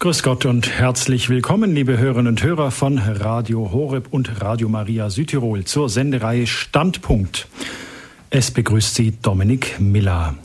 [0.00, 5.10] Grüß Gott und herzlich willkommen, liebe Hörerinnen und Hörer von Radio Horeb und Radio Maria
[5.10, 7.48] Südtirol zur Sendereihe Standpunkt.
[8.30, 10.36] Es begrüßt Sie Dominik Miller.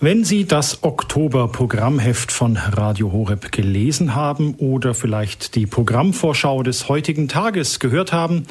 [0.00, 7.28] Wenn Sie das Oktober-Programmheft von Radio Horeb gelesen haben oder vielleicht die Programmvorschau des heutigen
[7.28, 8.48] Tages gehört haben,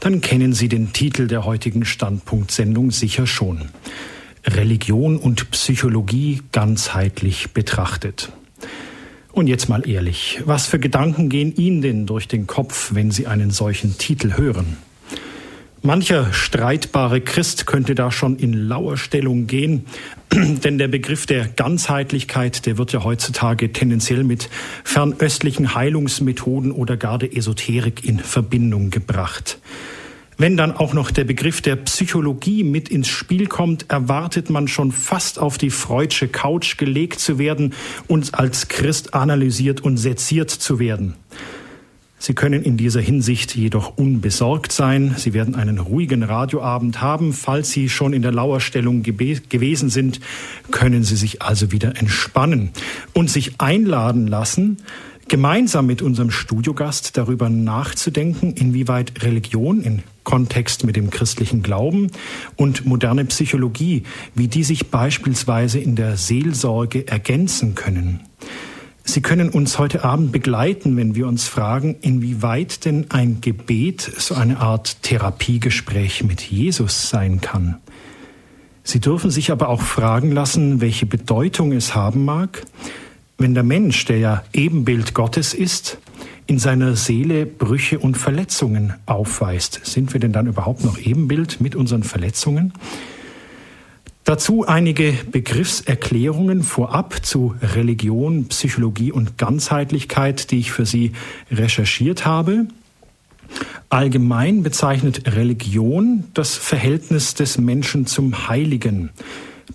[0.00, 3.68] dann kennen Sie den Titel der heutigen Standpunktsendung sicher schon.
[4.46, 8.32] Religion und Psychologie ganzheitlich betrachtet.
[9.32, 13.26] Und jetzt mal ehrlich, was für Gedanken gehen Ihnen denn durch den Kopf, wenn Sie
[13.26, 14.76] einen solchen Titel hören?
[15.84, 19.86] Mancher streitbare Christ könnte da schon in lauer Stellung gehen,
[20.32, 24.48] denn der Begriff der Ganzheitlichkeit, der wird ja heutzutage tendenziell mit
[24.84, 29.58] fernöstlichen Heilungsmethoden oder gar der Esoterik in Verbindung gebracht.
[30.38, 34.90] Wenn dann auch noch der Begriff der Psychologie mit ins Spiel kommt, erwartet man schon
[34.90, 37.74] fast auf die freudsche Couch gelegt zu werden
[38.08, 41.14] und als Christ analysiert und seziert zu werden.
[42.22, 45.16] Sie können in dieser Hinsicht jedoch unbesorgt sein.
[45.18, 47.32] Sie werden einen ruhigen Radioabend haben.
[47.32, 50.20] Falls Sie schon in der Lauerstellung gewesen sind,
[50.70, 52.70] können Sie sich also wieder entspannen
[53.12, 54.76] und sich einladen lassen,
[55.26, 62.10] gemeinsam mit unserem Studiogast darüber nachzudenken, inwieweit Religion in Kontext mit dem christlichen Glauben
[62.56, 68.20] und moderne Psychologie, wie die sich beispielsweise in der Seelsorge ergänzen können.
[69.04, 74.34] Sie können uns heute Abend begleiten, wenn wir uns fragen, inwieweit denn ein Gebet so
[74.34, 77.78] eine Art Therapiegespräch mit Jesus sein kann.
[78.84, 82.64] Sie dürfen sich aber auch fragen lassen, welche Bedeutung es haben mag,
[83.38, 85.98] wenn der Mensch, der ja Ebenbild Gottes ist,
[86.52, 89.80] in seiner Seele Brüche und Verletzungen aufweist.
[89.84, 92.74] Sind wir denn dann überhaupt noch Ebenbild mit unseren Verletzungen?
[94.24, 101.12] Dazu einige Begriffserklärungen vorab zu Religion, Psychologie und Ganzheitlichkeit, die ich für Sie
[101.50, 102.66] recherchiert habe.
[103.88, 109.08] Allgemein bezeichnet Religion das Verhältnis des Menschen zum Heiligen.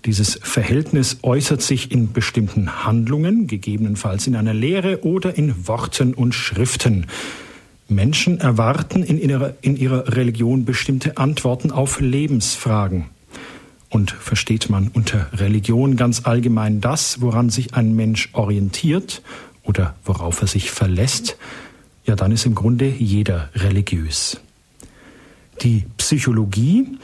[0.04, 6.34] Dieses Verhältnis äußert sich in bestimmten Handlungen, gegebenenfalls in einer Lehre oder in Worten und
[6.34, 7.06] Schriften.
[7.88, 13.06] Menschen erwarten in ihrer, in ihrer Religion bestimmte Antworten auf Lebensfragen.
[13.90, 19.22] Und versteht man unter Religion ganz allgemein das, woran sich ein Mensch orientiert
[19.62, 21.38] oder worauf er sich verlässt,
[22.04, 24.40] ja dann ist im Grunde jeder religiös.
[25.62, 26.98] Die Psychologie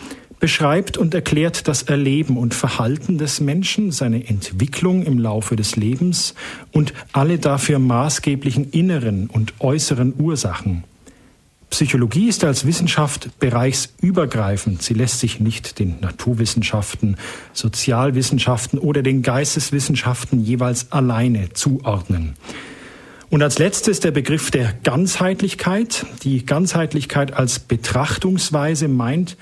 [0.44, 6.34] beschreibt und erklärt das Erleben und Verhalten des Menschen, seine Entwicklung im Laufe des Lebens
[6.70, 10.84] und alle dafür maßgeblichen inneren und äußeren Ursachen.
[11.70, 14.82] Psychologie ist als Wissenschaft bereichsübergreifend.
[14.82, 17.16] Sie lässt sich nicht den Naturwissenschaften,
[17.54, 22.34] Sozialwissenschaften oder den Geisteswissenschaften jeweils alleine zuordnen.
[23.34, 26.06] Und als letztes der Begriff der Ganzheitlichkeit.
[26.22, 29.36] Die Ganzheitlichkeit als Betrachtungsweise meint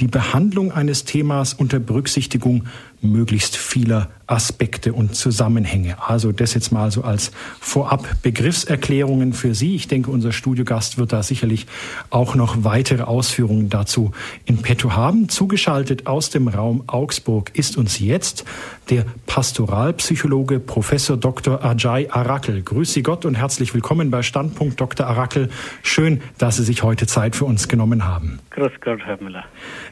[0.00, 2.64] die Behandlung eines Themas unter Berücksichtigung
[3.00, 5.96] möglichst vieler Aspekte und Zusammenhänge.
[6.06, 9.74] Also das jetzt mal so als vorab Begriffserklärungen für Sie.
[9.74, 11.66] Ich denke, unser Studiogast wird da sicherlich
[12.10, 14.12] auch noch weitere Ausführungen dazu
[14.44, 15.28] in petto haben.
[15.30, 18.44] Zugeschaltet aus dem Raum Augsburg ist uns jetzt
[18.90, 21.64] der Pastoralpsychologe Professor Dr.
[21.64, 22.62] Ajay Arakel.
[22.62, 25.06] Grüß Sie Gott und herzlich willkommen bei Standpunkt Dr.
[25.06, 25.48] Arakel.
[25.82, 28.40] Schön, dass Sie sich heute Zeit für uns genommen haben.
[28.58, 29.44] Grüß Gott, Herr Müller.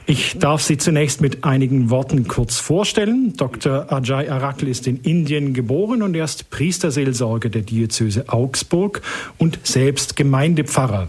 [0.06, 3.34] Ich darf Sie zunächst mit einigen Worten kurz vorstellen.
[3.36, 3.92] Dr.
[3.92, 9.02] Ajay Arakl ist in Indien geboren und er ist Priesterseelsorger der Diözese Augsburg
[9.38, 11.06] und selbst Gemeindepfarrer.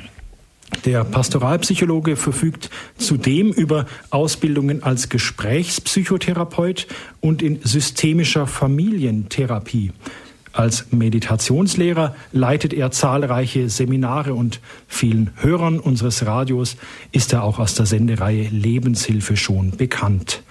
[0.86, 6.86] Der Pastoralpsychologe verfügt zudem über Ausbildungen als Gesprächspsychotherapeut
[7.22, 9.94] und in systemischer Familientherapie.
[10.58, 16.78] Als Meditationslehrer leitet er zahlreiche Seminare und vielen Hörern unseres Radios
[17.12, 20.42] ist er auch aus der Sendereihe Lebenshilfe schon bekannt.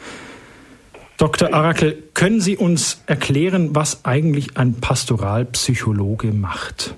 [1.17, 1.53] Dr.
[1.53, 6.95] Arakel, können Sie uns erklären, was eigentlich ein Pastoralpsychologe macht?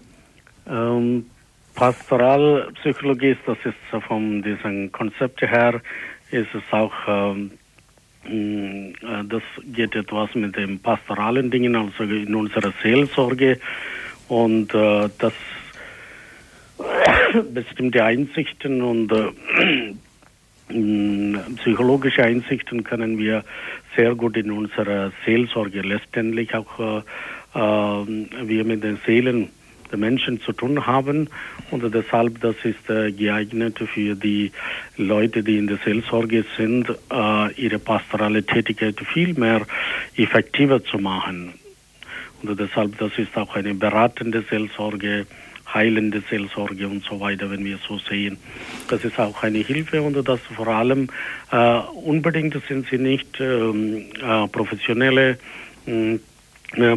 [0.68, 1.24] Ähm,
[1.76, 5.80] Pastoralpsychologie ist, das ist von diesem Konzept her,
[6.30, 7.52] ist es auch ähm,
[8.28, 9.42] das
[9.72, 13.58] geht etwas mit den pastoralen Dingen, also in unserer Seelsorge.
[14.28, 15.32] Und äh, das
[17.52, 23.44] bestimmte Einsichten und äh, mm, psychologische Einsichten können wir
[23.96, 26.98] sehr gut in unserer Seelsorge letztendlich auch äh,
[27.54, 28.06] äh,
[28.48, 29.48] wir mit den Seelen
[29.90, 31.28] der Menschen zu tun haben
[31.70, 34.52] und deshalb das ist äh, geeignet für die
[34.96, 39.66] Leute, die in der Seelsorge sind, äh, ihre pastorale Tätigkeit viel mehr
[40.16, 41.54] effektiver zu machen.
[42.42, 45.26] Und deshalb, das ist auch eine beratende Seelsorge,
[45.72, 48.38] heilende Seelsorge und so weiter, wenn wir so sehen.
[48.88, 51.08] Das ist auch eine Hilfe und das vor allem
[51.50, 55.38] äh, unbedingt sind sie nicht ähm, äh, professionelle
[55.86, 56.20] mh,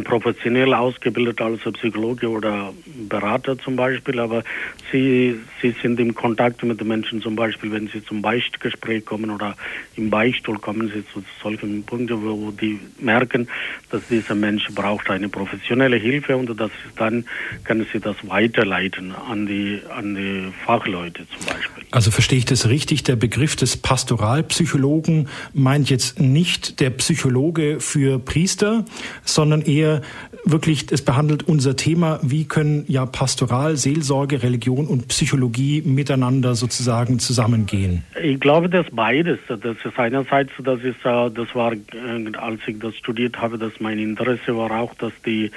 [0.04, 2.72] professionell ausgebildet als Psychologe oder
[3.08, 4.44] Berater zum Beispiel, aber
[4.90, 9.30] sie, sie sind im Kontakt mit den Menschen zum Beispiel, wenn sie zum Beichtgespräch kommen
[9.30, 9.56] oder
[9.96, 13.48] im Beichtstuhl kommen sie zu solchen Punkten, wo die merken,
[13.90, 17.24] dass dieser Mensch braucht eine professionelle Hilfe und das dann
[17.64, 21.84] können sie das weiterleiten an die, an die Fachleute zum Beispiel.
[21.92, 23.04] Also verstehe ich das richtig?
[23.04, 28.84] Der Begriff des Pastoralpsychologen meint jetzt nicht der Psychologe für Priester,
[29.24, 30.02] sondern eher
[30.44, 35.51] wirklich, es behandelt unser Thema, wie können ja Pastoral, Seelsorge, Religion und Psychologie
[35.84, 38.04] miteinander sozusagen zusammengehen?
[38.22, 39.38] Ich glaube, dass beides.
[39.48, 43.72] Das ist einerseits, das ist, äh, das war, äh, als ich das studiert habe, dass
[43.80, 45.50] mein Interesse war auch, dass die,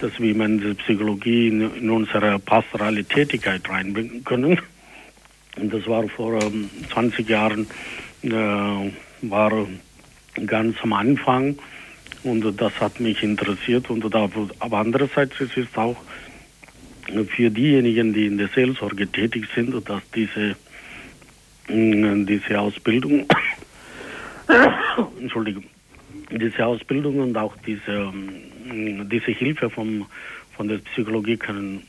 [0.00, 4.58] dass wir die Psychologie in, unsere pastorale Tätigkeit reinbringen können.
[5.56, 7.66] Und das war vor ähm, 20 Jahren,
[8.22, 9.66] äh, war
[10.46, 11.56] ganz am Anfang.
[12.22, 13.88] Und das hat mich interessiert.
[13.90, 15.96] Und da, aber andererseits ist es auch
[17.28, 20.56] für diejenigen, die in der Seelsorge tätig sind, dass diese,
[21.68, 23.26] mm, diese Ausbildung,
[25.20, 25.64] Entschuldigung,
[26.30, 30.06] diese Ausbildung und auch diese, mm, diese Hilfe vom,
[30.56, 31.82] von der Psychologie können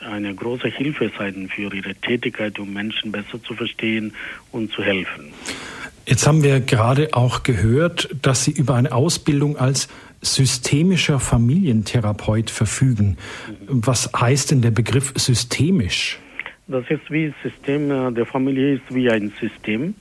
[0.00, 4.12] eine große Hilfe sein für ihre Tätigkeit, um Menschen besser zu verstehen
[4.52, 5.32] und zu helfen.
[6.06, 9.88] Jetzt haben wir gerade auch gehört, dass Sie über eine Ausbildung als
[10.24, 13.16] systemischer Familientherapeut verfügen.
[13.68, 16.18] Was heißt denn der Begriff systemisch?
[16.66, 19.94] Das ist wie System, äh, der Familie ist wie ein System.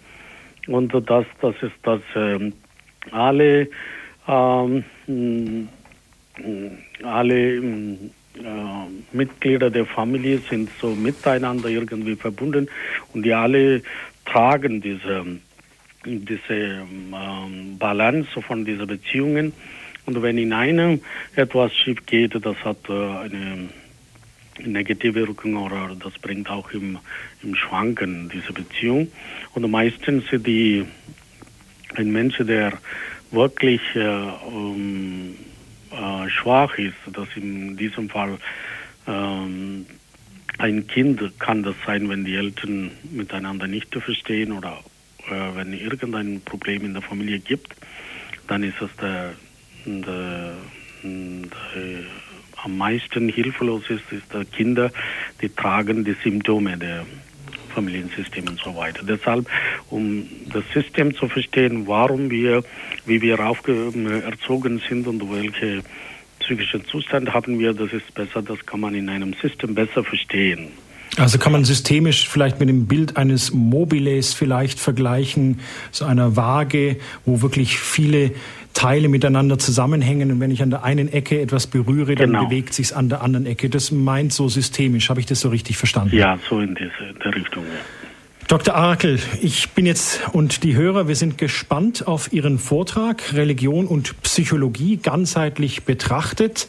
[0.68, 2.54] Und das, das ist, dass ähm,
[3.12, 3.68] alle,
[4.28, 4.84] ähm,
[7.04, 7.98] alle ähm,
[8.36, 12.70] äh, Mitglieder der Familie sind so miteinander irgendwie verbunden
[13.14, 13.82] und die alle
[14.26, 15.26] tragen diese
[16.06, 19.54] diese ähm, Balance von diesen Beziehungen.
[20.06, 21.02] Und wenn in einem
[21.36, 23.70] etwas schief geht, das hat äh, eine
[24.60, 27.00] negative Wirkung oder das bringt auch im,
[27.42, 29.12] im Schwanken diese Beziehung.
[29.54, 30.86] Und meistens die,
[31.96, 32.74] ein Mensch, der
[33.32, 34.08] wirklich äh,
[34.46, 35.36] um,
[35.92, 38.38] äh, schwach ist, das in diesem Fall
[39.08, 39.86] ähm,
[40.60, 44.80] ein Kind kann das sein, wenn die Eltern miteinander nicht verstehen oder
[45.28, 47.76] äh, wenn irgendein Problem in der Familie gibt,
[48.48, 49.34] dann ist es der,
[49.86, 50.54] der,
[51.04, 52.04] der
[52.64, 54.92] am meisten hilflos ist, ist der Kinder,
[55.42, 57.06] die tragen die Symptome der
[57.74, 59.04] Familiensystem und so weiter.
[59.04, 59.48] Deshalb,
[59.90, 62.64] um das System zu verstehen, warum wir,
[63.06, 65.82] wie wir erzogen sind und welche
[66.40, 70.70] psychischen Zustand haben wir, das ist besser, das kann man in einem System besser verstehen.
[71.18, 75.60] Also kann man systemisch vielleicht mit dem Bild eines Mobiles vielleicht vergleichen,
[75.92, 78.32] so einer Waage, wo wirklich viele
[78.74, 82.46] Teile miteinander zusammenhängen und wenn ich an der einen Ecke etwas berühre, dann genau.
[82.46, 83.70] bewegt sich an der anderen Ecke.
[83.70, 85.10] Das meint so systemisch.
[85.10, 86.16] Habe ich das so richtig verstanden?
[86.16, 87.64] Ja, so in diese der Richtung.
[87.64, 87.80] Ja.
[88.48, 88.76] Dr.
[88.76, 94.22] Arakel, ich bin jetzt und die Hörer, wir sind gespannt auf Ihren Vortrag Religion und
[94.22, 96.68] Psychologie ganzheitlich betrachtet.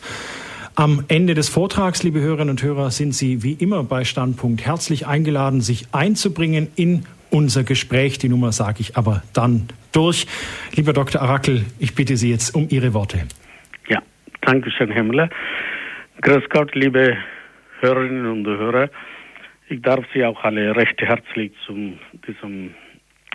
[0.76, 5.06] Am Ende des Vortrags, liebe Hörerinnen und Hörer, sind Sie wie immer bei Standpunkt herzlich
[5.06, 8.18] eingeladen, sich einzubringen in unser Gespräch.
[8.18, 10.26] Die Nummer sage ich aber dann durch.
[10.74, 11.20] Lieber Dr.
[11.20, 13.26] Arakel, ich bitte Sie jetzt um Ihre Worte.
[13.88, 14.00] Ja,
[14.40, 15.28] danke schön, Herr Müller.
[16.22, 17.16] Grüß Gott, liebe
[17.80, 18.88] Hörerinnen und Hörer.
[19.68, 21.94] Ich darf Sie auch alle recht herzlich zu
[22.26, 22.74] diesem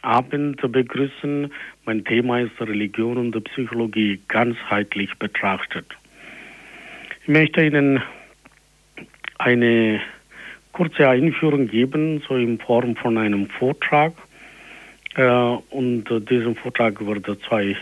[0.02, 1.52] Abend begrüßen.
[1.86, 5.86] Mein Thema ist Religion und Psychologie ganzheitlich betrachtet.
[7.24, 8.02] Ich möchte Ihnen
[9.40, 10.00] eine
[10.80, 14.14] kurze Einführung geben, so in Form von einem Vortrag.
[15.16, 17.76] Äh, und diesen Vortrag wird zwei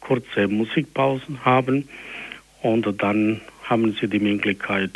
[0.00, 1.88] kurze Musikpausen haben
[2.60, 4.90] und dann haben Sie die Möglichkeit,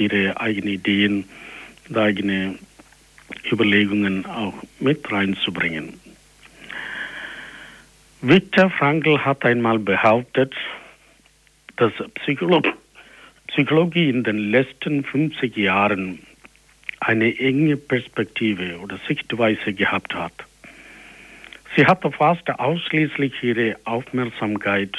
[0.00, 1.28] Ihre eigenen Ideen,
[1.94, 2.58] eigene
[3.52, 5.94] Überlegungen auch mit reinzubringen.
[8.20, 10.54] Viktor Frankl hat einmal behauptet,
[11.76, 12.72] dass Psychologie
[13.46, 16.20] Psychologie in den letzten 50 Jahren
[17.00, 20.32] eine enge Perspektive oder Sichtweise gehabt hat.
[21.76, 24.96] Sie hatte fast ausschließlich ihre Aufmerksamkeit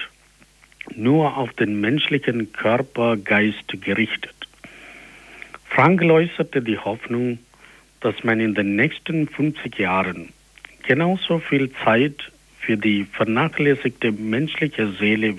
[0.96, 4.34] nur auf den menschlichen Körper-Geist gerichtet.
[5.70, 7.40] Frank äußerte die Hoffnung,
[8.00, 10.30] dass man in den nächsten 50 Jahren
[10.84, 15.38] genauso viel Zeit für die vernachlässigte menschliche Seele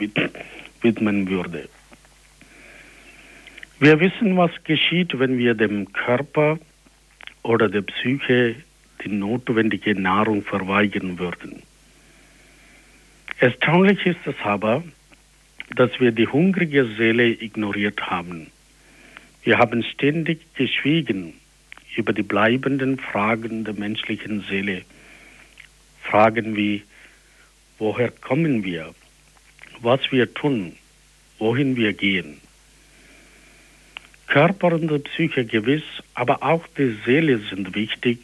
[0.81, 1.69] widmen würde.
[3.83, 6.61] Wir wissen, was geschieht, wenn wir dem Körper
[7.43, 8.55] oder der Psyche
[9.03, 11.65] die notwendige Nahrung verweigern würden.
[13.41, 14.85] Erstaunlich ist es aber,
[15.75, 18.53] dass wir die hungrige Seele ignoriert haben.
[19.43, 21.35] Wir haben ständig geschwiegen
[21.97, 24.83] über die bleibenden Fragen der menschlichen Seele.
[26.05, 26.85] Fragen wie,
[27.81, 28.95] woher kommen wir,
[29.81, 30.77] was wir tun,
[31.41, 32.42] wohin wir gehen.
[34.33, 35.83] Körper und Psyche gewiss,
[36.15, 38.19] aber auch die Seele sind wichtig,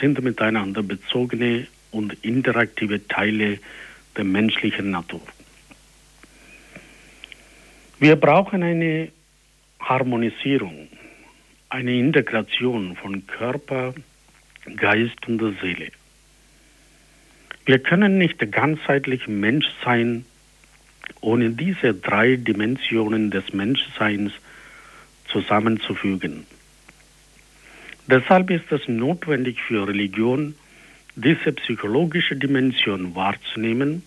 [0.00, 3.58] sind miteinander bezogene und interaktive Teile
[4.16, 5.20] der menschlichen Natur.
[7.98, 9.12] Wir brauchen eine
[9.78, 10.88] Harmonisierung,
[11.68, 13.92] eine Integration von Körper,
[14.76, 15.90] Geist und Seele.
[17.66, 20.24] Wir können nicht ganzheitlich Mensch sein,
[21.20, 24.32] ohne diese drei Dimensionen des Menschseins
[25.32, 26.46] zusammenzufügen.
[28.06, 30.54] Deshalb ist es notwendig für Religion,
[31.14, 34.02] diese psychologische Dimension wahrzunehmen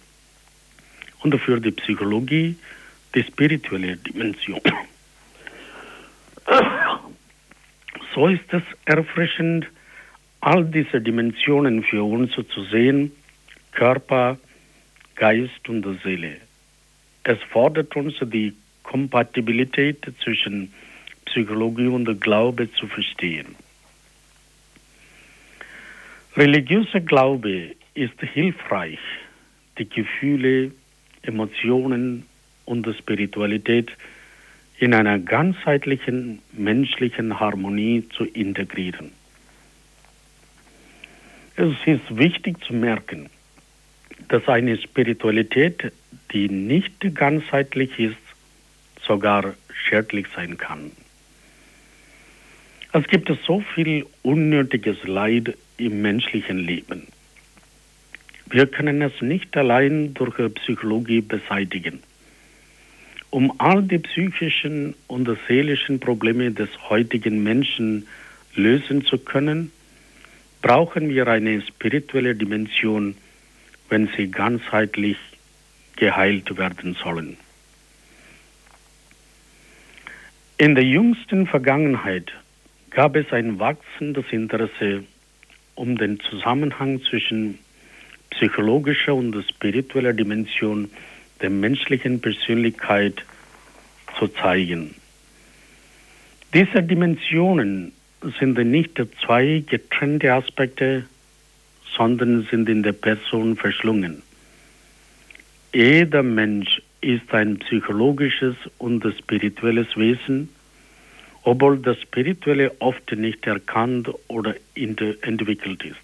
[1.22, 2.55] und für die Psychologie
[3.13, 4.62] die spirituelle Dimension.
[8.13, 9.67] So ist es erfrischend,
[10.39, 13.12] all diese Dimensionen für uns zu sehen,
[13.74, 14.38] Körper,
[15.15, 16.38] Geist und Seele.
[17.25, 18.53] Es fordert uns die
[18.84, 20.72] Kompatibilität zwischen
[21.35, 23.55] Psychologie und Glaube zu verstehen.
[26.37, 28.99] Religiöser Glaube ist hilfreich,
[29.77, 30.71] die Gefühle,
[31.23, 32.25] Emotionen
[32.63, 33.91] und Spiritualität
[34.79, 39.11] in einer ganzheitlichen menschlichen Harmonie zu integrieren.
[41.57, 43.29] Es ist wichtig zu merken,
[44.29, 45.91] dass eine Spiritualität,
[46.31, 48.15] die nicht ganzheitlich ist,
[49.05, 50.91] sogar schädlich sein kann.
[52.97, 57.07] Es gibt so viel unnötiges Leid im menschlichen Leben.
[58.49, 62.01] Wir können es nicht allein durch Psychologie beseitigen.
[63.31, 68.07] Um all die psychischen und seelischen Probleme des heutigen Menschen
[68.53, 69.73] lösen zu können,
[70.61, 73.17] brauchen wir eine spirituelle Dimension,
[73.89, 75.17] wenn sie ganzheitlich
[75.97, 77.35] geheilt werden sollen.
[80.57, 82.31] In der jüngsten Vergangenheit
[82.95, 85.03] gab es ein wachsendes Interesse
[85.75, 87.59] um den Zusammenhang zwischen
[88.29, 90.89] psychologischer und spiritueller Dimension
[91.41, 93.25] der menschlichen Persönlichkeit
[94.17, 94.95] zu zeigen.
[96.53, 97.91] Diese Dimensionen
[98.39, 101.05] sind nicht zwei getrennte Aspekte,
[101.97, 104.21] sondern sind in der Person verschlungen.
[105.73, 110.47] Jeder Mensch ist ein psychologisches und spirituelles Wesen,
[111.45, 115.95] obwohl das Spirituelle oft nicht erkannt oder entwickelt ist.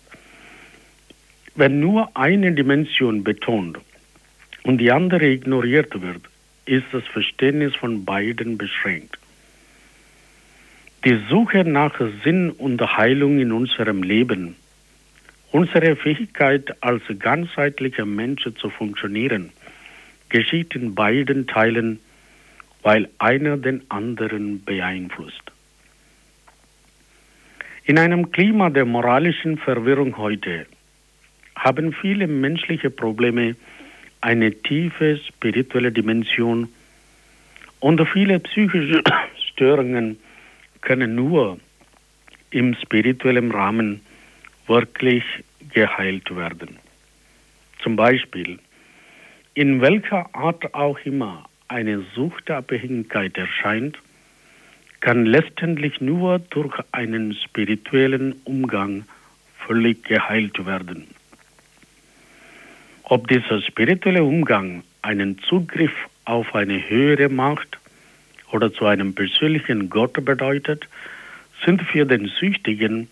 [1.55, 3.79] Wenn nur eine Dimension betont
[4.63, 6.21] und die andere ignoriert wird,
[6.65, 9.17] ist das Verständnis von beiden beschränkt.
[11.03, 14.55] Die Suche nach Sinn und Heilung in unserem Leben,
[15.51, 19.49] unsere Fähigkeit als ganzheitlicher Mensch zu funktionieren,
[20.29, 21.99] geschieht in beiden Teilen,
[22.83, 25.51] weil einer den anderen beeinflusst.
[27.83, 30.65] In einem Klima der moralischen Verwirrung heute
[31.55, 33.55] haben viele menschliche Probleme
[34.21, 36.69] eine tiefe spirituelle Dimension
[37.79, 39.03] und viele psychische
[39.51, 40.17] Störungen
[40.81, 41.59] können nur
[42.51, 44.01] im spirituellen Rahmen
[44.67, 45.23] wirklich
[45.73, 46.77] geheilt werden.
[47.81, 48.59] Zum Beispiel,
[49.53, 53.97] in welcher Art auch immer eine Suchtabhängigkeit erscheint,
[54.99, 59.05] kann letztendlich nur durch einen spirituellen Umgang
[59.65, 61.07] völlig geheilt werden.
[63.03, 65.93] Ob dieser spirituelle Umgang einen Zugriff
[66.25, 67.79] auf eine höhere Macht
[68.51, 70.87] oder zu einem persönlichen Gott bedeutet,
[71.65, 73.07] sind für den Süchtigen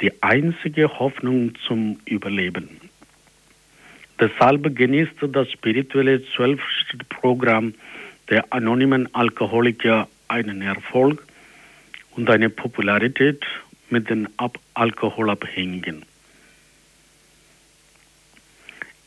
[0.00, 2.80] die einzige Hoffnung zum Überleben.
[4.20, 7.74] Deshalb genießt das spirituelle Zwölf-Programm
[8.34, 11.24] der anonymen Alkoholiker einen Erfolg
[12.16, 13.46] und eine Popularität
[13.90, 16.04] mit den Ab Alkoholabhängigen.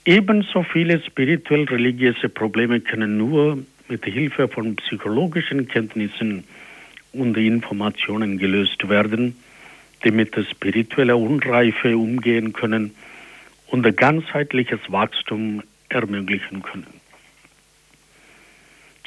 [0.05, 3.57] Ebenso viele spirituell-religiöse Probleme können nur
[3.89, 6.45] mit Hilfe von psychologischen Kenntnissen
[7.11, 9.35] und Informationen gelöst werden,
[10.05, 12.95] die mit spiritueller Unreife umgehen können
[13.65, 16.87] und ein ganzheitliches Wachstum ermöglichen können.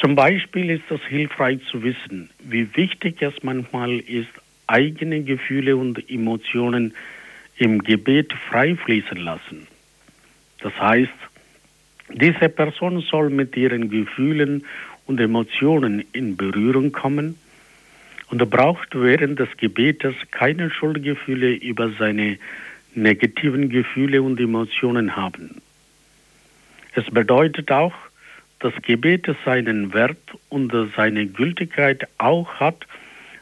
[0.00, 4.30] Zum Beispiel ist es hilfreich zu wissen, wie wichtig es manchmal ist,
[4.66, 6.94] eigene Gefühle und Emotionen
[7.58, 9.66] im Gebet frei fließen lassen.
[10.60, 11.12] Das heißt,
[12.14, 14.64] diese Person soll mit ihren Gefühlen
[15.06, 17.36] und Emotionen in Berührung kommen
[18.30, 22.38] und braucht während des Gebetes keine Schuldgefühle über seine
[22.94, 25.60] negativen Gefühle und Emotionen haben.
[26.94, 27.92] Es bedeutet auch,
[28.60, 32.86] dass Gebet seinen Wert und seine Gültigkeit auch hat,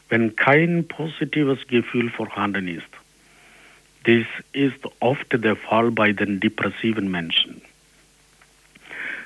[0.09, 2.87] wenn kein positives Gefühl vorhanden ist.
[4.05, 7.61] Dies ist oft der Fall bei den depressiven Menschen.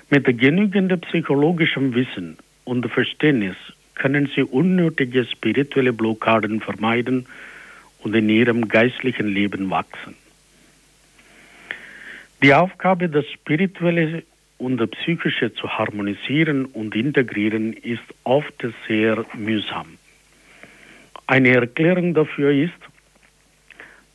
[0.09, 3.55] Mit genügend psychologischem Wissen und Verständnis
[3.95, 7.27] können sie unnötige spirituelle Blockaden vermeiden
[7.99, 10.15] und in ihrem geistlichen Leben wachsen.
[12.41, 14.23] Die Aufgabe, das Spirituelle
[14.69, 19.97] das Psychische zu harmonisieren und integrieren, ist oft sehr mühsam.
[21.27, 22.73] Eine Erklärung dafür ist,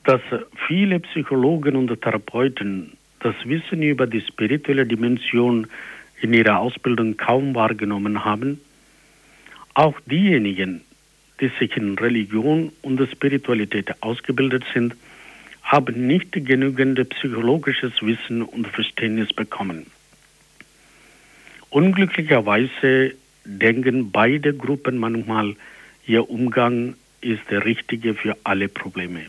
[0.05, 0.21] dass
[0.67, 5.67] viele Psychologen und Therapeuten das Wissen über die spirituelle Dimension
[6.21, 8.61] in ihrer Ausbildung kaum wahrgenommen haben.
[9.75, 10.83] Auch diejenigen,
[11.41, 14.97] die sich in Religion und Spiritualität ausgebildet sind,
[15.63, 19.87] haben nicht genügend psychologisches Wissen und Verständnis bekommen.
[21.71, 25.55] Unglücklicherweise denken beide Gruppen manchmal,
[26.07, 29.27] ihr Umgang ist der richtige für alle Probleme.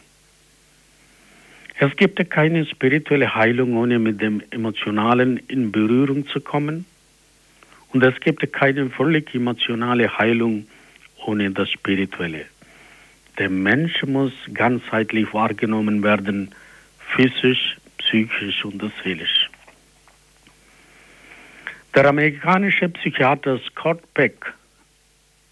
[1.82, 6.86] Es gibt keine spirituelle Heilung, ohne mit dem Emotionalen in Berührung zu kommen.
[7.94, 10.68] Und es gibt keine völlig emotionale Heilung
[11.26, 12.46] ohne das Spirituelle.
[13.38, 16.52] Der Mensch muss ganzheitlich wahrgenommen werden,
[17.00, 19.49] physisch, psychisch und seelisch.
[21.96, 24.54] Der amerikanische Psychiater Scott Peck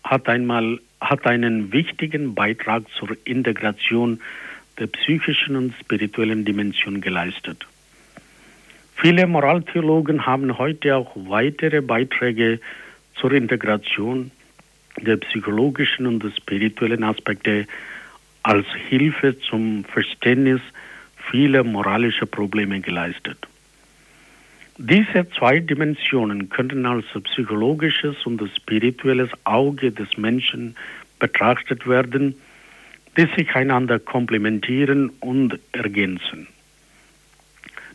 [0.03, 4.20] hat einmal hat einen wichtigen Beitrag zur Integration
[4.79, 7.65] der psychischen und spirituellen Dimension geleistet.
[8.95, 12.60] Viele Moraltheologen haben heute auch weitere Beiträge
[13.15, 14.32] zur Integration
[15.00, 17.67] der psychologischen und der spirituellen Aspekte
[18.43, 20.62] als Hilfe zum Verständnis
[21.32, 23.38] vieler moralischer Probleme geleistet.
[24.79, 30.75] Diese zwei Dimensionen könnten als psychologisches und spirituelles Auge des Menschen
[31.17, 32.35] betrachtet werden,
[33.17, 36.47] die sich einander komplementieren und ergänzen.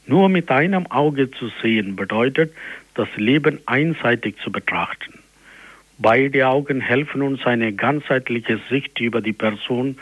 [0.09, 2.53] Nur mit einem Auge zu sehen bedeutet,
[2.95, 5.21] das Leben einseitig zu betrachten.
[5.99, 9.99] Beide Augen helfen uns, eine ganzheitliche Sicht über die Person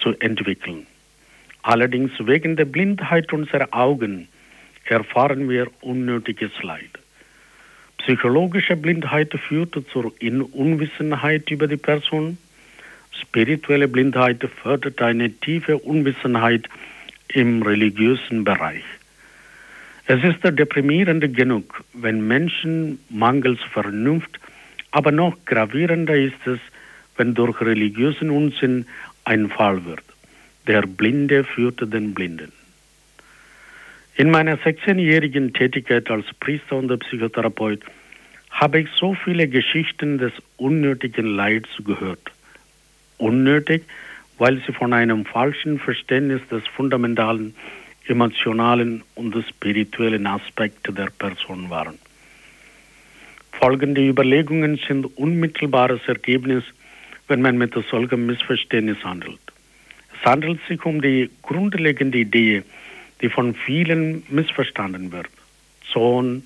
[0.00, 0.88] zu entwickeln.
[1.62, 4.26] Allerdings wegen der Blindheit unserer Augen
[4.90, 6.90] erfahren wir unnötiges Leid.
[7.98, 10.12] Psychologische Blindheit führt zur
[10.52, 12.38] Unwissenheit über die Person.
[13.10, 16.68] Spirituelle Blindheit fördert eine tiefe Unwissenheit
[17.28, 18.84] im religiösen Bereich.
[20.06, 24.38] Es ist deprimierend genug, wenn Menschen mangels Vernunft
[24.96, 26.58] aber noch gravierender ist es,
[27.18, 28.86] wenn durch religiösen Unsinn
[29.24, 30.02] ein Fall wird.
[30.66, 32.50] Der Blinde führte den Blinden.
[34.18, 37.80] In meiner 16-jährigen Tätigkeit als Priester und Psychotherapeut
[38.50, 42.32] habe ich so viele Geschichten des unnötigen Leids gehört.
[43.18, 43.84] Unnötig,
[44.38, 47.54] weil sie von einem falschen Verständnis des fundamentalen,
[48.06, 51.98] emotionalen und spirituellen Aspekts der Person waren.
[53.52, 56.64] Folgende Überlegungen sind unmittelbares Ergebnis,
[57.28, 59.40] wenn man mit solchem Missverständnis handelt.
[60.14, 62.62] Es handelt sich um die grundlegende Idee,
[63.20, 65.28] die von vielen missverstanden wird.
[65.92, 66.44] Zorn,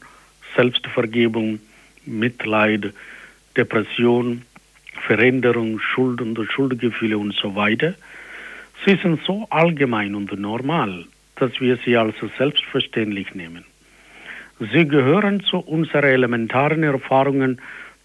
[0.57, 1.61] Selbstvergebung,
[2.05, 2.93] Mitleid,
[3.57, 4.43] Depression,
[5.07, 7.95] Veränderung, Schuld und Schuldgefühle und so weiter.
[8.85, 11.07] Sie sind so allgemein und normal,
[11.37, 13.65] dass wir sie als selbstverständlich nehmen.
[14.73, 17.61] Sie gehören zu unseren elementaren Erfahrungen,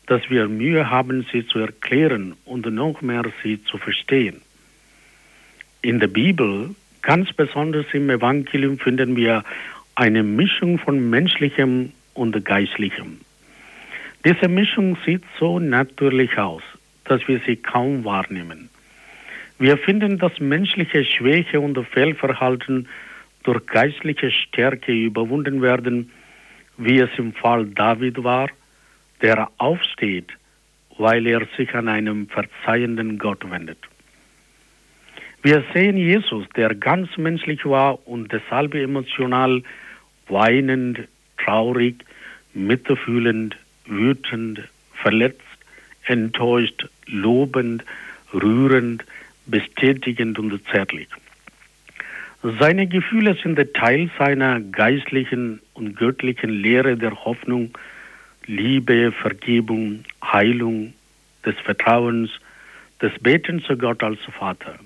[0.08, 4.42] dass wir Mühe haben, sie zu erklären und noch mehr sie zu verstehen.
[5.82, 6.76] In der Bibel,
[7.06, 9.44] ganz besonders im Evangelium, finden wir
[9.94, 13.22] eine Mischung von menschlichem und geistlichem.
[14.26, 16.64] Diese Mischung sieht so natürlich aus,
[17.06, 18.70] dass wir sie kaum wahrnehmen.
[19.60, 22.90] Wir finden, dass menschliche Schwäche und Fehlverhalten
[23.44, 26.12] durch geistliche Stärke überwunden werden,
[26.78, 28.50] wie es im Fall David war,
[29.22, 30.32] der aufsteht,
[30.98, 33.78] weil er sich an einen verzeihenden Gott wendet.
[35.46, 39.62] Wir sehen Jesus, der ganz menschlich war und deshalb emotional,
[40.28, 41.02] weinend,
[41.38, 42.04] traurig,
[42.56, 43.56] mitfühlend,
[43.86, 44.62] wütend,
[44.96, 45.44] verletzt,
[46.06, 47.84] enttäuscht, lobend,
[48.34, 49.06] rührend,
[49.46, 51.10] bestätigend und zärtlich.
[52.60, 57.78] Seine Gefühle sind Teil seiner geistlichen und göttlichen Lehre der Hoffnung,
[58.48, 60.96] Liebe, Vergebung, Heilung,
[61.46, 62.32] des Vertrauens,
[63.00, 64.80] des Betens zu Gott als Vater.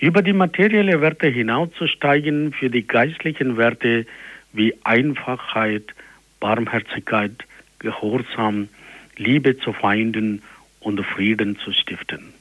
[0.00, 4.06] Über die materielle Werte hinauszusteigen für die geistlichen Werte
[4.54, 5.94] wie Einfachheit,
[6.40, 7.44] Barmherzigkeit,
[7.78, 8.70] Gehorsam,
[9.18, 10.42] Liebe zu Feinden
[10.80, 12.32] und Frieden zu stiften.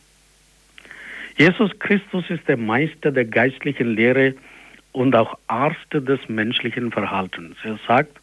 [1.38, 4.36] Jesus Christus ist der Meister der geistlichen Lehre
[4.94, 7.58] und auch Arzt des menschlichen Verhaltens.
[7.64, 8.22] Er sagt,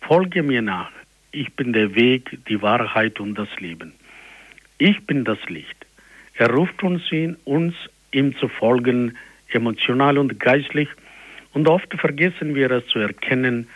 [0.00, 0.90] folge mir nach,
[1.32, 3.92] ich bin der Weg, die Wahrheit und das Leben.
[4.78, 5.86] Ich bin das Licht.
[6.34, 7.74] Er ruft uns ihn, uns
[8.12, 9.16] ihm zu folgen,
[9.48, 10.88] emotional und geistlich,
[11.52, 13.68] und oft vergessen wir es zu erkennen,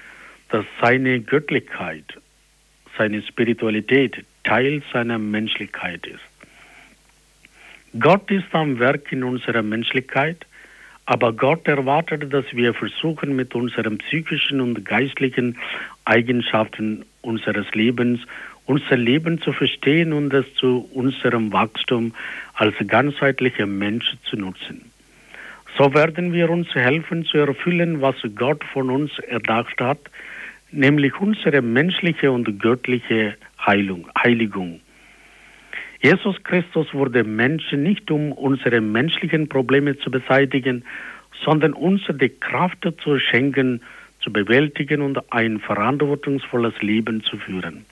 [0.50, 2.04] dass seine Göttlichkeit,
[2.96, 6.20] seine Spiritualität Teil seiner Menschlichkeit ist.
[7.98, 10.46] Gott ist am Werk in unserer Menschlichkeit,
[11.06, 15.58] aber Gott erwartet, dass wir versuchen, mit unseren psychischen und geistlichen
[16.04, 18.20] Eigenschaften unseres Lebens
[18.66, 22.14] unser Leben zu verstehen und es zu unserem Wachstum
[22.54, 24.90] als ganzheitlicher Mensch zu nutzen.
[25.76, 29.98] So werden wir uns helfen zu erfüllen, was Gott von uns erdacht hat,
[30.70, 34.80] nämlich unsere menschliche und göttliche Heilung, Heiligung.
[36.00, 40.84] Jesus Christus wurde Mensch nicht, um unsere menschlichen Probleme zu beseitigen,
[41.44, 43.80] sondern uns die Kraft zu schenken,
[44.20, 47.84] zu bewältigen und ein verantwortungsvolles Leben zu führen.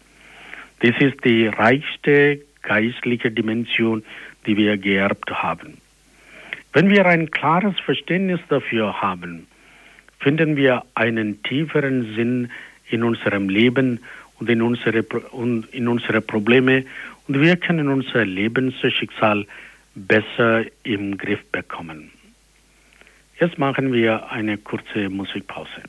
[0.83, 4.05] Das ist die reichste geistliche Dimension,
[4.47, 5.79] die wir geerbt haben.
[6.73, 9.47] Wenn wir ein klares Verständnis dafür haben,
[10.19, 12.51] finden wir einen tieferen Sinn
[12.89, 14.01] in unserem Leben
[14.39, 16.85] und in unsere, und in unsere Probleme
[17.29, 19.47] und wir können unser Lebensschicksal
[19.95, 22.11] besser im Griff bekommen.
[23.39, 25.83] Jetzt machen wir eine kurze Musikpause.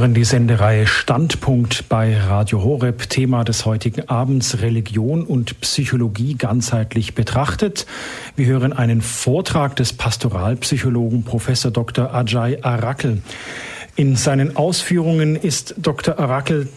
[0.00, 3.10] Hören die Sendereihe Standpunkt bei Radio Horeb.
[3.10, 7.84] Thema des heutigen Abends Religion und Psychologie ganzheitlich betrachtet.
[8.34, 12.14] Wir hören einen Vortrag des Pastoralpsychologen Professor Dr.
[12.14, 13.20] Ajay Arakel.
[13.94, 16.18] In seinen Ausführungen ist Dr.
[16.18, 16.70] Arakel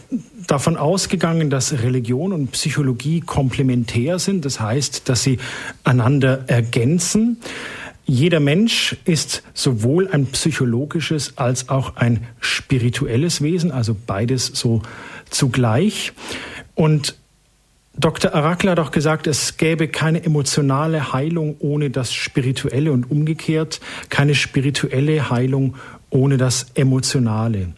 [0.46, 4.44] davon ausgegangen, dass Religion und Psychologie komplementär sind.
[4.44, 5.38] Das heißt, dass sie
[5.82, 7.38] einander ergänzen.
[8.06, 14.82] Jeder Mensch ist sowohl ein psychologisches als auch ein spirituelles Wesen, also beides so
[15.30, 16.12] zugleich.
[16.74, 17.16] Und
[17.96, 18.34] Dr.
[18.34, 24.34] Arakler hat auch gesagt, es gäbe keine emotionale Heilung ohne das Spirituelle und umgekehrt keine
[24.34, 25.76] spirituelle Heilung
[26.10, 27.72] ohne das Emotionale.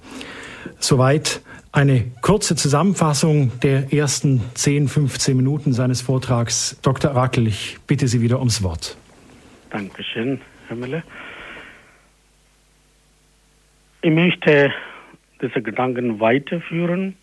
[0.81, 6.77] Soweit eine kurze Zusammenfassung der ersten 10, 15 Minuten seines Vortrags.
[6.83, 7.11] Dr.
[7.11, 8.97] Arakl, ich bitte Sie wieder ums Wort.
[9.77, 11.03] Dankeschön, Herr Müller.
[14.01, 14.73] Ich möchte
[15.43, 17.15] diese Gedanken weiterführen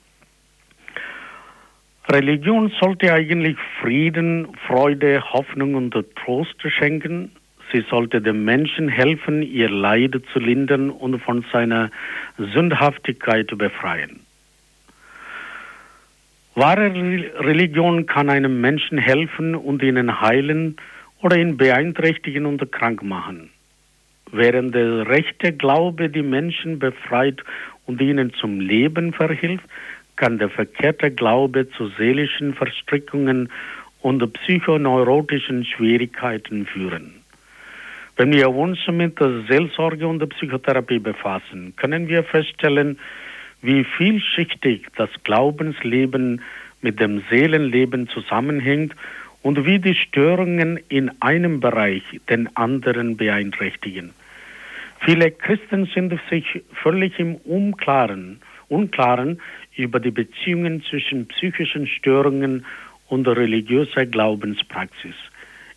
[2.08, 7.32] Religion sollte eigentlich Frieden, Freude, Hoffnung und Trost schenken.
[7.72, 11.90] Sie sollte den Menschen helfen, ihr Leid zu lindern und von seiner
[12.38, 14.20] Sündhaftigkeit befreien.
[16.54, 16.94] Wahre
[17.40, 20.78] Religion kann einem Menschen helfen und ihn heilen
[21.24, 23.50] oder ihn beeinträchtigen und krank machen.
[24.32, 27.42] Während der rechte Glaube die Menschen befreit
[27.86, 29.66] und ihnen zum Leben verhilft,
[30.18, 33.50] kann der verkehrte Glaube zu seelischen Verstrickungen
[34.02, 37.14] und psychoneurotischen Schwierigkeiten führen.
[38.18, 43.00] Wenn wir uns mit der Seelsorge und der Psychotherapie befassen, können wir feststellen,
[43.62, 46.42] wie vielschichtig das Glaubensleben
[46.82, 48.94] mit dem Seelenleben zusammenhängt
[49.44, 54.14] und wie die Störungen in einem Bereich den anderen beeinträchtigen.
[55.02, 59.42] Viele Christen sind sich völlig im Unklaren, Unklaren
[59.76, 62.66] über die Beziehungen zwischen psychischen Störungen
[63.10, 65.16] und religiöser Glaubenspraxis.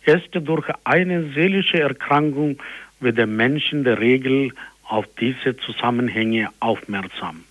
[0.05, 2.57] Erst durch eine seelische Erkrankung
[3.01, 4.53] wird der Mensch in der Regel
[4.83, 7.43] auf diese Zusammenhänge aufmerksam.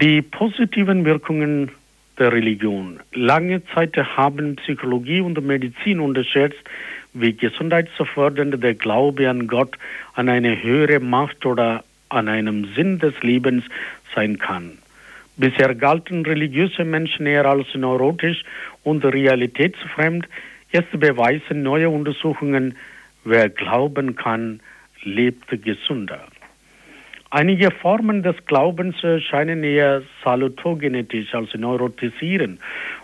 [0.00, 1.72] Die positiven Wirkungen
[2.18, 3.00] der Religion.
[3.12, 6.62] Lange Zeit haben Psychologie und Medizin unterschätzt,
[7.12, 9.76] wie gesundheitsfördernd der Glaube an Gott,
[10.14, 13.64] an eine höhere Macht oder an einem Sinn des Lebens
[14.14, 14.78] sein kann.
[15.36, 18.42] Bisher galten religiöse Menschen eher als neurotisch
[18.84, 20.26] und realitätsfremd.
[20.72, 22.76] Jetzt beweisen neue Untersuchungen,
[23.24, 24.60] wer glauben kann,
[25.02, 26.26] lebt gesünder.
[27.36, 28.96] Einige Formen des Glaubens
[29.28, 32.58] scheinen eher salutogenetisch als neurotisierend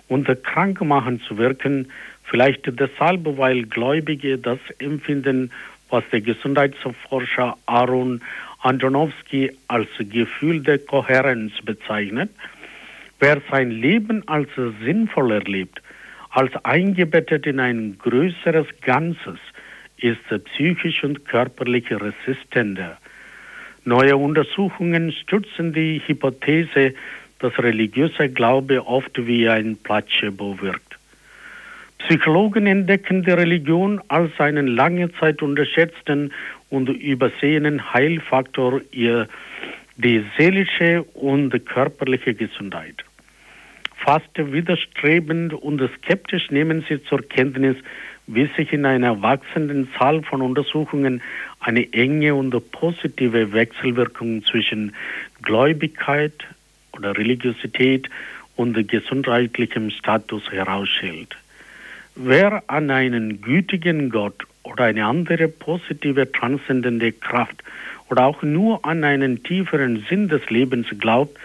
[0.08, 1.92] und krankmachend zu wirken,
[2.22, 5.50] vielleicht deshalb, weil Gläubige das empfinden,
[5.90, 8.22] was der Gesundheitsforscher Aaron
[8.60, 12.30] Antonowski als Gefühl der Kohärenz bezeichnet.
[13.20, 14.48] Wer sein Leben als
[14.82, 15.82] sinnvoll erlebt,
[16.30, 19.38] als eingebettet in ein größeres Ganzes,
[19.98, 22.96] ist psychisch und körperlich resistenter.
[23.84, 26.94] Neue Untersuchungen stützen die Hypothese,
[27.40, 30.98] dass religiöser Glaube oft wie ein Placebo wirkt.
[31.98, 36.32] Psychologen entdecken die Religion als einen lange Zeit unterschätzten
[36.68, 39.28] und übersehenen Heilfaktor ihr
[39.96, 43.04] die seelische und körperliche Gesundheit.
[43.96, 47.76] Fast widerstrebend und skeptisch nehmen sie zur Kenntnis,
[48.26, 51.22] wie sich in einer wachsenden Zahl von Untersuchungen
[51.60, 54.94] eine enge und positive Wechselwirkung zwischen
[55.42, 56.34] Gläubigkeit
[56.92, 58.08] oder Religiosität
[58.56, 61.36] und gesundheitlichem Status herausstellt.
[62.14, 67.62] Wer an einen gütigen Gott oder eine andere positive, transzendente Kraft
[68.10, 71.38] oder auch nur an einen tieferen Sinn des Lebens glaubt,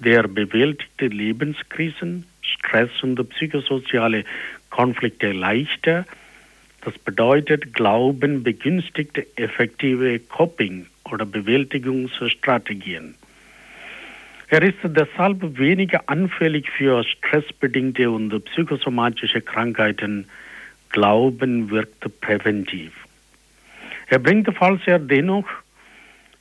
[0.00, 4.24] der bewältigte Lebenskrisen, Stress und psychosoziale
[4.78, 6.04] Konflikte leichter.
[6.84, 13.16] Das bedeutet, Glauben begünstigt effektive Coping- oder Bewältigungsstrategien.
[14.46, 20.28] Er ist deshalb weniger anfällig für stressbedingte und psychosomatische Krankheiten,
[20.90, 22.92] Glauben wirkt präventiv.
[24.06, 25.48] Er bringt, falls er dennoch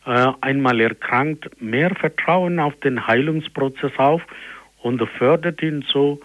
[0.05, 4.21] äh, einmal erkrankt, mehr Vertrauen auf den Heilungsprozess auf
[4.83, 6.21] und fördert ihn so.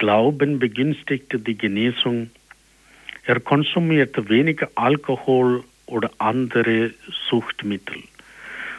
[0.00, 2.30] Glauben begünstigt die Genesung.
[3.26, 6.92] Er konsumiert weniger Alkohol oder andere
[7.28, 8.02] Suchtmittel.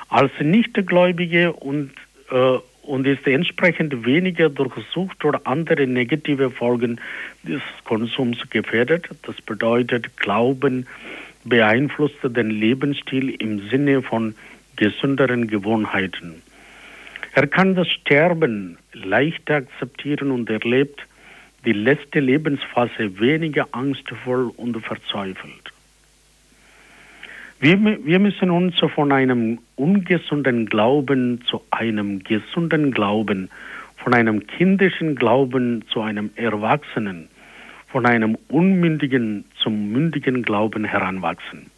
[0.09, 1.91] Als Nichtgläubige und
[2.31, 6.99] äh, und ist entsprechend weniger durch Sucht oder andere negative Folgen
[7.43, 9.07] des Konsums gefährdet.
[9.21, 10.87] Das bedeutet, Glauben
[11.43, 14.33] beeinflusst den Lebensstil im Sinne von
[14.75, 16.41] gesünderen Gewohnheiten.
[17.33, 21.05] Er kann das Sterben leichter akzeptieren und erlebt
[21.65, 25.71] die letzte Lebensphase weniger angstvoll und verzweifelt.
[27.59, 33.49] Wir, wir müssen uns von einem ungesunden Glauben zu einem gesunden Glauben,
[33.97, 37.27] von einem kindischen Glauben zu einem Erwachsenen,
[37.89, 41.69] von einem unmündigen zum mündigen Glauben heranwachsen.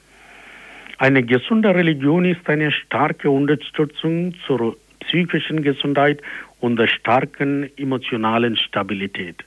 [0.99, 6.21] Eine gesunde Religion ist eine starke Unterstützung zur psychischen Gesundheit
[6.61, 9.43] und der starken emotionalen Stabilität.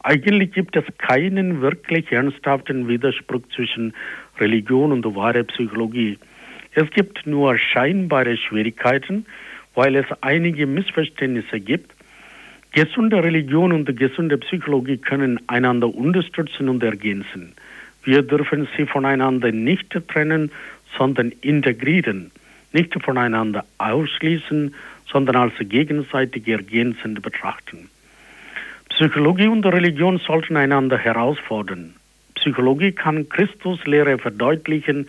[0.00, 3.94] Eigentlich gibt es keinen wirklich ernsthaften Widerspruch zwischen
[4.38, 6.18] Religion und wahrer Psychologie.
[6.74, 9.26] Es gibt nur scheinbare Schwierigkeiten,
[9.74, 11.92] weil es einige Missverständnisse gibt.
[12.72, 17.54] Gesunde Religion und gesunde Psychologie können einander unterstützen und ergänzen.
[18.04, 20.52] Wir dürfen sie voneinander nicht trennen,
[20.96, 22.30] sondern integrieren,
[22.72, 24.74] nicht voneinander ausschließen,
[25.10, 27.90] sondern als gegenseitig ergänzend betrachten.
[28.98, 31.94] Psychologie und Religion sollten einander herausfordern.
[32.34, 35.08] Psychologie kann Christus Lehre verdeutlichen,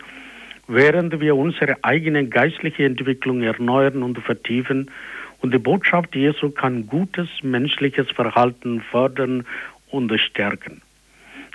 [0.68, 4.92] während wir unsere eigene geistliche Entwicklung erneuern und vertiefen.
[5.40, 9.44] Und die Botschaft Jesu kann gutes menschliches Verhalten fördern
[9.90, 10.82] und stärken.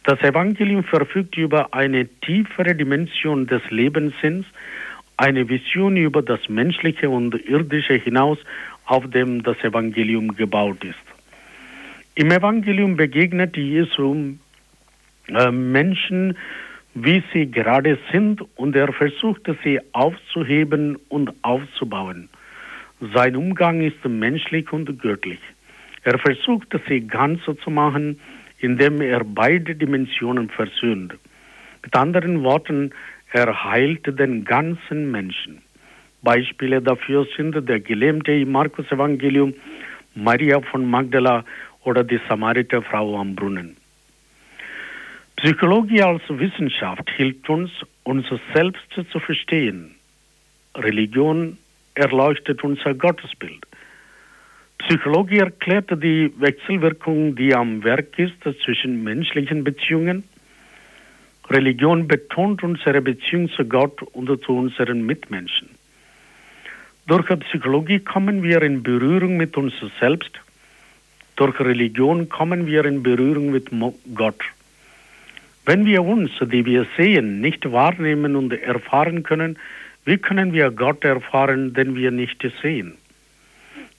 [0.04, 4.46] Das Evangelium verfügt über eine tiefere Dimension des Lebenssinns,
[5.16, 8.40] eine Vision über das Menschliche und Irdische hinaus,
[8.88, 11.15] auf dem das Evangelium gebaut ist.
[12.18, 14.16] Im Evangelium begegnet Jesu
[15.28, 16.38] äh, Menschen,
[16.94, 22.30] wie sie gerade sind, und er versuchte sie aufzuheben und aufzubauen.
[23.14, 25.42] Sein Umgang ist menschlich und göttlich.
[26.04, 28.18] Er versuchte sie ganz zu machen,
[28.60, 31.16] indem er beide Dimensionen versöhnt.
[31.84, 32.92] Mit anderen Worten,
[33.34, 35.62] er heilte den ganzen Menschen.
[36.22, 39.54] Beispiele dafür sind der Gelähmte im Markus Evangelium,
[40.16, 41.44] Maria von Magdala
[41.86, 43.78] oder die Samariterfrau am Brunnen.
[45.38, 47.72] Psychologie als Wissenschaft hilft uns,
[48.04, 49.96] uns selbst zu verstehen.
[50.76, 51.58] Religion
[51.94, 53.66] erleuchtet unser Gottesbild.
[54.80, 60.24] Psychologie erklärt die Wechselwirkung, die am Werk ist zwischen menschlichen Beziehungen.
[61.50, 65.70] Religion betont unsere Beziehung zu Gott und zu unseren Mitmenschen.
[67.08, 70.32] Durch Psychologie kommen wir in Berührung mit uns selbst
[71.36, 73.70] durch Religion kommen wir in Berührung mit
[74.14, 74.42] Gott.
[75.66, 79.58] Wenn wir uns, die wir sehen, nicht wahrnehmen und erfahren können,
[80.06, 82.94] wie können wir Gott erfahren, den wir nicht sehen?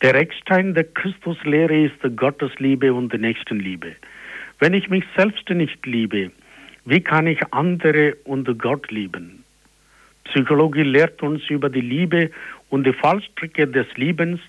[0.02, 3.96] Der Eckstein der Christuslehre ist Gottes Liebe und Nächstenliebe.
[4.58, 6.30] Wenn ich mich selbst nicht liebe,
[6.84, 9.42] wie kann ich andere und Gott lieben?
[10.24, 12.30] Psychologie lehrt uns über die Liebe
[12.70, 14.40] und die Fallstricke des Liebens,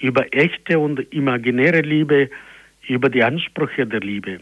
[0.00, 2.30] über echte und imaginäre Liebe,
[2.88, 4.40] über die Ansprüche der Liebe.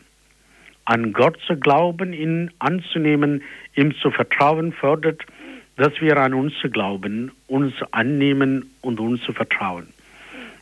[0.84, 3.42] An Gott zu glauben, ihn anzunehmen,
[3.74, 5.22] ihm zu vertrauen, fördert,
[5.76, 9.88] dass wir an uns glauben, uns annehmen und uns vertrauen.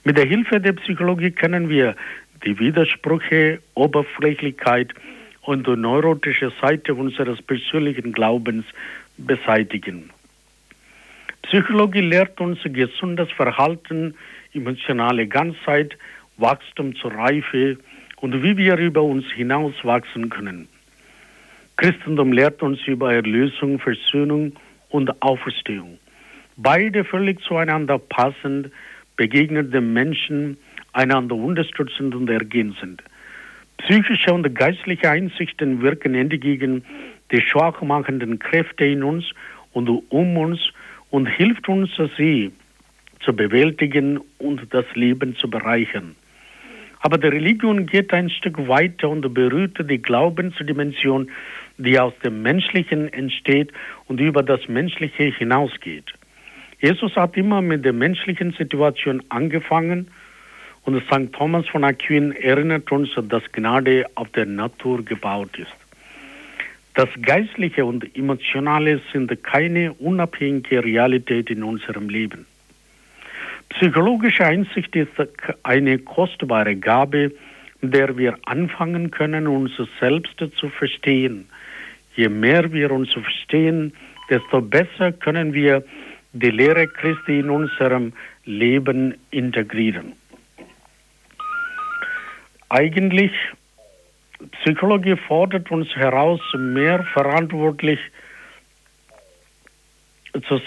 [0.04, 1.96] Mit der Hilfe der Psychologie können wir
[2.44, 4.92] die Widersprüche, Oberflächlichkeit
[5.42, 8.64] und die neurotische Seite unseres persönlichen Glaubens
[9.18, 10.10] beseitigen.
[11.42, 14.14] Psychologie lehrt uns gesundes Verhalten
[14.54, 15.96] emotionale Ganzheit,
[16.36, 17.78] Wachstum zur Reife
[18.16, 20.68] und wie wir über uns hinaus wachsen können.
[21.76, 24.52] Christentum lehrt uns über Erlösung, Versöhnung
[24.90, 25.98] und Auferstehung.
[26.56, 28.70] Beide völlig zueinander passend,
[29.16, 30.58] begegnende Menschen,
[30.92, 33.02] einander unterstützend und ergänzend.
[33.78, 36.84] Psychische und geistliche Einsichten wirken entgegen
[37.32, 39.24] die schwachmachenden Kräfte in uns
[39.72, 40.60] und um uns
[41.10, 42.52] und hilft uns, sie
[43.24, 46.16] zu bewältigen und das Leben zu bereichern.
[47.00, 51.30] Aber die Religion geht ein Stück weiter und berührt die Glaubensdimension,
[51.76, 53.72] die aus dem Menschlichen entsteht
[54.06, 56.12] und über das Menschliche hinausgeht.
[56.80, 60.08] Jesus hat immer mit der menschlichen Situation angefangen
[60.84, 61.32] und St.
[61.32, 65.72] Thomas von Aquin erinnert uns, dass Gnade auf der Natur gebaut ist.
[66.94, 72.46] Das Geistliche und Emotionale sind keine unabhängige Realität in unserem Leben.
[73.74, 75.10] Psychologische Einsicht ist
[75.62, 77.32] eine kostbare Gabe,
[77.80, 81.46] der wir anfangen können, uns selbst zu verstehen.
[82.14, 83.92] Je mehr wir uns verstehen,
[84.28, 85.84] desto besser können wir
[86.32, 88.12] die Lehre Christi in unserem
[88.44, 90.12] Leben integrieren.
[92.68, 93.32] Eigentlich,
[94.60, 98.22] Psychologie fordert uns heraus, mehr verantwortlich zu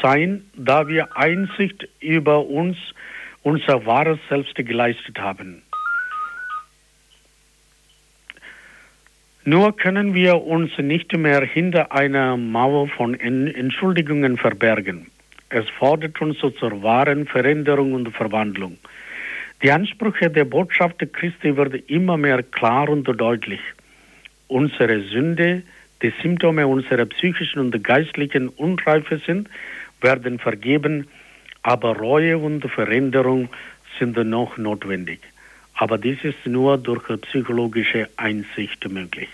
[0.02, 2.78] sein, da wir Einsicht über uns,
[3.44, 5.62] unser wahres Selbst geleistet haben.
[9.44, 15.06] Nur können wir uns nicht mehr hinter einer Mauer von Entschuldigungen verbergen.
[15.50, 18.78] Es fordert uns zur wahren Veränderung und Verwandlung.
[19.62, 23.62] Die Ansprüche der Botschaft Christi werden immer mehr klar und deutlich.
[24.48, 25.62] Unsere Sünde,
[26.02, 29.50] die Symptome unserer psychischen und geistlichen Unreife sind,
[30.02, 31.08] werden vergeben.
[31.66, 33.50] aber Reue und Veränderung
[33.98, 35.20] sind noch notwendig.
[35.74, 39.30] Aber dies ist nur durch psychologische Einsicht möglich.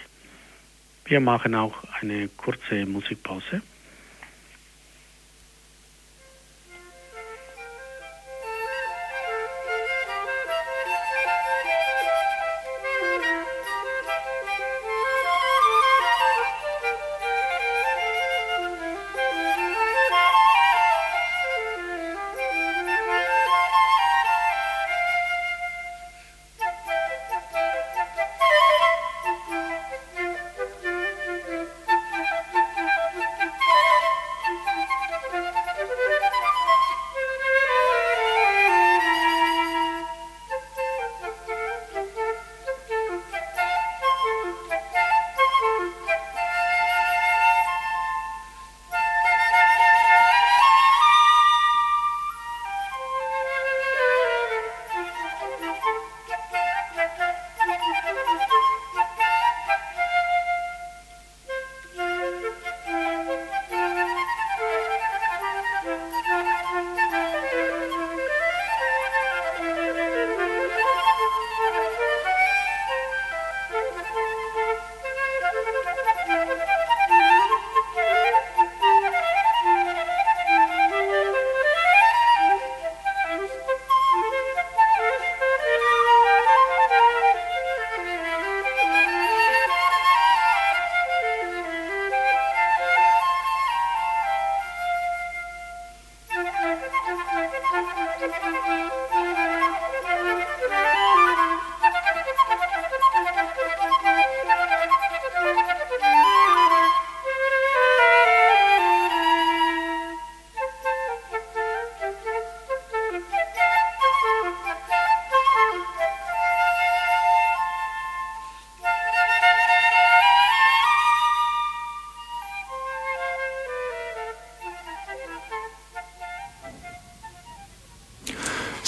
[1.06, 3.62] Wir machen auch eine kurze Musikpause.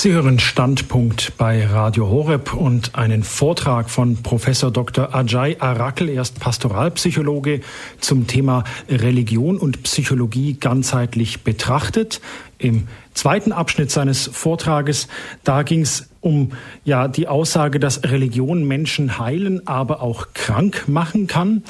[0.03, 5.15] Sie hören Standpunkt bei Radio Horeb und einen Vortrag von Professor Dr.
[5.15, 7.61] Ajay Arakel, erst Pastoralpsychologe,
[8.01, 12.19] zum Thema Religion und Psychologie ganzheitlich betrachtet.
[12.57, 15.07] Im zweiten Abschnitt seines Vortrages,
[15.45, 16.51] da ging es um
[16.83, 21.63] ja die Aussage, dass Religion Menschen heilen, aber auch krank machen kann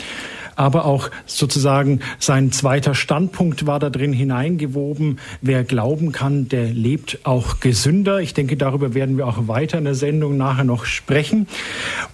[0.56, 5.20] aber auch sozusagen sein zweiter Standpunkt war da drin hineingewoben.
[5.42, 8.20] Wer glauben kann, der lebt auch gesünder.
[8.20, 11.48] Ich denke, darüber werden wir auch weiter in der Sendung nachher noch sprechen.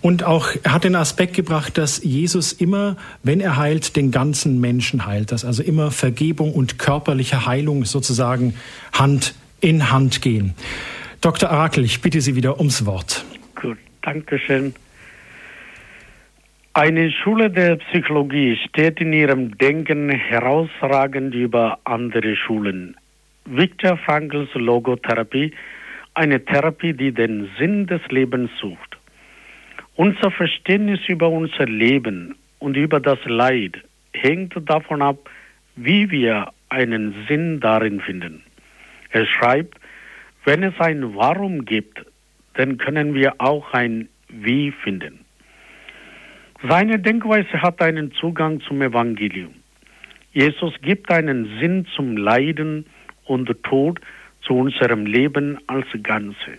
[0.02, 4.60] Und auch er hat den Aspekt gebracht, dass Jesus immer, wenn er heilt, den ganzen
[4.60, 5.32] Menschen heilt.
[5.32, 8.54] Dass also immer Vergebung und körperliche Heilung sozusagen
[8.94, 10.54] Hand in Hand gehen.
[11.22, 11.50] Dr.
[11.50, 13.26] Arakel, ich bitte Sie wieder ums Wort.
[13.56, 14.74] Gut, Dankeschön.
[16.76, 22.96] Eine Schule der Psychologie steht in ihrem Denken herausragend über andere Schulen.
[23.46, 25.52] Viktor Frankls Logotherapie,
[26.14, 28.98] eine Therapie, die den Sinn des Lebens sucht.
[29.96, 33.76] Unser Verständnis über unser Leben und über das Leid
[34.14, 35.28] hängt davon ab,
[35.76, 38.44] wie wir einen Sinn darin finden.
[39.10, 39.80] Er schreibt,
[40.46, 42.06] wenn es ein Warum gibt,
[42.54, 45.19] dann können wir auch ein Wie finden.
[46.68, 49.54] Seine Denkweise hat einen Zugang zum Evangelium.
[50.34, 52.86] Jesus gibt einen Sinn zum Leiden
[53.24, 54.02] und Tod
[54.42, 56.58] zu unserem Leben als Ganze.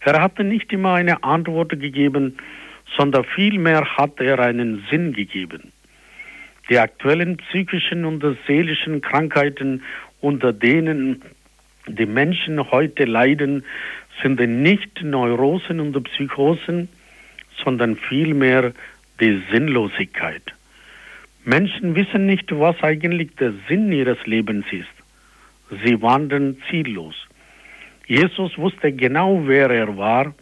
[0.00, 2.36] Er hatte nicht immer eine Antwort gegeben,
[2.94, 5.72] sondern vielmehr hat er einen Sinn gegeben.
[6.68, 9.82] Die aktuellen psychischen und seelischen Krankheiten,
[10.20, 11.22] unter denen
[11.86, 13.64] die Menschen heute leiden,
[14.22, 16.90] sind nicht Neurosen und Psychosen,
[17.64, 18.72] sondern vielmehr
[19.20, 20.42] die Sinnlosigkeit.
[21.44, 24.88] Menschen wissen nicht, was eigentlich der Sinn ihres Lebens ist.
[25.84, 27.14] Sie wandern ziellos.
[28.06, 30.34] Jesus wusste genau, wer er war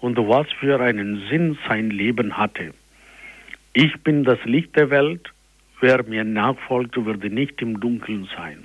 [0.00, 2.72] und was für einen Sinn sein Leben hatte.
[3.72, 5.32] Ich bin das Licht der Welt.
[5.80, 8.64] Wer mir nachfolgt, würde nicht im Dunkeln sein.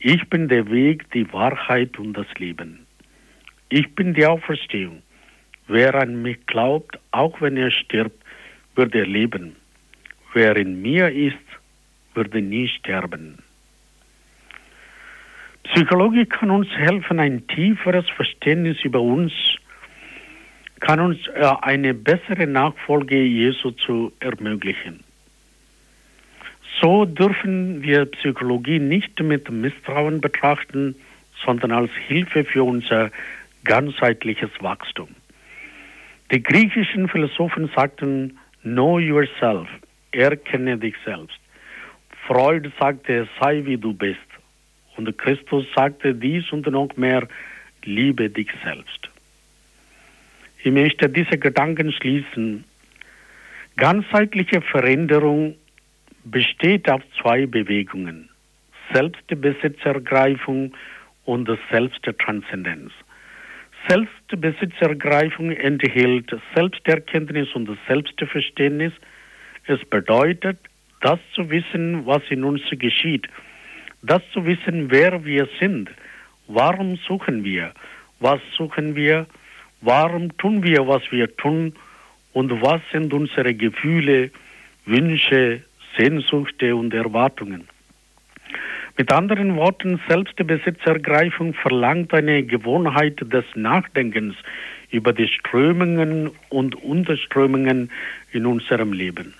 [0.00, 2.86] Ich bin der Weg, die Wahrheit und das Leben.
[3.68, 5.02] Ich bin die Auferstehung.
[5.72, 8.20] Wer an mich glaubt, auch wenn er stirbt,
[8.74, 9.54] wird er leben.
[10.34, 11.36] Wer in mir ist,
[12.12, 13.38] würde nie sterben.
[15.62, 19.32] Psychologie kann uns helfen, ein tieferes Verständnis über uns,
[20.80, 25.04] kann uns äh, eine bessere Nachfolge Jesu zu ermöglichen.
[26.80, 30.96] So dürfen wir Psychologie nicht mit Misstrauen betrachten,
[31.44, 33.12] sondern als Hilfe für unser
[33.62, 35.14] ganzheitliches Wachstum.
[36.30, 39.68] Die griechischen Philosophen sagten, Know yourself,
[40.12, 41.38] erkenne dich selbst.
[42.26, 44.18] Freud sagte, sei wie du bist.
[44.96, 47.26] Und Christus sagte dies und noch mehr,
[47.84, 49.08] liebe dich selbst.
[50.62, 52.64] Ich möchte diese Gedanken schließen.
[53.76, 55.56] Ganzheitliche Veränderung
[56.24, 58.28] besteht auf zwei Bewegungen.
[58.92, 60.74] Selbstbesitzergreifung
[61.24, 62.92] und Selbsttranszendenz.
[63.88, 68.92] Selbstbesitzergreifung enthält Selbsterkenntnis und Selbstverständnis.
[69.66, 70.58] Es bedeutet,
[71.00, 73.28] das zu wissen, was in uns geschieht,
[74.02, 75.90] das zu wissen, wer wir sind,
[76.46, 77.72] warum suchen wir,
[78.18, 79.26] was suchen wir,
[79.80, 81.74] warum tun wir, was wir tun?
[82.32, 84.30] Und was sind unsere Gefühle,
[84.86, 85.62] Wünsche,
[85.96, 87.68] Sehnsüchte und Erwartungen.
[89.00, 94.34] Mit anderen Worten, Selbstbesitzergreifung verlangt eine Gewohnheit des Nachdenkens
[94.90, 97.90] über die Strömungen und Unterströmungen
[98.32, 99.32] in unserem Leben.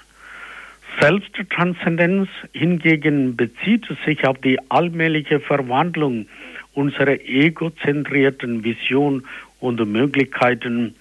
[0.99, 6.27] Selbsttranszendenz hingegen bezieht sich auf die allmähliche Verwandlung
[6.73, 9.27] unserer egozentrierten Vision
[9.59, 10.95] und Möglichkeiten,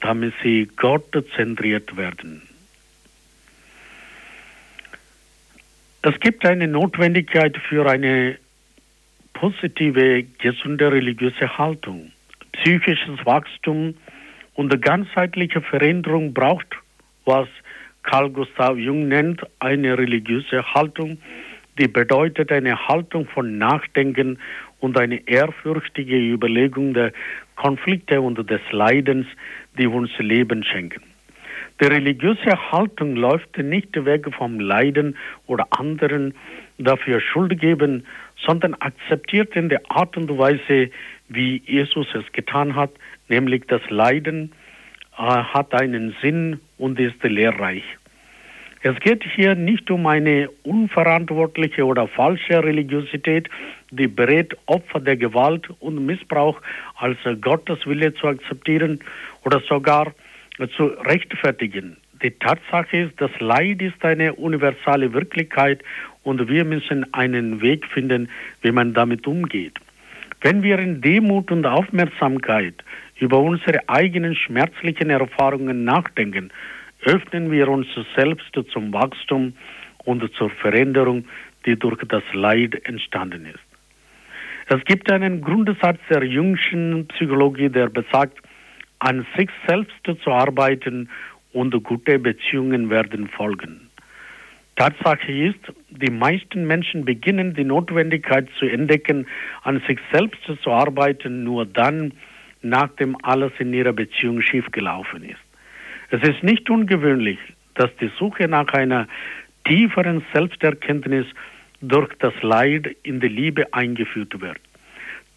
[0.00, 2.42] damit sie gottzentriert werden.
[6.02, 8.38] Es gibt eine Notwendigkeit für eine
[9.34, 12.12] positive, gesunde religiöse Haltung.
[12.52, 13.94] Psychisches Wachstum
[14.54, 16.74] und ganzheitliche Veränderung braucht,
[17.26, 17.48] was
[18.02, 21.18] Carl Gustav Jung nennt, eine religiöse Haltung,
[21.78, 24.38] die bedeutet eine Haltung von Nachdenken
[24.78, 27.12] und eine ehrfürchtige Überlegung der
[27.56, 29.26] Konflikte und des Leidens,
[29.78, 31.09] die uns Leben schenken.
[31.80, 35.16] Die religiöse Haltung läuft nicht weg vom Leiden
[35.46, 36.34] oder anderen
[36.76, 38.04] dafür Schuld geben,
[38.36, 40.90] sondern akzeptiert in der Art und Weise,
[41.28, 42.90] wie Jesus es getan hat,
[43.28, 44.52] nämlich das Leiden
[45.16, 47.84] äh, hat einen Sinn und ist lehrreich.
[48.82, 53.48] Es geht hier nicht um eine unverantwortliche oder falsche Religiosität,
[53.90, 56.60] die berät, Opfer der Gewalt und Missbrauch
[56.96, 59.00] als Gottes Wille zu akzeptieren
[59.44, 60.12] oder sogar
[60.68, 61.96] zu rechtfertigen.
[62.22, 65.82] Die Tatsache ist, das Leid ist eine universale Wirklichkeit
[66.22, 68.28] und wir müssen einen Weg finden,
[68.60, 69.78] wie man damit umgeht.
[70.42, 72.74] Wenn wir in Demut und Aufmerksamkeit
[73.18, 76.50] über unsere eigenen schmerzlichen Erfahrungen nachdenken,
[77.04, 79.54] öffnen wir uns selbst zum Wachstum
[80.04, 81.24] und zur Veränderung,
[81.66, 83.60] die durch das Leid entstanden ist.
[84.68, 88.38] Es gibt einen Grundsatz der jüngsten Psychologie, der besagt,
[89.00, 91.08] an sich selbst zu arbeiten
[91.52, 93.90] und gute Beziehungen werden folgen.
[94.76, 99.26] Tatsache ist, die meisten Menschen beginnen die Notwendigkeit zu entdecken,
[99.62, 102.12] an sich selbst zu arbeiten, nur dann,
[102.62, 105.40] nachdem alles in ihrer Beziehung schiefgelaufen ist.
[106.10, 107.38] Es ist nicht ungewöhnlich,
[107.74, 109.06] dass die Suche nach einer
[109.66, 111.26] tieferen Selbsterkenntnis
[111.82, 114.60] durch das Leid in die Liebe eingeführt wird.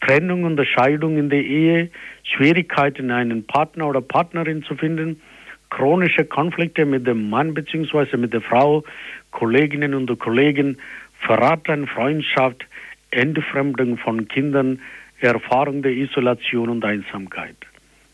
[0.03, 1.89] Trennung und Scheidung in der Ehe,
[2.23, 5.21] Schwierigkeiten, einen Partner oder Partnerin zu finden,
[5.69, 8.17] chronische Konflikte mit dem Mann bzw.
[8.17, 8.83] mit der Frau,
[9.31, 10.77] Kolleginnen und Kollegen,
[11.19, 12.65] Verrat an Freundschaft,
[13.11, 14.79] Entfremdung von Kindern,
[15.21, 17.55] Erfahrung der Isolation und Einsamkeit.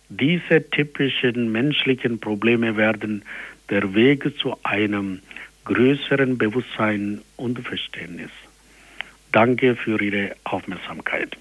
[0.09, 3.23] Diese typischen menschlichen Probleme werden
[3.69, 5.21] der Weg zu einem
[5.65, 8.31] größeren Bewusstsein und Verständnis.
[9.31, 11.35] Danke für Ihre Aufmerksamkeit.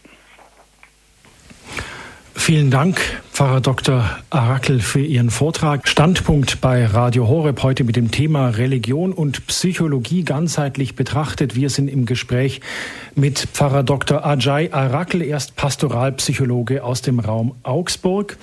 [2.35, 2.99] Vielen Dank,
[3.31, 4.09] Pfarrer Dr.
[4.31, 5.87] Arakel, für Ihren Vortrag.
[5.87, 11.57] Standpunkt bei Radio Horeb heute mit dem Thema Religion und Psychologie ganzheitlich betrachtet.
[11.57, 12.63] Wir sind im Gespräch
[13.15, 14.25] mit Pfarrer Dr.
[14.25, 18.39] Ajay Arakel, erst Pastoralpsychologe aus dem Raum Augsburg.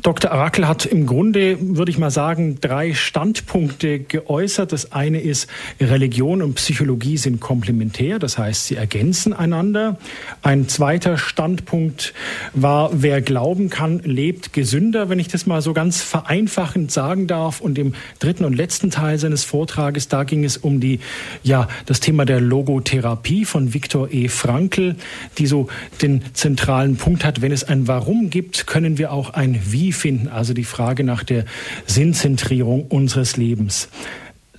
[0.00, 0.32] Dr.
[0.32, 4.72] Arakel hat im Grunde, würde ich mal sagen, drei Standpunkte geäußert.
[4.72, 9.98] Das eine ist, Religion und Psychologie sind komplementär, das heißt, sie ergänzen einander.
[10.42, 12.14] Ein zweiter Standpunkt
[12.54, 17.60] war, wer glauben kann, lebt gesünder, wenn ich das mal so ganz vereinfachend sagen darf.
[17.60, 21.00] Und im dritten und letzten Teil seines Vortrages, da ging es um die,
[21.42, 24.28] ja, das Thema der Logotherapie von Viktor E.
[24.28, 24.96] Frankl,
[25.36, 25.68] die so
[26.00, 30.28] den zentralen Punkt hat, wenn es ein Warum gibt, können wir auch ein Wie finden,
[30.28, 31.44] also die Frage nach der
[31.86, 33.88] Sinnzentrierung unseres Lebens.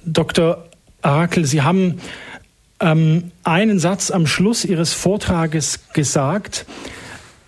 [0.05, 0.67] Dr.
[1.01, 1.99] Arakel, Sie haben
[2.81, 6.65] ähm, einen Satz am Schluss Ihres Vortrages gesagt,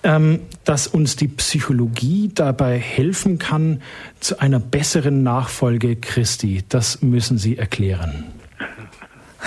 [0.03, 3.81] ähm, dass uns die Psychologie dabei helfen kann
[4.19, 6.63] zu einer besseren Nachfolge Christi.
[6.69, 8.25] Das müssen Sie erklären.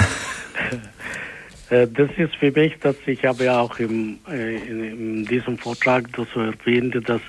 [1.70, 5.58] Äh, das ist für mich, dass ich habe ja auch im, äh, in, in diesem
[5.58, 7.20] Vortrag das so erwähnt, dass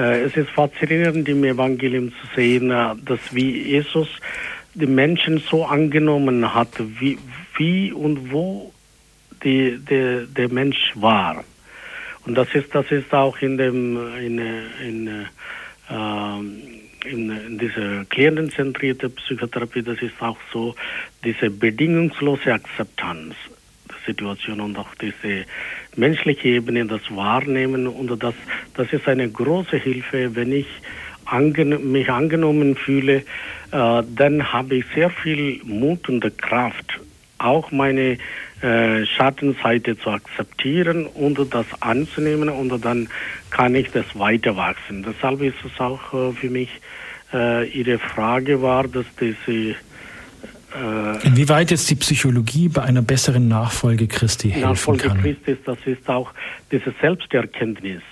[0.00, 4.08] es ist faszinierend im Evangelium zu sehen, äh, dass wie Jesus
[4.74, 7.18] die Menschen so angenommen hat, wie,
[7.56, 8.72] wie und wo
[9.42, 11.42] die, der, der Mensch war.
[12.26, 14.38] Und das ist, das ist auch in dem, in,
[14.84, 15.08] in,
[15.88, 20.74] äh, in, in dieser klientenzentrierten Psychotherapie, das ist auch so,
[21.24, 23.34] diese bedingungslose Akzeptanz
[23.88, 25.46] der Situation und auch diese
[25.96, 28.34] menschliche Ebene, das Wahrnehmen und das,
[28.74, 30.66] das ist eine große Hilfe, wenn ich
[31.24, 33.16] angen mich angenommen fühle,
[33.72, 37.00] äh, dann habe ich sehr viel Mut und Kraft,
[37.38, 38.18] auch meine
[38.62, 43.08] äh, Schattenseite zu akzeptieren und das anzunehmen und dann
[43.50, 45.04] kann ich das weiter wachsen.
[45.06, 46.70] Deshalb ist es auch äh, für mich
[47.32, 49.74] äh, Ihre Frage war, dass diese
[50.74, 55.16] äh, Inwieweit jetzt die Psychologie bei einer besseren Nachfolge Christi helfen Nachfolge kann?
[55.18, 56.32] Nachfolge Christi, das ist auch
[56.70, 58.02] diese Selbsterkenntnis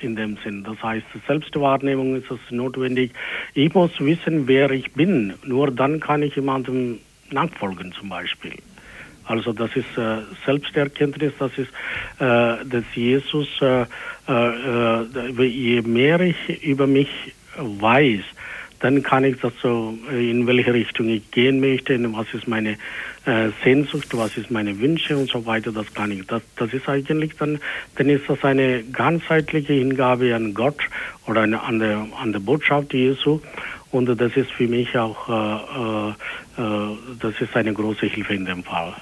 [0.00, 0.64] in dem Sinn.
[0.64, 3.12] Das heißt, Selbstwahrnehmung ist es notwendig.
[3.54, 5.34] Ich muss wissen, wer ich bin.
[5.44, 6.98] Nur dann kann ich jemandem
[7.30, 8.54] nachfolgen zum Beispiel.
[9.24, 11.70] Also das ist äh, Selbsterkenntnis, das ist,
[12.20, 13.86] äh, dass Jesus, äh,
[14.28, 17.08] äh, äh je mehr ich über mich
[17.56, 18.22] weiß,
[18.86, 22.78] dann kann ich das so, äh, in welche Richtung ich gehen möchte, was ist meine
[23.24, 26.24] äh, Sehnsucht, was ist meine Wünsche und so weiter, das kann ich.
[26.28, 27.58] Das, das ist eigentlich dann,
[27.96, 30.78] dann ist das eine ganzheitliche Hingabe an Gott
[31.26, 33.40] oder eine, an, der, an der Botschaft Jesu
[33.90, 36.10] und das ist für mich auch, äh,
[36.62, 38.94] äh, das ist eine große Hilfe in dem Fall.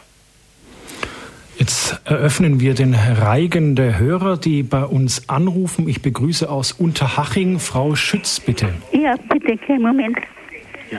[1.58, 5.88] Jetzt eröffnen wir den Reigen der Hörer, die bei uns anrufen.
[5.88, 8.74] Ich begrüße aus Unterhaching Frau Schütz, bitte.
[8.92, 10.18] Ja, bitte, kleinen Moment.
[10.90, 10.98] Ja.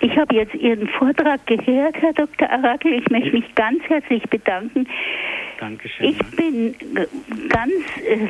[0.00, 2.50] Ich habe jetzt Ihren Vortrag gehört, Herr Dr.
[2.50, 2.94] Arakel.
[2.94, 4.86] Ich möchte mich ganz herzlich bedanken.
[5.62, 6.08] Dankeschön.
[6.08, 6.74] Ich bin
[7.48, 7.72] ganz
[8.04, 8.26] äh,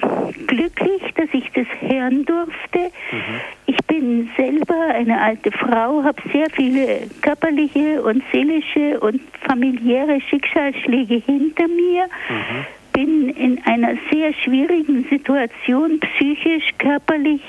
[0.48, 2.78] glücklich, dass ich das hören durfte.
[3.10, 3.40] Mhm.
[3.64, 11.22] Ich bin selber eine alte Frau, habe sehr viele körperliche und seelische und familiäre Schicksalsschläge
[11.24, 12.04] hinter mir.
[12.28, 12.66] Mhm.
[12.92, 17.40] Bin in einer sehr schwierigen Situation, psychisch, körperlich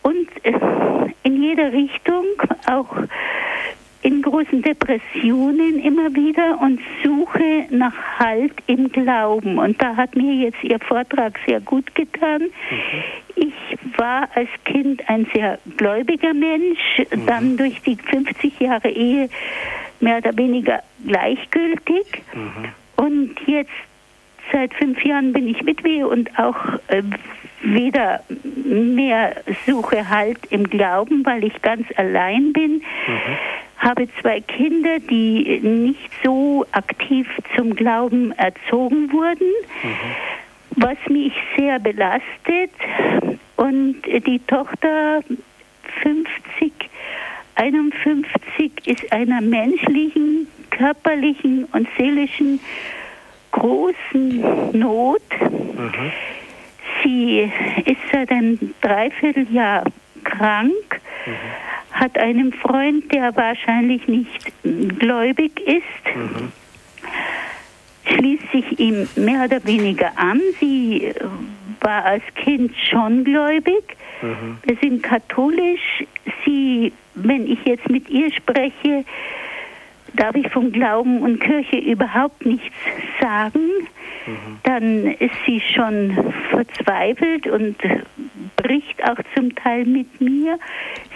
[0.00, 0.52] und äh,
[1.24, 2.24] in jeder Richtung,
[2.70, 2.96] auch
[4.06, 9.58] in großen Depressionen immer wieder und suche nach Halt im Glauben.
[9.58, 12.42] Und da hat mir jetzt Ihr Vortrag sehr gut getan.
[12.42, 13.02] Mhm.
[13.34, 17.26] Ich war als Kind ein sehr gläubiger Mensch, mhm.
[17.26, 19.28] dann durch die 50 Jahre Ehe
[19.98, 22.22] mehr oder weniger gleichgültig.
[22.32, 23.04] Mhm.
[23.04, 23.70] Und jetzt
[24.52, 27.02] seit fünf Jahren bin ich Witwe und auch äh,
[27.60, 29.34] wieder mehr
[29.66, 32.74] suche Halt im Glauben, weil ich ganz allein bin.
[32.74, 33.36] Mhm.
[33.78, 39.48] Habe zwei Kinder, die nicht so aktiv zum Glauben erzogen wurden,
[39.82, 40.82] mhm.
[40.82, 42.70] was mich sehr belastet.
[43.56, 45.22] Und die Tochter
[46.02, 46.72] 50,
[47.54, 52.60] 51 ist einer menschlichen, körperlichen und seelischen
[53.52, 55.22] großen Not.
[55.40, 56.12] Mhm.
[57.02, 57.50] Sie
[57.84, 59.84] ist seit einem Dreivierteljahr
[60.26, 61.32] krank, mhm.
[61.92, 64.52] hat einen Freund, der wahrscheinlich nicht
[64.98, 66.52] gläubig ist, mhm.
[68.04, 70.40] schließt sich ihm mehr oder weniger an.
[70.60, 71.12] Sie
[71.80, 73.96] war als Kind schon gläubig.
[74.22, 74.58] Mhm.
[74.64, 76.04] Wir sind katholisch.
[76.44, 79.04] Sie, wenn ich jetzt mit ihr spreche,
[80.14, 82.74] darf ich von Glauben und Kirche überhaupt nichts
[83.20, 83.60] sagen,
[84.26, 84.58] mhm.
[84.64, 87.76] dann ist sie schon verzweifelt und
[88.56, 90.58] bricht auch zum Teil mit mir.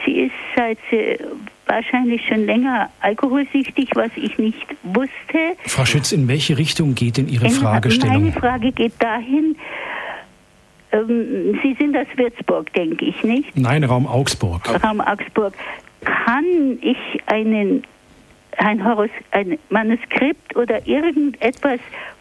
[0.05, 1.19] Sie ist seit sie
[1.67, 5.57] wahrscheinlich schon länger alkoholsüchtig, was ich nicht wusste.
[5.67, 8.25] Frau Schütz, in welche Richtung geht denn Ihre in, Fragestellung?
[8.25, 9.57] Meine Frage geht dahin,
[10.93, 13.57] ähm, Sie sind aus Würzburg, denke ich, nicht?
[13.57, 14.63] Nein, Raum Augsburg.
[14.83, 15.55] Raum Augsburg.
[16.05, 17.85] Kann ich einen
[18.57, 21.81] ein, Horus, ein Manuskript oder irgendetwas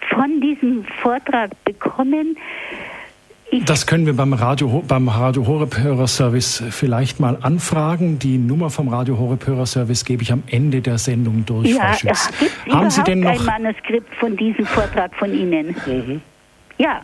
[0.09, 2.37] von diesem Vortrag bekommen.
[3.65, 8.19] Das können wir beim Radio, beim Radio Horeb Hörerservice vielleicht mal anfragen.
[8.19, 11.97] Die Nummer vom Radio Horeb Hörerservice gebe ich am Ende der Sendung durch, ja, Frau
[11.97, 12.29] Schütz.
[12.69, 15.75] Haben Sie denn noch ein Manuskript von diesem Vortrag von Ihnen?
[15.87, 16.21] Mhm.
[16.77, 17.01] Ja.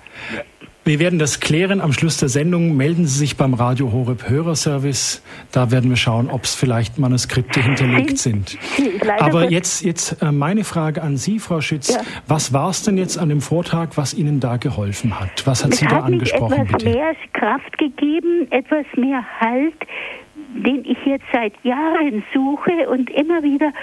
[0.88, 1.82] Wir werden das klären.
[1.82, 5.24] Am Schluss der Sendung melden Sie sich beim Radio Horeb Hörerservice.
[5.52, 8.56] Da werden wir schauen, ob es vielleicht Manuskripte hinterlegt sind.
[9.20, 11.96] Aber jetzt, jetzt äh, meine Frage an Sie, Frau Schütz.
[11.96, 12.02] Ja.
[12.28, 15.48] Was war es denn jetzt an dem Vortrag, was Ihnen da geholfen hat?
[15.48, 16.54] Was hat es Sie da angesprochen?
[16.54, 16.90] Etwas bitte?
[16.92, 19.74] mehr Kraft gegeben, etwas mehr Halt,
[20.54, 23.74] den ich jetzt seit Jahren suche und immer wieder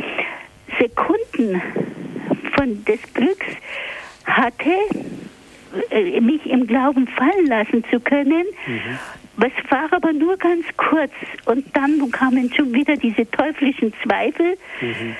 [0.78, 1.61] Sekunden
[2.55, 3.46] von des Glücks
[4.24, 4.70] hatte,
[6.20, 8.45] mich im Glauben fallen lassen zu können.
[8.66, 8.99] Mhm.
[9.37, 11.12] Was war aber nur ganz kurz.
[11.47, 14.57] Und dann kamen schon wieder diese teuflischen Zweifel.
[14.81, 15.16] Mhm.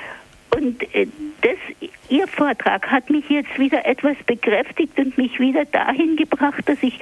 [0.55, 1.07] Und äh,
[1.41, 6.81] das, Ihr Vortrag hat mich jetzt wieder etwas bekräftigt und mich wieder dahin gebracht, dass
[6.83, 6.99] ich,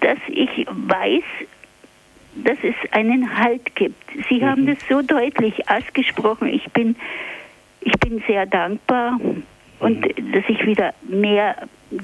[0.00, 1.24] dass ich weiß,
[2.36, 4.04] dass es einen Halt gibt.
[4.28, 4.44] Sie mhm.
[4.44, 6.48] haben das so deutlich ausgesprochen.
[6.48, 6.94] Ich bin,
[7.80, 9.18] ich bin sehr dankbar
[9.78, 10.32] und mhm.
[10.32, 11.56] dass ich wieder mehr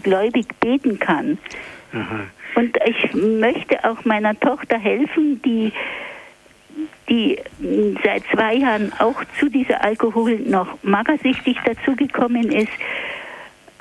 [0.03, 1.39] gläubig beten kann.
[1.93, 2.21] Aha.
[2.55, 5.73] Und ich möchte auch meiner Tochter helfen, die,
[7.09, 7.39] die
[8.05, 12.73] seit zwei Jahren auch zu dieser Alkohol noch magersüchtig dazugekommen ist.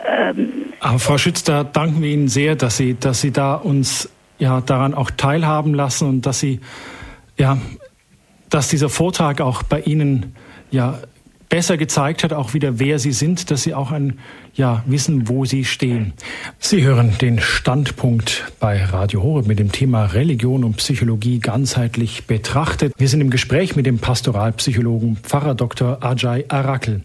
[0.05, 4.09] Ähm, Aber Frau Schütz, da danken wir Ihnen sehr, dass Sie, dass Sie da uns
[4.39, 6.61] ja daran auch teilhaben lassen und dass Sie
[7.37, 7.57] ja,
[8.49, 10.35] dass dieser Vortrag auch bei Ihnen
[10.71, 10.99] ja
[11.51, 14.19] besser gezeigt hat, auch wieder wer sie sind, dass sie auch ein,
[14.55, 16.13] ja, wissen, wo sie stehen.
[16.59, 22.93] Sie hören den Standpunkt bei Radio Horeb mit dem Thema Religion und Psychologie ganzheitlich betrachtet.
[22.97, 26.01] Wir sind im Gespräch mit dem Pastoralpsychologen Pfarrer Dr.
[26.01, 27.01] Ajay Arakel.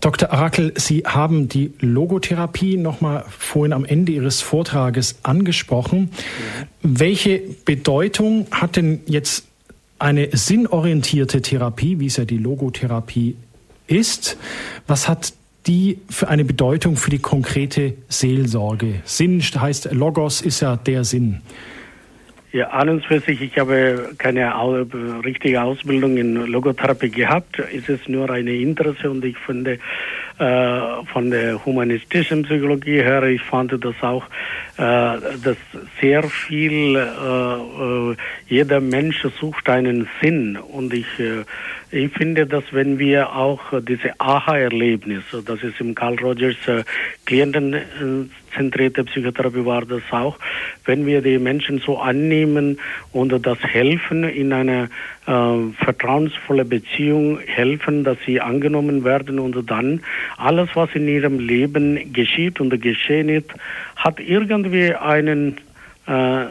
[0.00, 0.30] Dr.
[0.30, 6.10] Arakel, Sie haben die Logotherapie noch mal vorhin am Ende Ihres Vortrages angesprochen.
[6.82, 9.46] Welche Bedeutung hat denn jetzt
[9.98, 13.36] eine sinnorientierte Therapie, wie es ja die Logotherapie
[13.86, 14.38] ist.
[14.86, 15.32] Was hat
[15.66, 19.00] die für eine Bedeutung für die konkrete Seelsorge?
[19.04, 21.40] Sinn heißt, Logos ist ja der Sinn.
[22.54, 24.54] Ja, an und für sich, ich habe keine
[25.24, 27.58] richtige Ausbildung in Logotherapie gehabt.
[27.58, 29.80] Es ist nur eine Interesse und ich finde,
[30.38, 30.80] äh,
[31.12, 34.24] von der humanistischen Psychologie her, ich fand das auch,
[34.76, 35.56] äh, dass
[36.00, 38.16] sehr viel, äh,
[38.46, 41.06] jeder Mensch sucht einen Sinn und ich
[41.94, 46.82] ich finde, dass wenn wir auch diese Aha-Erlebnis, das ist im Carl Rogers äh,
[47.24, 50.38] klientenzentrierte Psychotherapie war das auch,
[50.84, 52.78] wenn wir die Menschen so annehmen
[53.12, 54.88] und das helfen in einer
[55.26, 60.02] äh, vertrauensvolle Beziehung helfen, dass sie angenommen werden und dann
[60.36, 63.50] alles, was in ihrem Leben geschieht und geschehen ist,
[63.94, 65.58] hat irgendwie einen
[66.06, 66.44] äh,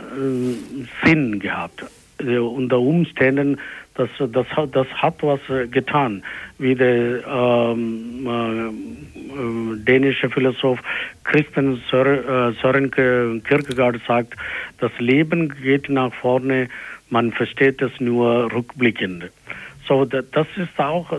[1.04, 1.84] Sinn gehabt.
[2.20, 3.58] Unter Umständen
[3.96, 6.24] das, das, das hat was äh, getan,
[6.58, 10.80] wie der ähm, äh, dänische Philosoph
[11.24, 14.36] Christian Søren äh, Kierkegaard sagt,
[14.80, 16.70] das Leben geht nach vorne,
[17.10, 19.30] man versteht es nur rückblickend.
[19.88, 21.12] So, das ist auch,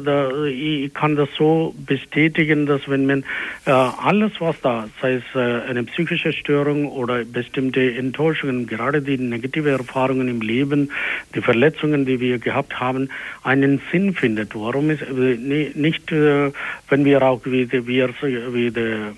[0.47, 3.25] ich kann das so bestätigen, dass wenn man
[3.67, 9.19] äh, alles, was da, sei es äh, eine psychische Störung oder bestimmte Enttäuschungen, gerade die
[9.19, 10.91] negative Erfahrungen im Leben,
[11.35, 13.11] die Verletzungen, die wir gehabt haben,
[13.43, 14.55] einen Sinn findet.
[14.55, 15.37] Warum ist äh,
[15.75, 19.13] nicht, wenn wir auch, wie, wie, wie der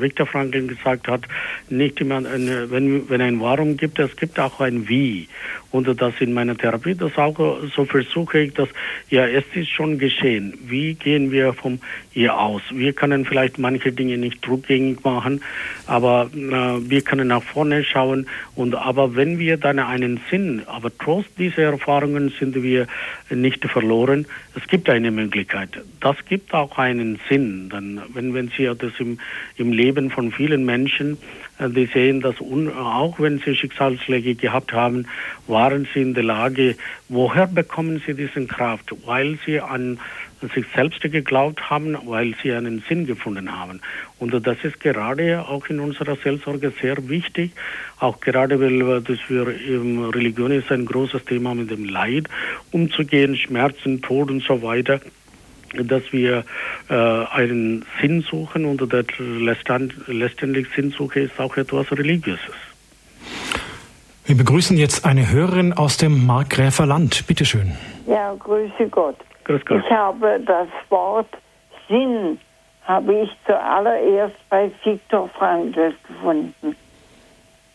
[0.00, 1.22] Viktor Franklin gesagt hat,
[1.68, 5.28] nicht immer, wenn, wenn ein Warum gibt, es gibt auch ein Wie.
[5.70, 7.38] Und das in meiner Therapie, das auch
[7.74, 8.68] so versuche ich, dass
[9.08, 10.58] ja, es ist schon geschehen.
[10.66, 11.78] Wie gehen wir vom
[12.12, 12.62] ihr aus?
[12.72, 15.42] Wir können vielleicht manche Dinge nicht rückgängig machen,
[15.86, 18.26] aber äh, wir können nach vorne schauen.
[18.54, 22.86] Und aber wenn wir dann einen Sinn, aber trotz dieser Erfahrungen sind wir
[23.30, 24.26] nicht verloren.
[24.54, 25.70] Es gibt eine Möglichkeit.
[26.00, 27.68] Das gibt auch einen Sinn.
[27.68, 29.18] Dann, wenn, wenn Sie das im,
[29.56, 31.18] im Leben von vielen Menschen
[31.60, 35.06] äh, die sehen, dass auch wenn sie Schicksalsschläge gehabt haben,
[35.46, 36.76] waren sie in der Lage,
[37.08, 38.94] woher bekommen sie diese Kraft?
[39.04, 39.98] Weil sie an
[40.54, 43.80] sich selbst geglaubt haben, weil sie einen Sinn gefunden haben.
[44.18, 47.52] Und das ist gerade auch in unserer Seelsorge sehr wichtig,
[47.98, 52.28] auch gerade weil das für Religion ist ein großes Thema mit dem Leid
[52.70, 55.00] umzugehen, Schmerzen, Tod und so weiter
[55.72, 56.44] dass wir
[56.88, 59.04] äh, einen Sinn suchen und der
[60.08, 62.40] letztendlich Sinnsuche ist auch etwas Religiöses.
[64.26, 67.26] Wir begrüßen jetzt eine Hörerin aus dem Markgräfer Land.
[67.26, 67.72] Bitte schön.
[68.06, 69.16] Ja, grüße Gott.
[69.44, 69.82] Grüß Gott.
[69.84, 71.28] Ich habe das Wort
[71.88, 72.38] Sinn
[72.86, 76.76] habe ich zuallererst bei Viktor Frankl gefunden.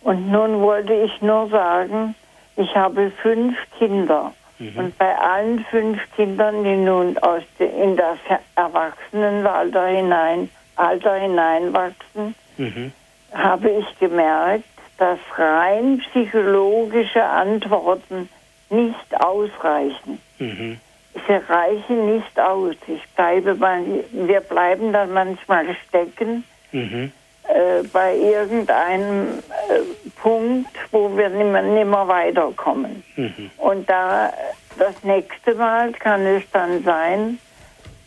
[0.01, 2.15] Und nun wollte ich nur sagen,
[2.57, 4.33] ich habe fünf Kinder.
[4.59, 4.77] Mhm.
[4.77, 8.17] Und bei allen fünf Kindern, die nun aus de, in das
[8.55, 12.91] Erwachsenenalter hinein, Alter hineinwachsen, mhm.
[13.33, 14.63] habe ich gemerkt,
[14.97, 18.29] dass rein psychologische Antworten
[18.69, 20.19] nicht ausreichen.
[20.39, 20.79] Mhm.
[21.27, 22.75] Sie reichen nicht aus.
[22.87, 26.43] Ich bleibe bei, wir bleiben dann manchmal stecken.
[26.71, 27.11] Mhm
[27.47, 33.03] äh, bei irgendeinem äh, Punkt, wo wir nimmer, nimmer weiterkommen.
[33.15, 33.51] Mhm.
[33.57, 34.33] Und da
[34.77, 37.39] das nächste Mal kann es dann sein,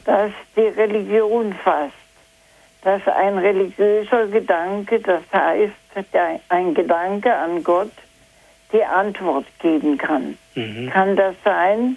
[0.04, 1.92] dass die Religion fasst,
[2.82, 5.72] dass ein religiöser Gedanke, das heißt
[6.48, 7.92] ein Gedanke an Gott,
[8.72, 10.36] die Antwort geben kann.
[10.54, 10.90] Mhm.
[10.90, 11.96] Kann das sein,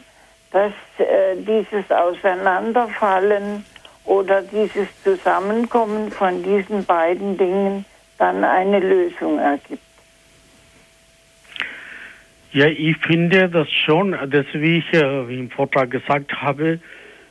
[0.52, 3.66] dass äh, dieses Auseinanderfallen
[4.06, 7.86] oder dieses Zusammenkommen von diesen beiden Dingen
[8.18, 9.82] dann eine Lösung ergibt?
[12.54, 16.80] Ja, ich finde das schon, dass wie ich äh, im Vortrag gesagt habe,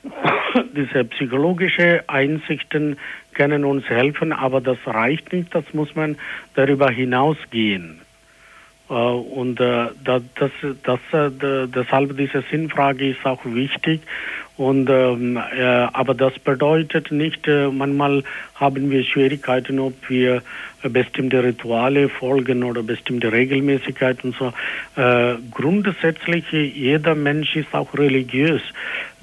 [0.74, 2.96] diese psychologische Einsichten
[3.34, 6.16] können uns helfen, aber das reicht nicht, das muss man
[6.54, 8.00] darüber hinausgehen.
[8.90, 10.50] Äh, und äh, das, das,
[10.82, 11.00] das,
[11.74, 14.02] deshalb diese Sinnfrage ist auch wichtig.
[14.56, 18.24] Und, ähm, äh, aber das bedeutet nicht, äh, manchmal
[18.56, 20.42] haben wir Schwierigkeiten, ob wir
[20.82, 24.34] bestimmte Rituale folgen oder bestimmte Regelmäßigkeiten.
[24.38, 24.52] So.
[25.00, 28.60] Äh, grundsätzlich, jeder Mensch ist auch religiös.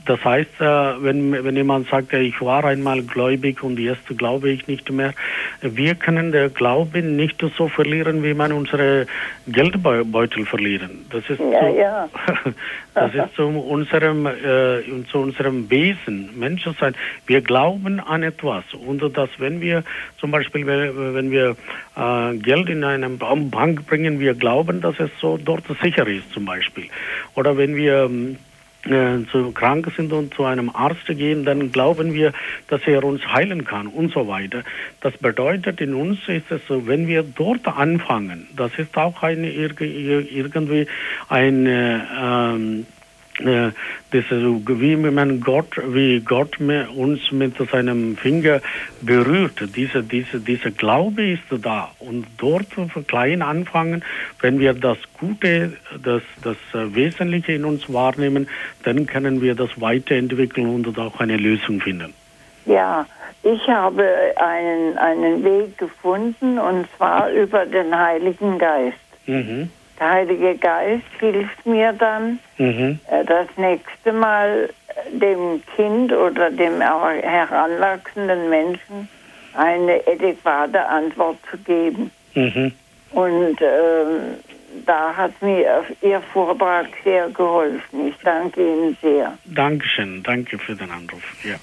[0.07, 4.65] Das heißt, äh, wenn, wenn jemand sagt, ich war einmal gläubig und jetzt glaube ich
[4.67, 5.13] nicht mehr,
[5.61, 9.05] wir können den Glauben nicht so verlieren, wie man unsere
[9.47, 11.05] Geldbeutel verlieren.
[11.09, 12.09] Das ist, ja, zu, ja.
[12.93, 14.81] das ist zu unserem, äh,
[15.11, 16.95] zu unserem Wesen, Menschensein.
[17.25, 19.83] Wir glauben an etwas und dass wenn wir
[20.19, 21.57] zum Beispiel, wenn wir
[21.97, 26.45] äh, Geld in eine Bank bringen, wir glauben, dass es so dort sicher ist zum
[26.45, 26.85] Beispiel.
[27.35, 28.46] Oder wenn wir ähm, äh,
[28.83, 32.33] zu krank sind und zu einem Arzt gehen, dann glauben wir,
[32.67, 34.63] dass er uns heilen kann und so weiter.
[35.01, 39.49] Das bedeutet, in uns ist es so, wenn wir dort anfangen, das ist auch eine,
[39.49, 40.87] irgendwie
[41.29, 42.96] ein ähm, äh,
[43.39, 48.61] das, wie man Gott, wie Gott uns mit seinem Finger
[49.01, 49.75] berührt.
[49.75, 51.91] Dieser, dieser, dieser Glaube ist da.
[51.99, 52.67] Und dort
[53.07, 54.03] klein anfangen,
[54.41, 55.73] wenn wir das Gute,
[56.03, 58.47] das, das Wesentliche in uns wahrnehmen,
[58.83, 62.13] dann können wir das weiterentwickeln und auch eine Lösung finden.
[62.65, 63.05] Ja,
[63.43, 64.03] ich habe
[64.35, 68.97] einen, einen Weg gefunden und zwar über den Heiligen Geist.
[69.25, 69.69] Mhm.
[69.99, 72.99] Der Heilige Geist hilft mir dann, mhm.
[73.09, 74.69] Äh, das nächste Mal
[75.11, 79.07] dem Kind oder dem heranwachsenden Menschen
[79.53, 82.11] eine adäquate Antwort zu geben.
[82.35, 82.71] Mhm.
[83.11, 84.37] Und ähm,
[84.85, 88.07] da hat mir Ihr Vortrag sehr geholfen.
[88.09, 89.37] Ich danke Ihnen sehr.
[89.45, 91.23] Dankeschön, danke für den Anruf.
[91.43, 91.55] Ja.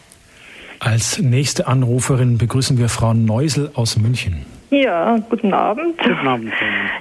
[0.81, 4.45] Als nächste Anruferin begrüßen wir Frau Neusel aus München.
[4.83, 5.99] Ja, guten Abend.
[5.99, 6.53] Guten Abend.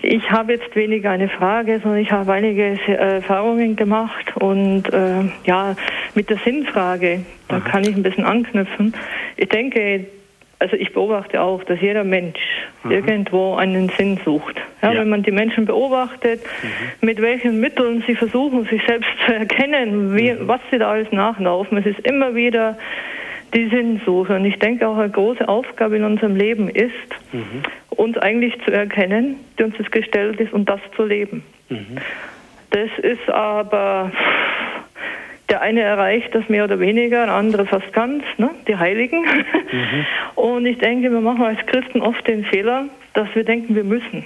[0.04, 5.76] Ich habe jetzt weniger eine Frage, sondern ich habe einige Erfahrungen gemacht und äh, ja,
[6.14, 7.68] mit der Sinnfrage, da Aha.
[7.68, 8.94] kann ich ein bisschen anknüpfen.
[9.38, 10.06] Ich denke,
[10.60, 12.40] also ich beobachte auch, dass jeder Mensch
[12.84, 12.92] Aha.
[12.92, 14.62] irgendwo einen Sinn sucht.
[14.84, 15.00] Ja, ja.
[15.00, 17.08] Wenn man die Menschen beobachtet, mhm.
[17.08, 20.48] mit welchen Mitteln sie versuchen, sich selbst zu erkennen, wie, mhm.
[20.48, 22.78] was sie da alles nachlaufen, es ist immer wieder
[23.54, 24.36] die Sinnsuche.
[24.36, 26.92] Und ich denke auch eine große Aufgabe in unserem Leben ist,
[27.32, 27.64] mhm.
[27.90, 31.44] uns eigentlich zu erkennen, die uns das gestellt ist und das zu leben.
[31.70, 31.98] Mhm.
[32.72, 34.12] Das ist aber,
[35.50, 38.50] der eine erreicht das mehr oder weniger, der andere fast ganz, ne?
[38.68, 39.22] die Heiligen.
[39.22, 40.06] Mhm.
[40.36, 44.26] Und ich denke, wir machen als Christen oft den Fehler, dass wir denken, wir müssen.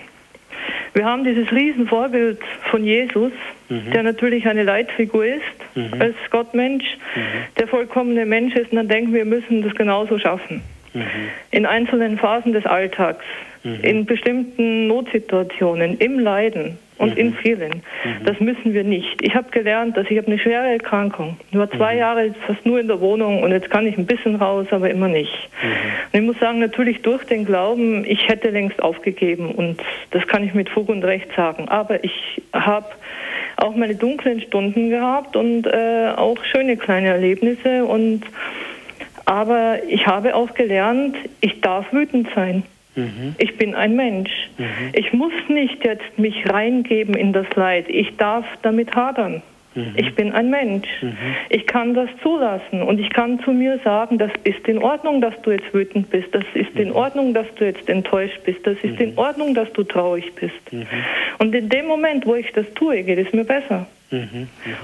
[0.93, 2.39] Wir haben dieses Riesenvorbild
[2.69, 3.31] von Jesus,
[3.69, 3.91] mhm.
[3.91, 5.41] der natürlich eine Leitfigur ist
[5.75, 6.01] mhm.
[6.01, 7.21] als Gottmensch, mhm.
[7.57, 8.71] der vollkommene Mensch ist.
[8.71, 10.61] Und dann denken wir, müssen das genauso schaffen.
[10.93, 11.03] Mhm.
[11.51, 13.23] In einzelnen Phasen des Alltags,
[13.67, 13.83] mhm.
[13.83, 17.17] in bestimmten Notsituationen, im Leiden und mhm.
[17.17, 17.71] in vielen.
[17.71, 18.25] Mhm.
[18.25, 19.21] Das müssen wir nicht.
[19.21, 21.37] Ich habe gelernt, dass ich habe eine schwere Erkrankung.
[21.51, 21.99] Ich war zwei mhm.
[21.99, 25.07] Jahre fast nur in der Wohnung und jetzt kann ich ein bisschen raus, aber immer
[25.07, 25.49] nicht.
[25.61, 25.67] Mhm.
[26.13, 30.43] Und ich muss sagen, natürlich durch den Glauben, ich hätte längst aufgegeben und das kann
[30.43, 31.67] ich mit Fug und Recht sagen.
[31.67, 32.87] Aber ich habe
[33.57, 38.23] auch meine dunklen Stunden gehabt und äh, auch schöne kleine Erlebnisse und
[39.25, 42.63] aber ich habe auch gelernt, ich darf wütend sein.
[42.97, 43.35] Mhm.
[43.37, 44.31] Ich bin ein Mensch.
[44.57, 44.65] Mhm.
[44.93, 47.85] Ich muss nicht jetzt mich reingeben in das Leid.
[47.87, 49.41] Ich darf damit hadern.
[49.75, 49.93] Mhm.
[49.95, 50.87] Ich bin ein Mensch.
[51.01, 51.15] Mhm.
[51.49, 55.39] Ich kann das zulassen und ich kann zu mir sagen, das ist in Ordnung, dass
[55.43, 56.29] du jetzt wütend bist.
[56.31, 56.95] Das ist in mhm.
[56.95, 58.65] Ordnung, dass du jetzt enttäuscht bist.
[58.65, 59.17] Das ist in mhm.
[59.19, 60.55] Ordnung, dass du traurig bist.
[61.37, 63.87] Und in dem Moment, wo ich das tue, geht es mir besser.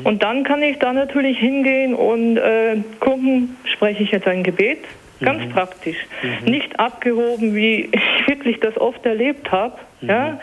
[0.03, 4.80] Und dann kann ich da natürlich hingehen und äh, gucken, spreche ich jetzt ein Gebet?
[5.20, 5.49] Ganz mhm.
[5.51, 5.97] praktisch.
[6.22, 6.51] Mhm.
[6.51, 9.78] Nicht abgehoben, wie ich wirklich das oft erlebt habe.
[10.01, 10.09] Mhm.
[10.09, 10.39] Ja?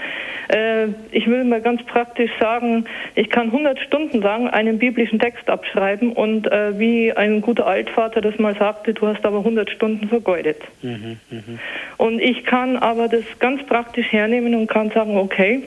[0.49, 5.49] Äh, ich will mal ganz praktisch sagen, ich kann 100 Stunden lang einen biblischen Text
[5.49, 10.09] abschreiben und äh, wie ein guter Altvater das mal sagte, du hast aber 100 Stunden
[10.09, 10.61] vergeudet.
[10.83, 11.19] Mhm.
[11.31, 11.59] mhm.
[11.97, 15.63] Und ich kann aber das ganz praktisch hernehmen und kann sagen, okay,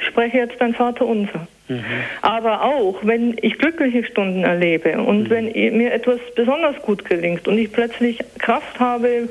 [0.00, 1.48] spreche jetzt dein Vater unser.
[1.68, 1.84] Mhm.
[2.22, 5.30] Aber auch, wenn ich glückliche Stunden erlebe und mhm.
[5.30, 9.28] wenn mir etwas besonders gut gelingt und ich plötzlich Kraft habe,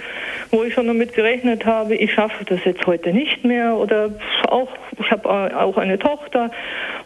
[0.51, 4.11] wo ich schon damit gerechnet habe, ich schaffe das jetzt heute nicht mehr oder
[4.49, 4.69] auch,
[4.99, 6.51] ich habe auch eine Tochter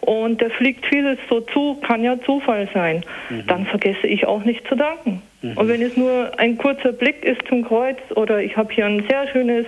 [0.01, 3.43] und da fliegt vieles so zu, kann ja Zufall sein, mhm.
[3.47, 5.21] dann vergesse ich auch nicht zu danken.
[5.41, 5.57] Mhm.
[5.57, 9.05] Und wenn es nur ein kurzer Blick ist zum Kreuz oder ich habe hier ein
[9.09, 9.65] sehr schönes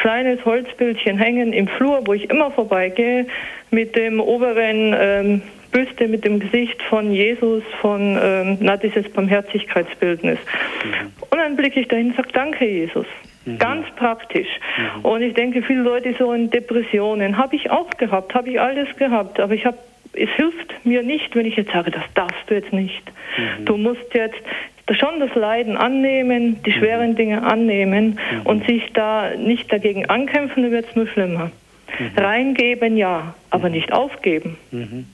[0.00, 3.26] kleines Holzbildchen hängen im Flur, wo ich immer vorbeigehe,
[3.70, 10.38] mit dem oberen ähm, Büste, mit dem Gesicht von Jesus, von ähm, na, dieses Barmherzigkeitsbildnis.
[10.38, 11.12] Mhm.
[11.30, 13.06] Und dann blicke ich dahin und sage, danke Jesus.
[13.44, 13.58] Mhm.
[13.58, 14.48] Ganz praktisch.
[14.78, 15.04] Mhm.
[15.04, 18.88] Und ich denke, viele Leute so in Depressionen habe ich auch gehabt, habe ich alles
[18.96, 19.78] gehabt, aber ich habe
[20.12, 23.02] es hilft mir nicht, wenn ich jetzt sage, das darfst du jetzt nicht.
[23.38, 23.64] Mhm.
[23.64, 24.42] Du musst jetzt
[24.92, 28.42] schon das Leiden annehmen, die schweren Dinge annehmen mhm.
[28.42, 31.50] und sich da nicht dagegen ankämpfen, dann wird es nur schlimmer.
[31.98, 32.18] Mhm.
[32.18, 33.74] Reingeben ja, aber mhm.
[33.74, 34.56] nicht aufgeben.
[34.70, 35.06] Mhm.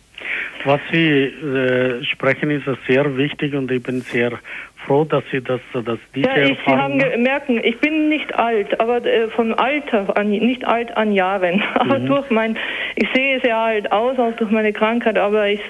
[0.64, 4.32] Was Sie äh, sprechen, ist sehr wichtig und ich bin sehr
[4.86, 8.80] froh, dass Sie das, dass diese ja, ich, Sie haben merken, ich bin nicht alt,
[8.80, 12.06] aber äh, von Alter an, nicht alt an Jahren, aber mhm.
[12.06, 12.56] durch mein,
[12.94, 15.60] ich sehe sehr alt aus, auch durch meine Krankheit, aber ich,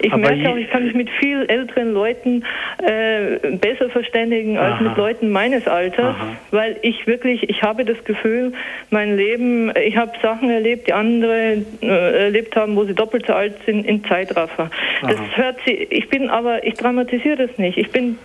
[0.00, 2.44] ich aber merke auch, ich kann mich mit viel älteren Leuten
[2.82, 4.82] äh, besser verständigen als Aha.
[4.82, 6.36] mit Leuten meines Alters, Aha.
[6.50, 8.52] weil ich wirklich, ich habe das Gefühl,
[8.90, 13.32] mein Leben, ich habe Sachen erlebt, die andere äh, erlebt haben, wo sie doppelt so
[13.32, 14.70] alt sind in Zeitraffer.
[15.02, 15.36] Das Aha.
[15.36, 17.78] hört sie, ich bin aber, ich dramatisiere das nicht.
[17.78, 18.18] Ich bin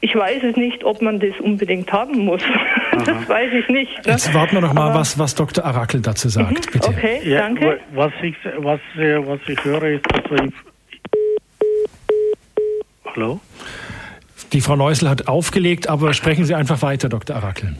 [0.00, 2.42] ich weiß es nicht, ob man das unbedingt haben muss.
[2.92, 3.02] Aha.
[3.04, 4.06] Das weiß ich nicht.
[4.06, 4.12] Ne?
[4.12, 5.64] Jetzt warten wir noch mal, was, was Dr.
[5.64, 6.72] Arakel dazu sagt, mhm.
[6.72, 6.88] bitte.
[6.88, 7.80] Okay, ja, danke.
[7.92, 10.54] Was ich, was, äh, was ich höre, ist, dass ich...
[13.04, 13.40] Hallo?
[14.52, 17.36] Die Frau Neusel hat aufgelegt, aber sprechen Sie einfach weiter, Dr.
[17.36, 17.76] Arakel.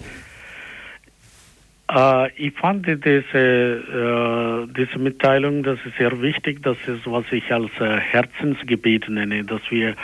[1.90, 7.50] Äh, ich fand diese, äh, diese Mitteilung, das ist sehr wichtig, das ist, was ich
[7.50, 9.94] als äh, Herzensgebet nenne, dass wir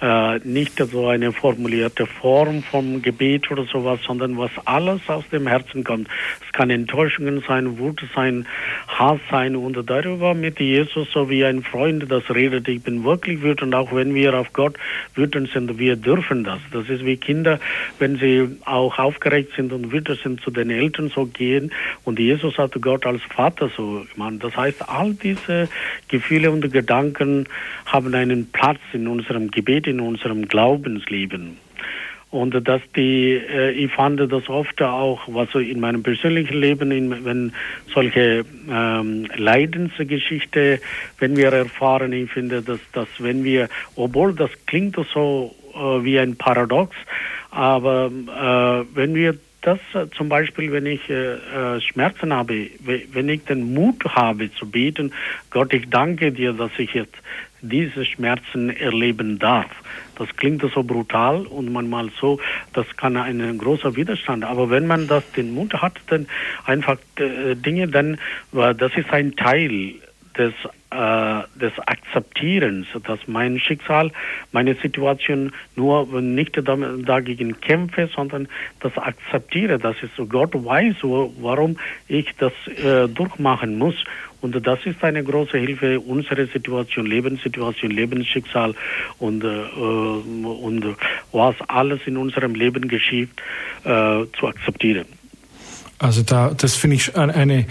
[0.00, 5.46] äh, nicht so eine formulierte Form vom Gebet oder sowas, sondern was alles aus dem
[5.46, 6.08] Herzen kommt.
[6.44, 8.46] Es kann Enttäuschungen sein, Wut sein,
[8.88, 12.66] Hass sein und darüber mit Jesus so wie ein Freund das redet.
[12.66, 14.76] Ich bin wirklich wütend, auch wenn wir auf Gott
[15.14, 16.58] wütend sind, wir dürfen das.
[16.72, 17.60] Das ist wie Kinder,
[18.00, 21.72] wenn sie auch aufgeregt sind und wütend sind zu den Eltern, so gehen.
[22.04, 24.34] Und Jesus hat Gott als Vater so gemacht.
[24.40, 25.68] Das heißt, all diese
[26.08, 27.46] Gefühle und Gedanken
[27.86, 31.56] haben einen Platz in unserem Gebet, in unserem Glaubensleben.
[32.30, 36.90] Und dass die, äh, ich fand das oft auch, was so in meinem persönlichen Leben,
[36.90, 37.52] in, wenn
[37.94, 40.80] solche ähm, Leidensgeschichte,
[41.18, 46.18] wenn wir erfahren, ich finde, dass, dass wenn wir, obwohl das klingt so äh, wie
[46.18, 46.94] ein Paradox,
[47.50, 53.28] aber äh, wenn wir das äh, zum Beispiel, wenn ich äh, äh Schmerzen habe, wenn
[53.28, 55.12] ich den Mut habe zu beten,
[55.50, 57.16] Gott, ich danke dir, dass ich jetzt
[57.60, 59.70] diese Schmerzen erleben darf.
[60.16, 62.40] Das klingt so brutal und manchmal so,
[62.72, 64.44] das kann ein großer Widerstand.
[64.44, 66.26] Aber wenn man das den Mut hat, dann
[66.64, 68.18] einfach äh, Dinge, dann,
[68.52, 69.94] das ist ein Teil
[70.36, 74.10] des, äh, des Akzeptierens, dass mein Schicksal,
[74.52, 78.48] meine Situation nur nicht dagegen kämpfe, sondern
[78.80, 81.78] das akzeptiere, dass es Gott weiß, warum
[82.08, 83.96] ich das äh, durchmachen muss.
[84.40, 88.74] Und das ist eine große Hilfe, unsere Situation, Lebenssituation, Lebensschicksal
[89.18, 90.96] und, äh, und
[91.32, 93.30] was alles in unserem Leben geschieht,
[93.84, 95.06] äh, zu akzeptieren.
[95.98, 97.66] Also da, das finde ich eine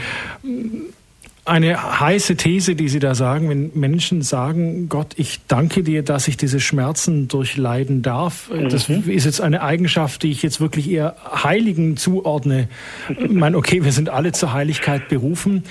[1.48, 6.28] eine heiße These, die Sie da sagen, wenn Menschen sagen, Gott, ich danke dir, dass
[6.28, 8.52] ich diese Schmerzen durchleiden darf.
[8.70, 9.10] Das mhm.
[9.10, 12.68] ist jetzt eine Eigenschaft, die ich jetzt wirklich eher Heiligen zuordne.
[13.10, 15.64] Ich meine, okay, wir sind alle zur Heiligkeit berufen,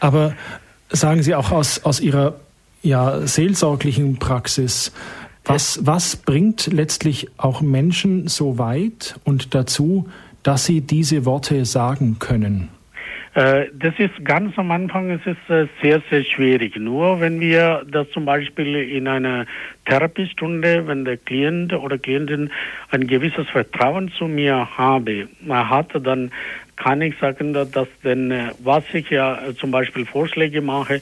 [0.00, 0.34] aber
[0.90, 2.36] sagen Sie auch aus, aus Ihrer
[2.82, 4.92] ja, seelsorglichen Praxis,
[5.44, 10.08] was, was bringt letztlich auch Menschen so weit und dazu,
[10.42, 12.68] dass sie diese Worte sagen können?
[13.34, 16.76] Äh, das ist ganz am Anfang, es ist äh, sehr, sehr schwierig.
[16.76, 19.46] Nur wenn wir das zum Beispiel in einer
[19.86, 22.50] Therapiestunde, wenn der Klient oder Klientin
[22.90, 26.30] ein gewisses Vertrauen zu mir habe, hat, dann
[26.76, 31.00] kann ich sagen, dass denn, äh, was ich ja zum Beispiel Vorschläge mache,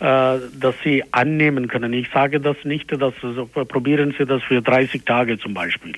[0.00, 1.92] dass sie annehmen können.
[1.94, 3.14] Ich sage das nicht, dass
[3.68, 5.94] probieren Sie das für 30 Tage zum Beispiel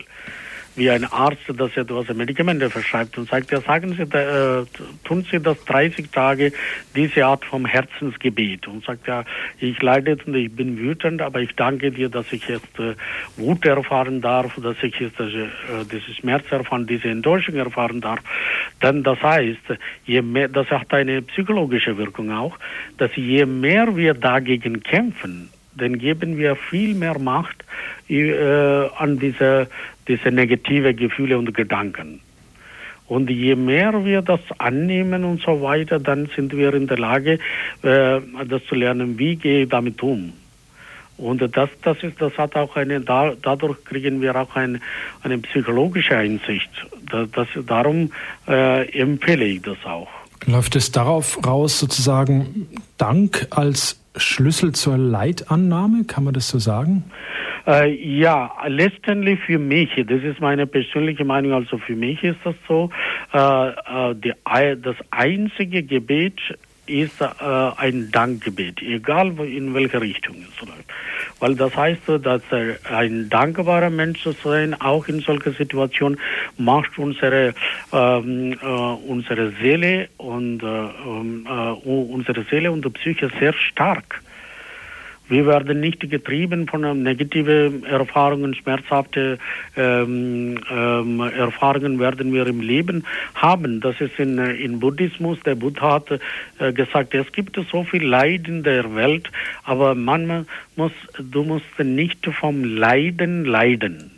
[0.77, 4.65] wie ein Arzt, dass etwas Medikamente verschreibt und sagt, ja, sagen Sie, äh,
[5.05, 6.53] tun Sie das 30 Tage,
[6.95, 9.25] diese Art vom Herzensgebet und sagt, ja,
[9.59, 12.95] ich leide und ich bin wütend, aber ich danke dir, dass ich jetzt äh,
[13.37, 15.49] Wut erfahren darf, dass ich jetzt äh,
[15.91, 18.21] diese Schmerz erfahren, diese Enttäuschung erfahren darf.
[18.83, 22.57] Denn das heißt, je mehr, das hat eine psychologische Wirkung auch,
[22.99, 27.65] dass je mehr wir dagegen kämpfen, dann geben wir viel mehr Macht
[28.09, 29.69] äh, an diese,
[30.09, 32.21] diese negative Gefühle und Gedanken.
[33.09, 37.39] Und je mehr wir das annehmen und so weiter, dann sind wir in der Lage,
[37.83, 40.33] äh, das zu lernen, wie gehe ich damit um.
[41.19, 44.83] Und das, das ist, das hat auch eine, da, dadurch kriegen wir auch ein,
[45.23, 46.71] eine psychologische Einsicht.
[47.11, 48.13] Das, das, darum
[48.49, 50.09] äh, empfehle ich das auch.
[50.45, 56.05] Läuft es darauf raus, sozusagen Dank als Schlüssel zur Leitannahme?
[56.05, 57.05] Kann man das so sagen?
[57.67, 62.55] Äh, ja, letztendlich für mich, das ist meine persönliche Meinung, also für mich ist das
[62.69, 62.91] so,
[63.33, 66.41] äh, äh die, das einzige Gebet
[66.87, 70.85] ist äh, ein Dankgebet, egal in welche Richtung es läuft.
[71.41, 72.43] Weil das heißt, dass
[72.85, 76.19] ein dankbarer Mensch zu sein, auch in solchen Situationen,
[76.57, 77.55] macht unsere,
[77.93, 84.23] ähm, äh, unsere Seele und äh, ähm, äh, unsere Seele und die Psyche sehr stark.
[85.29, 89.39] Wir werden nicht getrieben von negativen Erfahrungen, schmerzhafte
[89.77, 93.05] ähm, ähm, Erfahrungen werden wir im Leben
[93.35, 93.81] haben.
[93.81, 95.39] Das ist in, in Buddhismus.
[95.45, 96.21] Der Buddha hat
[96.59, 99.31] äh, gesagt, es gibt so viel Leid in der Welt,
[99.65, 100.47] aber man
[100.77, 104.16] muss, du musst nicht vom Leiden leiden.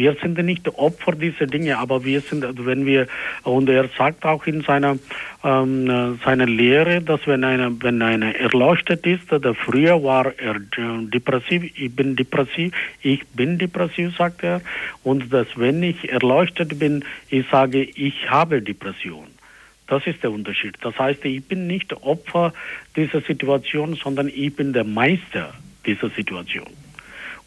[0.00, 3.06] Wir sind nicht Opfer dieser Dinge, aber wir sind, wenn wir,
[3.42, 4.96] und er sagt auch in seiner,
[5.44, 11.04] ähm, seiner Lehre, dass wenn einer, wenn einer erleuchtet ist, der früher war er äh,
[11.04, 12.72] depressiv, ich bin depressiv,
[13.02, 14.62] ich bin depressiv, sagt er,
[15.02, 19.26] und dass wenn ich erleuchtet bin, ich sage, ich habe Depression.
[19.86, 20.78] Das ist der Unterschied.
[20.80, 22.54] Das heißt, ich bin nicht Opfer
[22.96, 25.52] dieser Situation, sondern ich bin der Meister
[25.84, 26.68] dieser Situation.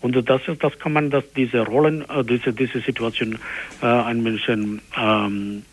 [0.04, 3.40] Und das, das kann man, dass diese Rollen, äh, diese, diese Situation
[3.82, 5.64] äh, ein bisschen ähm,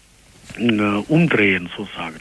[0.56, 2.20] äh, umdrehen, sozusagen.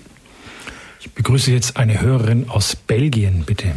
[0.99, 3.75] Ich begrüße jetzt eine Hörerin aus Belgien, bitte.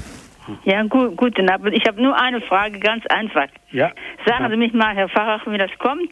[0.64, 1.74] Ja, gut, guten Abend.
[1.74, 3.49] Ich habe nur eine Frage, ganz einfach.
[3.70, 3.93] Ja.
[4.26, 6.11] Sagen Sie mich mal, Herr Pfarrer, wie das kommt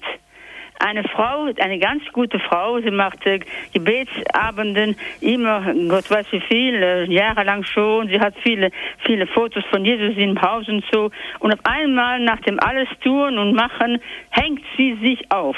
[0.81, 3.41] eine Frau, eine ganz gute Frau, sie macht äh,
[3.73, 8.09] Gebetsabenden immer, Gott weiß wie viel, äh, jahrelang schon.
[8.09, 8.71] Sie hat viele,
[9.05, 11.11] viele Fotos von Jesus im Haus und so.
[11.39, 14.01] Und auf einmal, nach dem alles tun und machen,
[14.31, 15.57] hängt sie sich auf.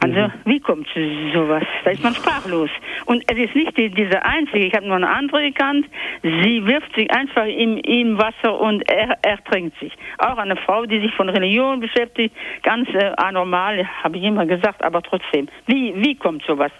[0.00, 0.32] Also, mhm.
[0.44, 0.86] wie kommt
[1.32, 1.64] sowas?
[1.84, 2.70] Da ist man sprachlos.
[3.06, 5.86] Und es ist nicht die, diese einzige, ich habe noch eine andere gekannt.
[6.22, 9.92] Sie wirft sich einfach im, im Wasser und er, ertrinkt sich.
[10.18, 14.84] Auch eine Frau, die sich von Religion beschäftigt, ganz äh, anormal, habe ich immer gesagt,
[14.84, 15.48] aber trotzdem.
[15.66, 16.72] Wie, wie kommt sowas?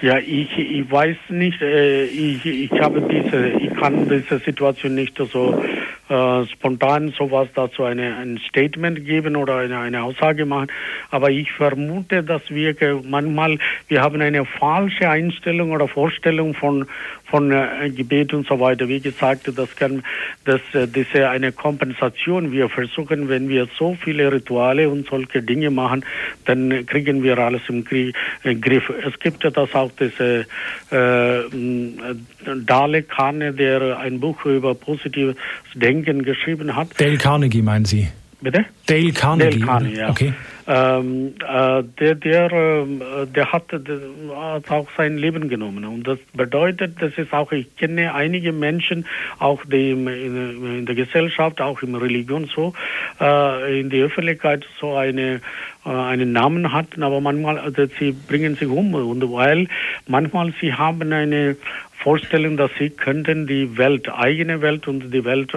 [0.00, 5.16] Ja, ich, ich weiß nicht, äh, ich, ich habe diese, ich kann diese Situation nicht
[5.16, 5.64] so
[6.08, 10.68] äh, spontan sowas dazu eine, ein Statement geben oder eine, eine Aussage machen.
[11.10, 16.84] Aber ich vermute, dass wir manchmal, wir haben eine falsche Einstellung oder Vorstellung von,
[17.24, 18.86] von äh, Gebet und so weiter.
[18.86, 20.02] Wie gesagt, das kann,
[20.44, 22.52] das, äh, das ist eine Kompensation.
[22.52, 26.04] Wir versuchen, wenn wir so viele Rituale und solche Dinge machen,
[26.44, 28.92] dann kriegen wir alles im äh, Griff.
[29.06, 30.44] Es gibt das auch diese
[30.90, 35.36] äh, Dale Kane, der ein Buch über positives
[35.74, 36.88] Denken geschrieben hat.
[36.98, 38.08] Dale Carnegie meinen Sie?
[38.40, 38.66] Bitte?
[38.86, 39.60] Dale Carnegie.
[39.60, 40.10] Dale Carnegie, ja.
[40.10, 40.34] Okay.
[40.66, 44.00] Ähm, äh, der, der, äh, der, hat, der
[44.36, 45.84] hat auch sein Leben genommen.
[45.84, 49.06] Und das bedeutet, das ist auch, ich kenne einige Menschen,
[49.38, 52.72] auch die in, in der Gesellschaft, auch in Religion so,
[53.20, 55.40] äh, in der Öffentlichkeit so eine,
[55.84, 58.94] äh, einen Namen hatten, aber manchmal, also sie bringen sich um.
[58.94, 59.68] Und weil
[60.06, 61.56] manchmal sie haben eine
[62.04, 65.52] Vorstellung, dass sie könnten die Welt, eigene Welt und die Welt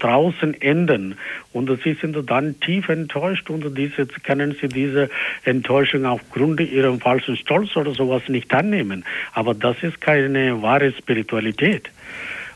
[0.00, 1.16] draußen ändern.
[1.52, 5.10] Und sie sind dann tief enttäuscht und diese, können sie diese
[5.44, 9.04] Enttäuschung aufgrund ihrer falschen Stolz oder sowas nicht annehmen.
[9.34, 11.90] Aber das ist keine wahre Spiritualität.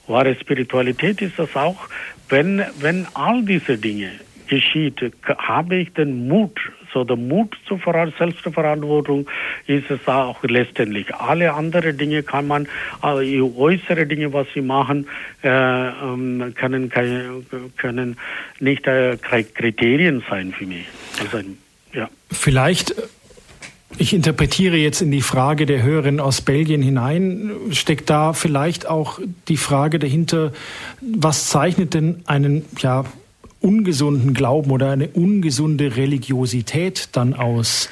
[0.07, 1.89] Wahre Spiritualität ist das auch,
[2.31, 4.11] wenn, wenn all diese Dinge
[4.47, 6.59] geschieht, habe ich den Mut,
[6.95, 7.79] so der Mut zur
[8.19, 9.29] Selbstverantwortung
[9.67, 11.15] ist es auch letztendlich.
[11.15, 12.69] Alle anderen Dinge kann man,
[13.03, 15.07] äh, äußere Dinge, was sie machen,
[15.43, 16.91] äh, ähm, können,
[17.77, 18.17] können
[18.61, 20.87] nicht äh, Kriterien sein für mich.
[21.21, 21.47] Also,
[21.93, 22.09] ja.
[22.31, 22.95] Vielleicht
[23.97, 29.21] ich interpretiere jetzt in die Frage der Hörerin aus Belgien hinein, steckt da vielleicht auch
[29.47, 30.53] die Frage dahinter,
[31.01, 33.05] was zeichnet denn einen ja,
[33.65, 37.91] ungesunden Glauben oder eine ungesunde Religiosität dann aus?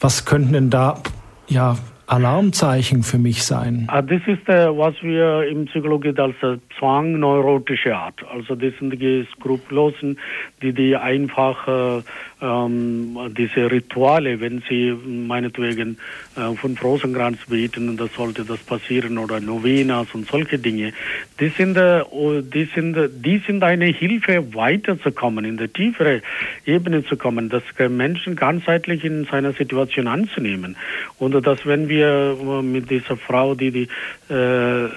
[0.00, 1.02] Was könnten denn da
[1.46, 1.76] ja
[2.10, 3.88] Alarmzeichen für mich sein?
[3.88, 8.24] Uh, das ist, uh, was wir im Psychologie als uh, Zwang neurotische Art.
[8.34, 10.18] Also das sind die Skrupellosen,
[10.60, 12.02] die die einfach äh,
[12.40, 15.98] ähm, diese Rituale, wenn sie meinetwegen
[16.36, 20.92] äh, von Rosenkranz beten, das sollte das passieren oder Novenas und solche Dinge,
[21.38, 22.02] die sind, äh,
[22.42, 26.22] die sind, die sind eine Hilfe weiterzukommen, in der tiefere
[26.64, 30.76] Ebene zu kommen, das Menschen ganzheitlich in seiner Situation anzunehmen.
[31.18, 33.88] Und dass wenn wir äh, mit dieser Frau, die, die,
[34.30, 34.88] äh, äh,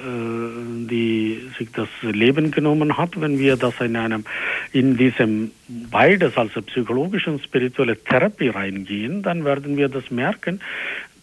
[0.89, 4.23] die sich das Leben genommen hat, wenn wir das in einem,
[4.71, 10.61] in diesem beides, also psychologische und spirituelle Therapie reingehen, dann werden wir das merken,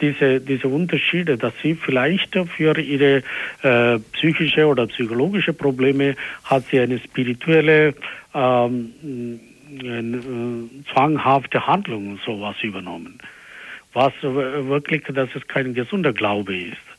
[0.01, 3.23] diese, diese Unterschiede, dass sie vielleicht für ihre
[3.63, 7.95] äh, psychische oder psychologische Probleme hat sie eine spirituelle
[8.35, 9.41] ähm,
[9.79, 13.19] äh, zwanghafte Handlung sowas übernommen.
[13.93, 16.90] Was wirklich, dass es kein gesunder Glaube ist.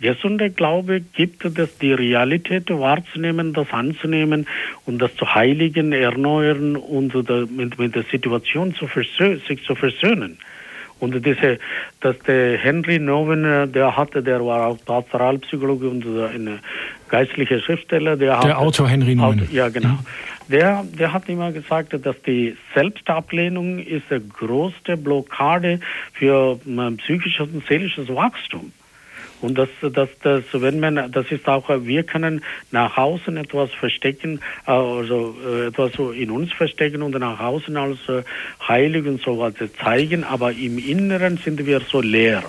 [0.00, 4.46] Gesunder Glaube gibt es, die Realität wahrzunehmen, das anzunehmen
[4.86, 7.14] und das zu heiligen, erneuern und
[7.50, 8.88] mit, mit der Situation zu
[9.46, 10.38] sich zu versöhnen.
[11.00, 11.58] Und diese,
[12.00, 16.60] dass der Henry Nowen, der hatte, der war auch Pastoralpsychologe und ein
[17.08, 18.16] geistlicher Schriftsteller.
[18.16, 19.48] Der, der hat, Autor Henry Nowen.
[19.50, 19.88] Ja, genau.
[19.88, 19.98] Mhm.
[20.48, 25.80] Der, der hat immer gesagt, dass die Selbstablehnung ist die größte Blockade
[26.12, 26.58] für
[26.98, 28.72] psychisches und seelisches Wachstum.
[29.40, 34.40] Und das, das, das, wenn man, das ist auch, wir können nach außen etwas verstecken,
[34.66, 38.22] äh, also äh, etwas so in uns verstecken und nach außen als äh,
[38.66, 42.42] heilig und so weiter zeigen, aber im Inneren sind wir so leer.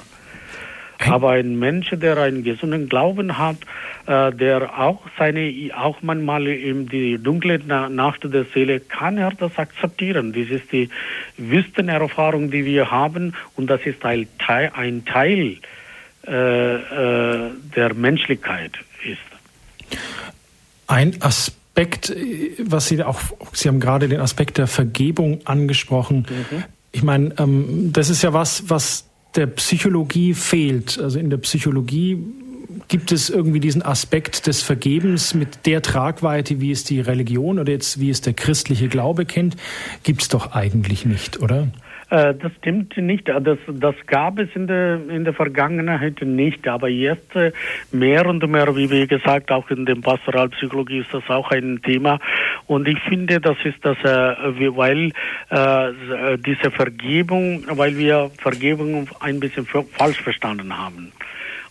[1.10, 3.58] Aber ein Mensch, der einen gesunden Glauben hat,
[4.06, 9.58] äh, der auch seine, auch manchmal in die dunkle Nacht der Seele, kann er das
[9.58, 10.32] akzeptieren.
[10.32, 10.90] Das ist die
[11.38, 15.81] Wüstenerfahrung, die wir haben und das ist ein Teil, ein Teil äh, äh,
[16.24, 18.74] der Menschlichkeit
[19.04, 19.98] ist.
[20.88, 22.14] Ein Aspekt,
[22.60, 23.20] was Sie auch,
[23.54, 26.28] Sie haben gerade den Aspekt der Vergebung angesprochen.
[26.30, 26.64] Mhm.
[26.92, 31.00] Ich meine, ähm, das ist ja was, was der Psychologie fehlt.
[31.00, 32.18] Also in der Psychologie
[32.88, 37.72] gibt es irgendwie diesen Aspekt des Vergebens mit der Tragweite, wie es die Religion oder
[37.72, 39.56] jetzt wie es der christliche Glaube kennt,
[40.04, 41.68] gibt es doch eigentlich nicht, oder?
[42.12, 43.30] Äh, das stimmt nicht.
[43.30, 46.68] Äh, das, das gab es in der, in der Vergangenheit nicht.
[46.68, 47.54] Aber jetzt äh,
[47.92, 52.20] mehr und mehr, wie wir gesagt, auch in der Pastoralpsychologie ist das auch ein Thema.
[52.68, 55.12] Und ich finde, das ist das, weil
[55.50, 61.14] äh, diese Vergebung, weil wir Vergebung ein bisschen falsch verstanden haben.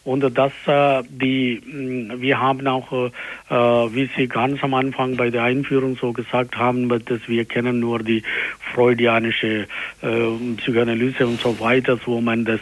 [0.02, 3.06] Und das, äh, die, mm, wir haben auch, äh,
[3.50, 7.80] äh, wie Sie ganz am Anfang bei der Einführung so gesagt haben, dass wir kennen
[7.80, 8.22] nur die
[8.72, 9.66] freudianische
[10.58, 12.60] Psychoanalyse und so weiter, wo man das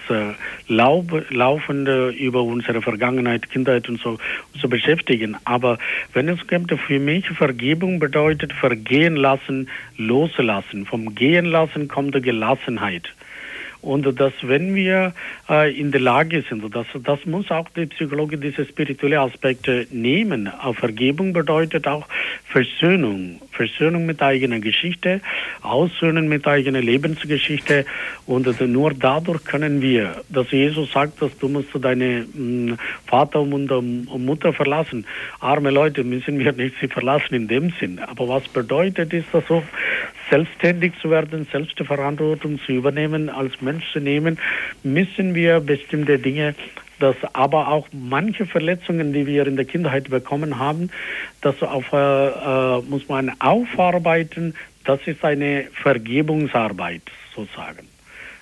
[0.67, 4.19] Lauf, Laufende über unsere Vergangenheit, Kindheit und so,
[4.59, 5.37] so beschäftigen.
[5.45, 5.79] Aber
[6.15, 10.87] wenn es kommt, für mich Vergebung bedeutet vergehen lassen, loslassen.
[10.87, 13.13] Vom Gehen lassen kommt die Gelassenheit.
[13.81, 15.15] Und dass, wenn wir
[15.49, 20.49] äh, in der Lage sind, das, das muss auch die Psychologie diese spirituelle Aspekte nehmen.
[20.49, 22.07] Auch Vergebung bedeutet auch
[22.45, 23.41] Versöhnung.
[23.53, 25.21] Versöhnung mit eigener Geschichte,
[25.63, 27.85] Aussöhnen mit eigener Lebensgeschichte.
[28.25, 33.41] Und nur dadurch können wir, dass Jesus sagt, dass du musst deine mh, mm, Vater
[33.41, 33.69] und
[34.25, 35.07] Mutter verlassen.
[35.41, 37.99] Arme Leute müssen wir nicht sie verlassen in dem Sinn.
[37.99, 39.63] Aber was bedeutet ist das so,
[40.31, 44.39] selbstständig zu werden, selbst die Verantwortung zu übernehmen, als Mensch zu nehmen,
[44.83, 46.55] müssen wir bestimmte Dinge
[46.99, 50.91] dass aber auch manche Verletzungen, die wir in der Kindheit bekommen haben,
[51.41, 54.55] das auf, äh, äh, muss man aufarbeiten.
[54.85, 57.03] Das ist eine Vergebungsarbeit
[57.35, 57.87] sozusagen,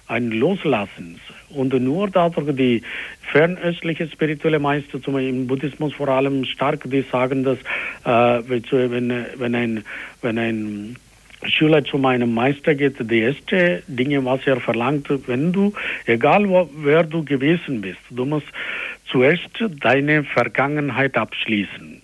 [0.06, 1.20] ein Loslassen.
[1.50, 2.82] Und nur dadurch die
[3.20, 7.58] fernöstliche spirituelle Meister, zum Beispiel im Buddhismus vor allem stark, die sagen, dass
[8.04, 9.84] äh, wenn, wenn ein,
[10.22, 10.96] wenn ein
[11.44, 15.72] Schüler zu meinem Meister geht, die erste Dinge, was er verlangt, wenn du,
[16.06, 18.46] egal wo, wer du gewesen bist, du musst
[19.10, 19.50] zuerst
[19.80, 22.02] deine Vergangenheit abschließen.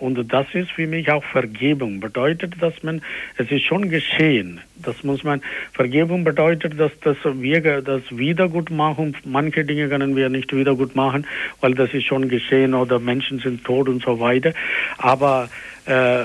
[0.00, 1.98] Und das ist für mich auch Vergebung.
[1.98, 3.02] Bedeutet, dass man,
[3.36, 4.60] es ist schon geschehen.
[4.76, 5.42] Das muss man,
[5.72, 11.26] Vergebung bedeutet, dass das wir das Wiedergutmachen, manche Dinge können wir nicht wiedergut machen,
[11.60, 14.54] weil das ist schon geschehen oder Menschen sind tot und so weiter.
[14.98, 15.48] Aber
[15.86, 16.24] äh,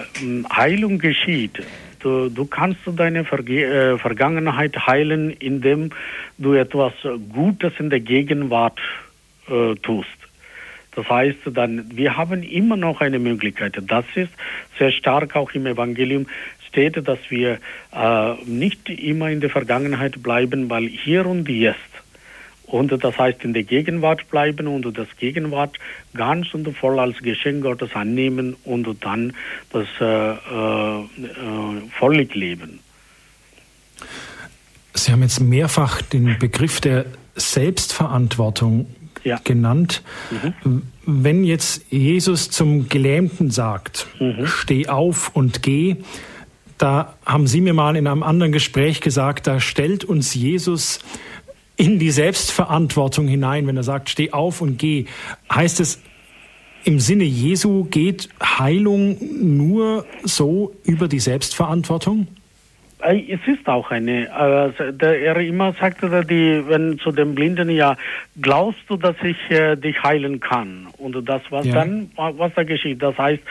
[0.55, 1.63] Heilung geschieht
[2.03, 5.91] Du, kannst deine Verge äh, Vergangenheit heilen, indem
[6.37, 6.93] du etwas
[7.31, 8.79] Gutes in der Gegenwart
[9.47, 10.09] äh, tust.
[10.95, 13.81] Das heißt, dann, wir haben immer noch eine Möglichkeit.
[13.87, 14.31] Das ist
[14.77, 16.27] sehr stark auch im Evangelium
[16.73, 17.59] steht, dass wir
[17.95, 21.79] äh, nicht immer in der Vergangenheit bleiben, weil hier und jetzt
[22.73, 25.77] und das heißt in der Gegenwart bleiben und das Gegenwart
[26.15, 29.33] ganz und voll als Geschenk Gottes annehmen und dann
[29.71, 31.07] das äh, äh,
[31.99, 32.79] völlig leben.
[34.95, 37.05] Sie haben jetzt mehrfach den Begriff der
[37.35, 38.87] Selbstverantwortung
[39.23, 39.39] ja.
[39.43, 40.01] genannt.
[40.63, 40.81] Mhm.
[41.05, 44.47] Wenn jetzt Jesus zum Gelähmten sagt, mhm.
[44.47, 45.97] steh auf und geh,
[46.79, 50.99] da haben Sie mir mal in einem anderen Gespräch gesagt, da stellt uns Jesus
[51.75, 55.05] in die Selbstverantwortung hinein, wenn er sagt, steh auf und geh.
[55.51, 55.99] Heißt es,
[56.83, 59.17] im Sinne Jesu geht Heilung
[59.59, 62.27] nur so über die Selbstverantwortung?
[63.05, 64.29] Es ist auch eine,
[64.93, 67.97] der, er immer sagte, die, wenn zu dem Blinden, ja,
[68.41, 70.87] glaubst du, dass ich äh, dich heilen kann?
[70.97, 71.73] Und das, was ja.
[71.73, 73.43] dann, was da geschieht, das heißt,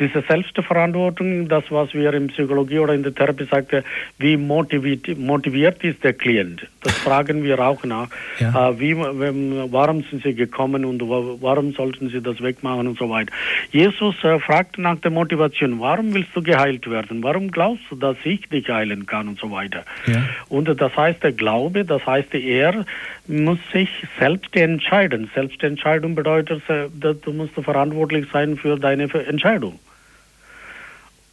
[0.00, 3.84] diese Selbstverantwortung, das, was wir in Psychologie oder in der Therapie sagten,
[4.18, 6.66] wie motiviert, motiviert ist der Klient?
[6.82, 8.08] Das fragen wir auch nach.
[8.38, 8.70] Ja.
[8.70, 13.32] Äh, wie, warum sind sie gekommen und warum sollten sie das wegmachen und so weiter.
[13.72, 17.22] Jesus äh, fragt nach der Motivation, warum willst du geheilt werden?
[17.22, 19.84] Warum glaubst du, dass ich dich heilen kann und so weiter?
[20.06, 20.22] Ja.
[20.48, 22.84] Und das heißt, der Glaube, das heißt, er
[23.26, 25.30] muss sich selbst entscheiden.
[25.34, 29.78] Selbstentscheidung bedeutet, äh, du musst verantwortlich sein für deine Entscheidung.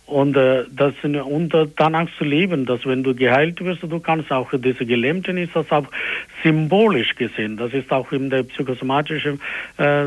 [0.05, 4.51] Und, äh, das, und danach zu leben, dass wenn du geheilt wirst, du kannst auch
[4.53, 5.87] diese Gelähmten ist das auch
[6.43, 7.55] symbolisch gesehen.
[7.57, 9.39] Das ist auch in der psychosomatischen
[9.77, 10.03] äh,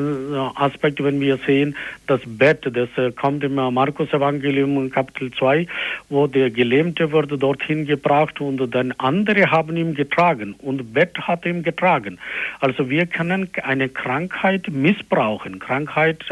[0.55, 5.67] Aspekt, wenn wir sehen, das Bett, das äh, kommt im Markus Evangelium Kapitel 2,
[6.11, 11.47] wo der Gelähmte wurde dorthin gebracht und dann andere haben ihn getragen und Bett hat
[11.47, 12.19] ihn getragen.
[12.61, 15.59] Also wir können eine Krankheit missbrauchen.
[15.59, 16.25] Krankheit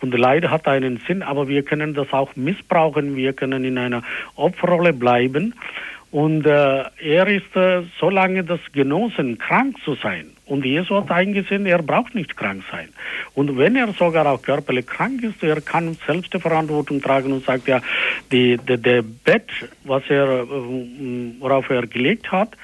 [0.00, 4.02] und Leid hat einen Sinn, aber wir können das auch missbrauchen wir können in einer
[4.36, 5.54] Opferrolle bleiben.
[6.10, 10.30] Und äh, er ist äh, so lange das genossen, krank zu sein.
[10.46, 12.88] Und Jesus hat eingesehen, er braucht nicht krank sein.
[13.34, 17.44] Und wenn er sogar auch körperlich krank ist, er kann selbst die Verantwortung tragen und
[17.44, 17.82] sagt ja,
[18.32, 19.50] die, die, der Bett,
[19.84, 20.46] was er, äh,
[21.40, 22.56] worauf er gelegt hat,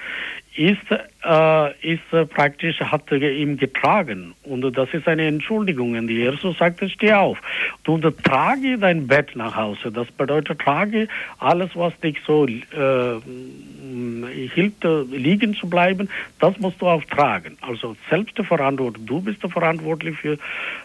[0.57, 4.35] ist, äh, ist äh, praktisch, hat er ihm getragen.
[4.45, 5.97] Und das ist eine Entschuldigung.
[5.97, 7.39] Und Jesus sagte, steh auf.
[7.87, 9.91] Und trage dein Bett nach Hause.
[9.91, 11.09] Das bedeutet, trage
[11.39, 13.21] alles, was dich so äh,
[14.55, 16.09] hilft, äh, liegen zu bleiben,
[16.39, 17.57] das musst du auch tragen.
[17.61, 19.07] Also selbstverantwortlich.
[19.07, 20.39] Du bist verantwortlich für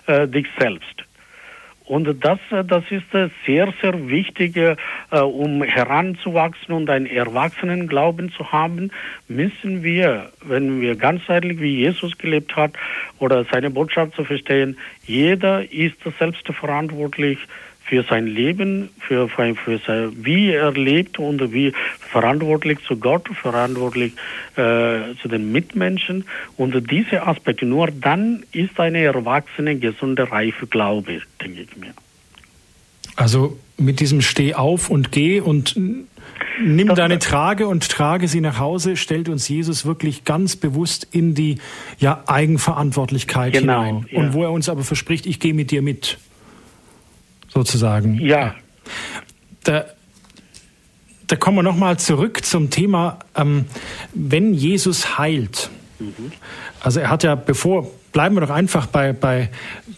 [0.07, 1.03] äh, dich selbst.
[1.89, 4.75] Und das, äh, das ist äh, sehr, sehr wichtig, äh,
[5.19, 8.91] um heranzuwachsen und einen Erwachsenenglauben zu haben,
[9.27, 12.73] müssen wir, wenn wir ganzheitlich wie Jesus gelebt hat
[13.17, 17.39] oder seine Botschaft zu verstehen, jeder ist selbst verantwortlich
[17.89, 23.27] für sein Leben, für, für, für sein, wie er lebt und wie verantwortlich zu Gott,
[23.33, 24.13] verantwortlich
[24.55, 26.25] äh, zu den Mitmenschen.
[26.55, 31.93] Und diese Aspekte, nur dann ist eine erwachsene, gesunde, reife Glaube, denke ich mir.
[33.15, 38.39] Also mit diesem Steh auf und geh und nimm das deine Trage und trage sie
[38.39, 41.57] nach Hause, stellt uns Jesus wirklich ganz bewusst in die
[41.97, 44.05] ja, Eigenverantwortlichkeit genau, hinein.
[44.11, 44.19] Ja.
[44.19, 46.17] Und wo er uns aber verspricht, ich gehe mit dir mit
[47.53, 48.19] sozusagen.
[48.21, 48.55] Ja.
[49.63, 49.85] Da,
[51.27, 53.65] da kommen wir nochmal zurück zum Thema, ähm,
[54.13, 55.69] wenn Jesus heilt.
[55.99, 56.31] Mhm.
[56.79, 59.49] Also er hat ja, bevor, bleiben wir doch einfach bei, bei,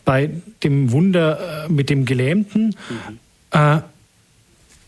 [0.03, 0.29] bei
[0.63, 3.19] dem Wunder äh, mit dem Gelähmten, mhm.
[3.51, 3.81] äh,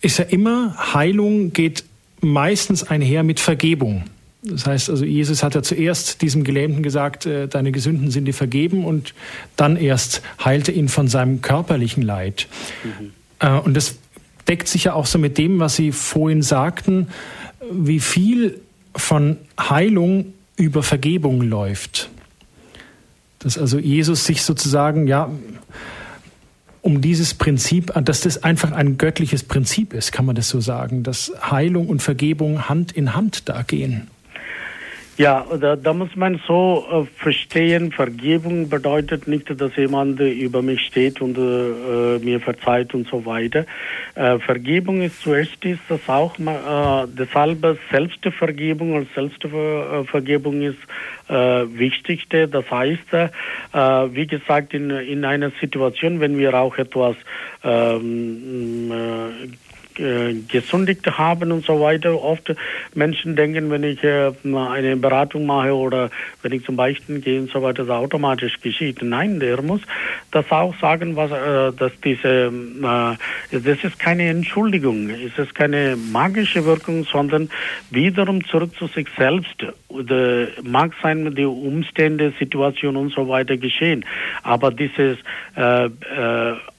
[0.01, 1.85] ist ja immer, Heilung geht
[2.19, 4.03] meistens einher mit Vergebung.
[4.45, 8.33] Das heißt also, Jesus hat ja zuerst diesem Gelähmten gesagt, äh, deine Gesünden sind dir
[8.33, 9.13] vergeben und
[9.55, 12.47] dann erst heilte ihn von seinem körperlichen Leid.
[12.83, 13.11] Mhm.
[13.39, 13.95] Äh, und das
[14.47, 17.07] deckt sich ja auch so mit dem, was Sie vorhin sagten,
[17.71, 18.59] wie viel
[18.95, 22.09] von Heilung über Vergebung läuft.
[23.39, 25.31] Dass also Jesus sich sozusagen, ja,
[26.81, 31.03] um dieses Prinzip, dass das einfach ein göttliches Prinzip ist, kann man das so sagen,
[31.03, 34.09] dass Heilung und Vergebung Hand in Hand da gehen.
[35.15, 40.81] Ja, da, da muss man so äh, verstehen, Vergebung bedeutet nicht, dass jemand über mich
[40.87, 43.67] steht und äh, mir verzeiht und so weiter.
[44.15, 50.79] Äh, Vergebung ist zuerst ist das auch, äh, deshalb Selbstvergebung und Selbstvergebung ist
[51.29, 52.47] äh, Wichtigste.
[52.47, 53.29] Das heißt, äh,
[54.15, 57.15] wie gesagt, in, in einer Situation, wenn wir auch etwas
[57.63, 58.91] ähm,
[59.99, 62.21] äh, gesündigt haben und so weiter.
[62.21, 62.53] Oft
[62.93, 66.09] Menschen denken, wenn ich äh, eine Beratung mache oder
[66.41, 69.01] wenn ich zum Beispiel gehe und so weiter, das automatisch geschieht.
[69.01, 69.81] Nein, der muss
[70.31, 75.95] das auch sagen, was, äh, dass diese, äh, das ist keine Entschuldigung, es ist keine
[75.95, 77.49] magische Wirkung, sondern
[77.89, 79.65] wiederum zurück zu sich selbst.
[80.63, 84.05] Mag sein, die Umstände, Situation und so weiter geschehen,
[84.41, 85.17] aber dieses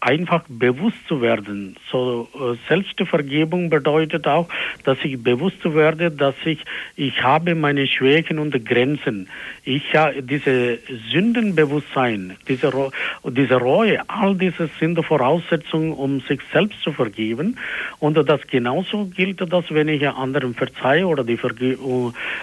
[0.04, 4.48] einfach bewusst zu werden, so äh, Selbstvergebung bedeutet auch,
[4.84, 6.62] dass ich bewusst werde, dass ich
[6.94, 9.28] ich habe meine Schwächen und Grenzen.
[9.64, 9.84] Ich
[10.20, 10.78] diese
[11.10, 12.90] Sündenbewusstsein, diese
[13.30, 17.56] diese Reue, all diese sind Voraussetzungen, um sich selbst zu vergeben.
[17.98, 21.78] Und das genauso gilt, dass wenn ich anderen verzeihe oder die Verge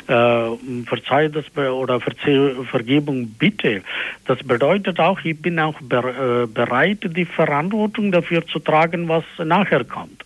[0.08, 3.84] äh, verzeihe das oder Verzeih Vergebung bitte,
[4.26, 9.84] das bedeutet auch, ich bin auch äh, bereit, die Verantwortung dafür zu tragen, was nachher
[9.84, 10.24] kommt.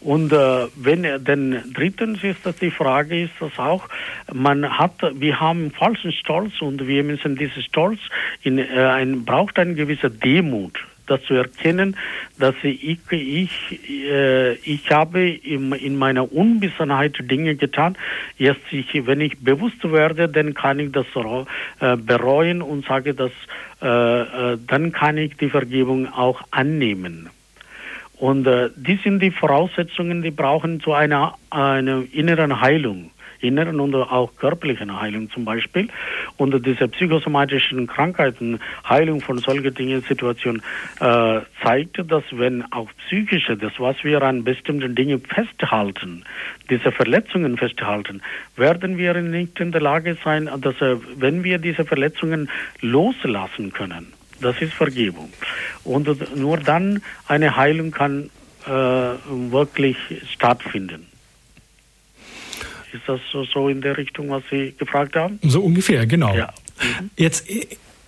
[0.00, 3.88] Und äh, wenn denn drittens ist das die Frage ist das auch
[4.32, 8.00] man hat wir haben falschen Stolz und wir müssen diesen Stolz
[8.42, 8.64] in äh,
[8.98, 10.76] ein braucht eine gewisse Demut
[11.12, 11.96] das zu erkennen,
[12.38, 17.96] dass ich ich äh, ich habe in, in meiner Unwissenheit Dinge getan.
[18.38, 21.06] Jetzt ich, wenn ich bewusst werde, dann kann ich das
[21.80, 23.32] äh, bereuen und sage, dass
[23.82, 27.28] äh, äh, dann kann ich die Vergebung auch annehmen.
[28.16, 33.10] Und äh, die sind die Voraussetzungen, die brauchen zu einer, einer inneren Heilung,
[33.42, 35.88] inneren und auch körperlichen Heilung zum Beispiel.
[36.36, 40.62] Und diese psychosomatischen Krankheiten, Heilung von solchen Dingen, Situationen,
[41.00, 46.24] äh, zeigt, dass wenn auch psychische, das was wir an bestimmten Dingen festhalten,
[46.70, 48.22] diese Verletzungen festhalten,
[48.56, 52.48] werden wir nicht in der Lage sein, dass äh, wenn wir diese Verletzungen
[52.80, 55.32] loslassen können, das ist Vergebung.
[55.84, 58.30] Und nur dann eine Heilung kann
[58.66, 59.96] äh, wirklich
[60.30, 61.11] stattfinden.
[62.92, 65.38] Ist das so, so, in der Richtung, was Sie gefragt haben?
[65.42, 66.34] So ungefähr, genau.
[66.34, 66.52] Ja.
[66.78, 67.10] Mhm.
[67.16, 67.46] Jetzt,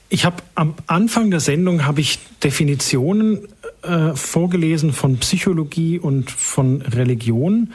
[0.08, 3.48] ich habe am Anfang der Sendung habe ich Definitionen
[3.82, 7.72] äh, vorgelesen von Psychologie und von Religion.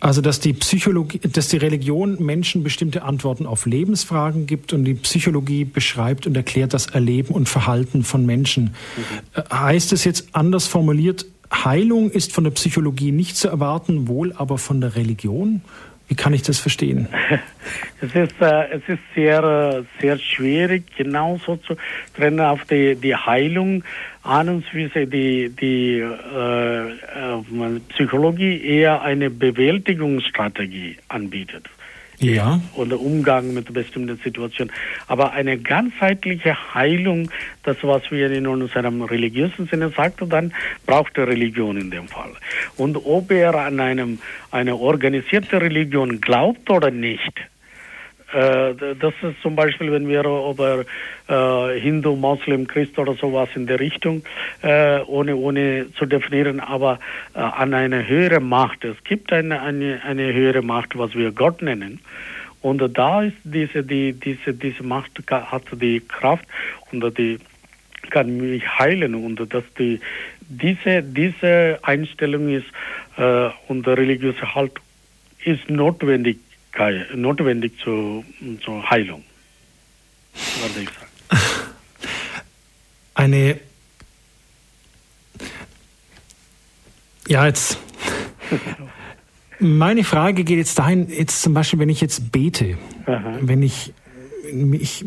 [0.00, 4.94] Also dass die Psychologie, dass die Religion Menschen bestimmte Antworten auf Lebensfragen gibt und die
[4.94, 8.74] Psychologie beschreibt und erklärt das Erleben und Verhalten von Menschen.
[9.34, 9.42] Mhm.
[9.52, 14.58] Heißt es jetzt anders formuliert, Heilung ist von der Psychologie nicht zu erwarten, wohl aber
[14.58, 15.60] von der Religion?
[16.12, 17.08] Wie kann ich das verstehen?
[18.02, 21.76] Es ist, äh, es ist sehr, äh, sehr schwierig, genauso zu
[22.16, 23.84] trennen auf die, die Heilung
[24.92, 31.66] sich die, die äh, äh, Psychologie eher eine Bewältigungsstrategie anbietet.
[32.22, 32.60] Ja.
[32.76, 34.72] Oder Umgang mit bestimmten Situationen.
[35.08, 37.30] Aber eine ganzheitliche Heilung,
[37.64, 40.54] das was wir in unserem religiösen Sinne sagten, dann
[40.86, 42.30] braucht er Religion in dem Fall.
[42.76, 44.20] Und ob er an einem,
[44.52, 47.32] eine organisierte Religion glaubt oder nicht,
[48.32, 50.84] das ist zum Beispiel, wenn wir über
[51.28, 54.22] äh, Hindu, Moslem, Christ oder sowas in der Richtung,
[54.62, 56.98] äh, ohne, ohne zu definieren, aber
[57.34, 58.84] äh, an eine höhere Macht.
[58.84, 62.00] Es gibt eine, eine, eine höhere Macht, was wir Gott nennen.
[62.62, 66.46] Und da ist diese, die, diese, diese Macht hat die Kraft
[66.90, 67.38] und die
[68.10, 70.00] kann mich heilen und dass die,
[70.40, 72.66] diese, diese Einstellung ist
[73.16, 74.72] äh, und religiöse Halt
[75.44, 76.38] ist notwendig
[77.14, 78.24] notwendig zur,
[78.64, 79.24] zur Heilung,
[80.60, 81.42] würde ich sagen.
[83.14, 83.60] Eine
[87.28, 87.78] ja, jetzt
[89.62, 92.76] meine Frage geht jetzt dahin, jetzt zum Beispiel, wenn ich jetzt bete,
[93.06, 93.38] Aha.
[93.40, 93.92] wenn ich
[94.52, 95.04] mich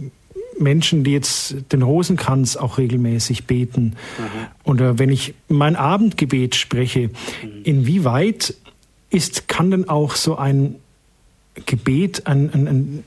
[0.58, 4.52] Menschen, die jetzt den Rosenkranz auch regelmäßig beten, Aha.
[4.64, 7.62] oder wenn ich mein Abendgebet spreche, mhm.
[7.64, 8.56] inwieweit
[9.10, 10.76] ist, kann denn auch so ein
[11.66, 13.04] Gebet, ein, ein,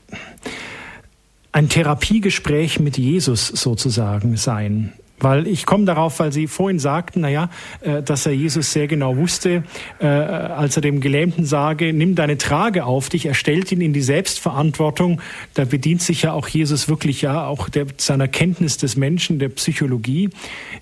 [1.51, 4.93] ein, Therapiegespräch mit Jesus sozusagen sein.
[5.19, 7.49] Weil ich komme darauf, weil Sie vorhin sagten, naja,
[7.81, 9.63] äh, dass er Jesus sehr genau wusste,
[9.99, 13.91] äh, als er dem Gelähmten sage, nimm deine Trage auf dich, er stellt ihn in
[13.91, 15.21] die Selbstverantwortung.
[15.53, 19.49] Da bedient sich ja auch Jesus wirklich ja auch der, seiner Kenntnis des Menschen, der
[19.49, 20.29] Psychologie,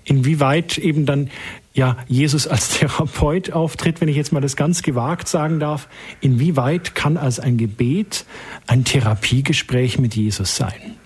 [0.04, 1.30] inwieweit eben dann
[1.78, 5.88] ja, Jesus als Therapeut auftritt, wenn ich jetzt mal das ganz gewagt sagen darf,
[6.20, 8.26] inwieweit kann als ein Gebet
[8.66, 10.96] ein Therapiegespräch mit Jesus sein?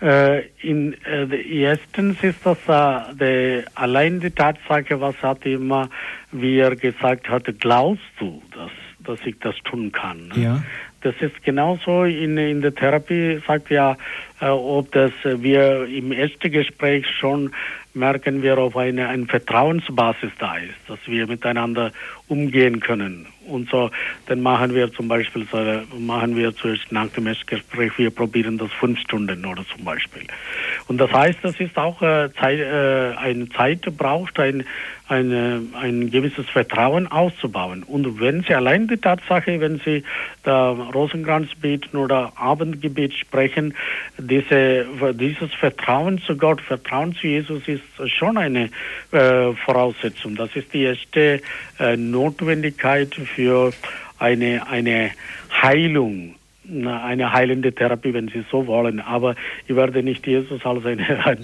[0.00, 5.90] Äh, in, äh, erstens ist das äh, die, allein die Tatsache, was hat immer,
[6.32, 8.70] wie er gesagt hat, glaubst du, dass,
[9.00, 10.28] dass ich das tun kann?
[10.28, 10.42] Ne?
[10.42, 10.62] Ja.
[11.02, 13.96] Das ist genauso in, in der Therapie, sagt ja,
[14.40, 17.52] ob das wir im ersten Gespräch schon
[17.98, 21.92] merken wir, ob eine, eine Vertrauensbasis da ist, dass wir miteinander
[22.28, 23.26] umgehen können.
[23.46, 23.90] Und so,
[24.26, 25.58] dann machen wir zum Beispiel, so,
[25.98, 30.22] machen wir zuerst nach dem Gespräch, wir probieren das fünf Stunden oder zum Beispiel.
[30.86, 34.64] Und das heißt, das ist auch äh, Zeit, äh, eine Zeit braucht, ein,
[35.08, 37.82] eine, ein gewisses Vertrauen auszubauen.
[37.82, 40.04] Und wenn Sie allein die Tatsache, wenn Sie
[40.42, 43.74] da Rosenkranz beten oder Abendgebet sprechen,
[44.18, 48.70] diese, dieses Vertrauen zu Gott, Vertrauen zu Jesus ist schon eine
[49.12, 50.36] äh, Voraussetzung.
[50.36, 51.40] Das ist die erste
[51.78, 53.72] äh, Notwendigkeit für
[54.18, 55.10] eine, eine
[55.62, 56.34] Heilung
[56.68, 59.00] eine heilende Therapie, wenn Sie so wollen.
[59.00, 59.34] Aber
[59.66, 61.38] ich werde nicht Jesus als eine, ein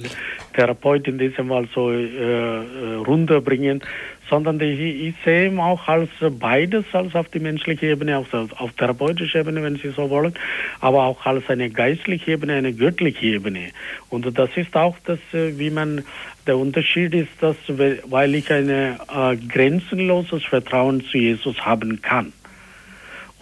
[0.55, 3.83] Therapeut in diesem Fall so äh, äh, runterbringen,
[4.29, 8.73] sondern ich, ich sehe ihn auch als beides, als auf die menschliche Ebene, auf, auf
[8.73, 10.35] therapeutische Ebene, wenn Sie so wollen,
[10.81, 13.71] aber auch als eine geistliche Ebene, eine göttliche Ebene.
[14.11, 16.05] Und das ist auch das, äh, wie man,
[16.47, 18.97] der Unterschied ist, dass, weil ich ein äh,
[19.49, 22.33] grenzenloses Vertrauen zu Jesus haben kann.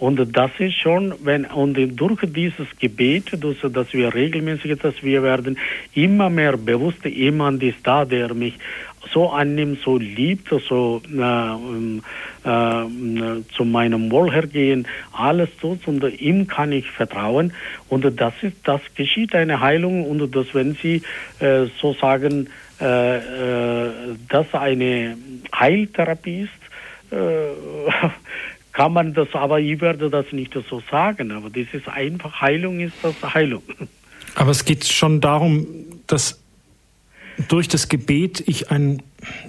[0.02, 5.22] Und das ist schon, wenn, und durch dieses Gebet, durch, dass wir regelmäßig, dass wir
[5.22, 5.56] werden
[5.94, 8.54] immer mehr bewusst, jemand ist da, der mich
[9.12, 11.52] so annimmt, so liebt, so äh,
[12.48, 17.52] äh, zu meinem Wohlhergehen alles tut und ihm kann ich vertrauen.
[17.88, 21.02] Und das ist, das geschieht eine Heilung und das, wenn Sie
[21.38, 22.48] äh, so sagen,
[22.80, 23.90] äh, äh,
[24.28, 25.16] dass eine
[25.54, 26.62] Heiltherapie ist,
[27.12, 27.52] äh,
[28.72, 32.80] kann man das, aber ich werde das nicht so sagen, aber das ist einfach, Heilung
[32.80, 33.62] ist das Heilung.
[34.34, 35.66] Aber es geht schon darum,
[36.06, 36.40] dass
[37.48, 39.02] durch das Gebet ich ein,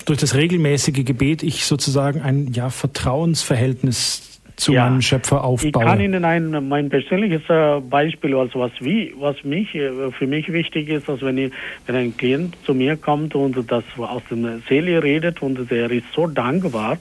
[0.05, 4.85] durch das regelmäßige Gebet ich sozusagen ein ja, Vertrauensverhältnis zu ja.
[4.85, 5.83] meinem Schöpfer aufbaue.
[5.83, 10.27] Ich kann Ihnen ein mein persönliches äh, Beispiel, also was wie was mich äh, für
[10.27, 11.51] mich wichtig ist, dass wenn ich,
[11.85, 16.05] wenn ein Klient zu mir kommt und das aus der Seele redet und der ist
[16.13, 16.97] so dankbar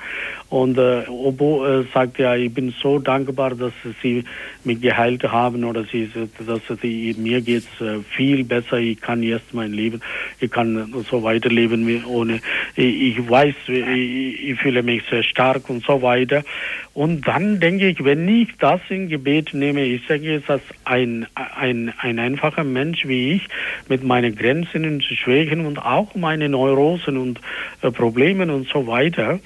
[0.53, 3.73] und äh, Obo äh, sagt ja, ich bin so dankbar, dass
[4.03, 4.23] Sie
[4.65, 6.11] mich geheilt haben oder Sie,
[6.47, 8.77] dass Sie, mir geht's äh, viel besser.
[8.77, 10.03] Ich kann jetzt mein Leben,
[10.41, 12.41] ich kann so weiterleben wie ohne.
[12.77, 16.45] Ich, ich weiß, ich, ich fühle mich sehr stark und so weiter.
[16.93, 21.93] Und dann denke ich, wenn ich das in Gebet nehme, ich sage, dass ein, ein,
[21.98, 23.48] ein einfacher Mensch wie ich
[23.89, 27.40] mit meinen Grenzen und Schwächen und auch meine Neurosen und
[27.82, 29.40] äh, Problemen und so weiter,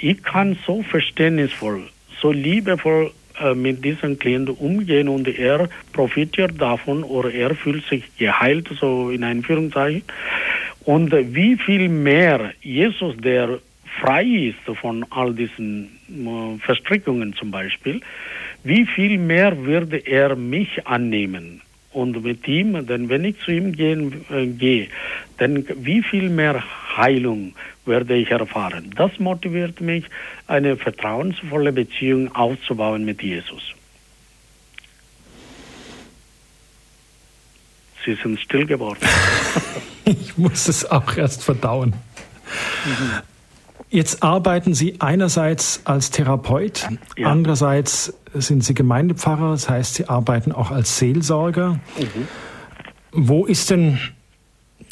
[0.00, 1.82] ich kann so verständnisvoll,
[2.20, 8.04] so liebevoll äh, mit diesem Klienten umgehen und er profitiert davon oder er fühlt sich
[8.16, 10.02] geheilt, so in Einführungszeichen.
[10.84, 13.58] Und wie viel mehr Jesus, der
[14.00, 18.00] frei ist von all diesen äh, Verstrickungen zum Beispiel,
[18.62, 21.60] wie viel mehr würde er mich annehmen?
[21.92, 24.88] Und mit ihm, denn wenn ich zu ihm gehen, äh, gehe,
[25.38, 26.62] dann wie viel mehr
[26.96, 27.54] Heilung
[27.86, 28.92] werde ich erfahren.
[28.96, 30.04] Das motiviert mich,
[30.48, 33.62] eine vertrauensvolle Beziehung aufzubauen mit Jesus.
[38.04, 39.00] Sie sind still geworden.
[40.04, 41.94] ich muss es auch erst verdauen.
[42.84, 43.33] Mhm.
[43.94, 47.28] Jetzt arbeiten Sie einerseits als Therapeut, ja.
[47.28, 51.78] andererseits sind Sie Gemeindepfarrer, das heißt, Sie arbeiten auch als Seelsorger.
[51.96, 52.26] Mhm.
[53.12, 54.00] Wo ist denn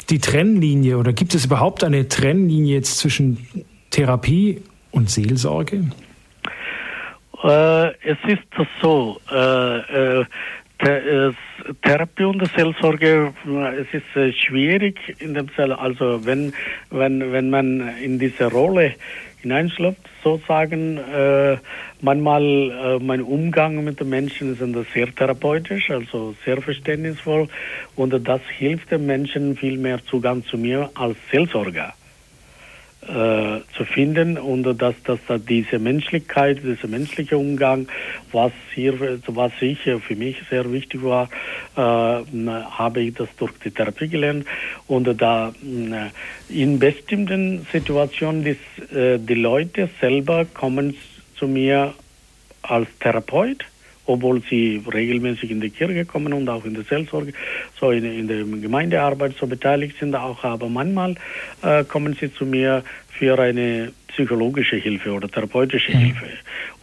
[0.09, 3.45] die Trennlinie oder gibt es überhaupt eine Trennlinie jetzt zwischen
[3.89, 4.61] Therapie
[4.91, 5.91] und Seelsorge?
[7.43, 8.43] Äh, es ist
[8.81, 10.25] so, äh, äh,
[11.81, 13.33] Therapie und Seelsorge,
[13.79, 16.53] es ist äh, schwierig in dem Fall, also wenn,
[16.89, 18.93] wenn, wenn man in diese Rolle
[19.41, 21.57] hineinschlüpft, sozusagen, äh,
[22.01, 27.47] manchmal äh, mein Umgang mit den Menschen ist sehr therapeutisch, also sehr verständnisvoll.
[27.95, 31.93] Und das hilft den Menschen viel mehr Zugang zu mir als Seelsorger
[33.07, 37.87] äh, zu finden und dass, dass, diese Menschlichkeit, dieser menschliche Umgang,
[38.31, 41.29] was hier, was ich für mich sehr wichtig war,
[41.75, 44.45] äh, habe ich das durch die Therapie gelernt.
[44.87, 50.95] Und da äh, in bestimmten Situationen die, äh, die Leute selber kommen
[51.37, 51.93] zu mir
[52.61, 53.65] als Therapeut
[54.05, 57.33] obwohl sie regelmäßig in die Kirche kommen und auch in der Seelsorge,
[57.79, 61.15] so in, in der Gemeindearbeit so beteiligt sind auch, aber manchmal
[61.61, 65.99] äh, kommen sie zu mir für eine psychologische Hilfe oder therapeutische mhm.
[65.99, 66.25] Hilfe.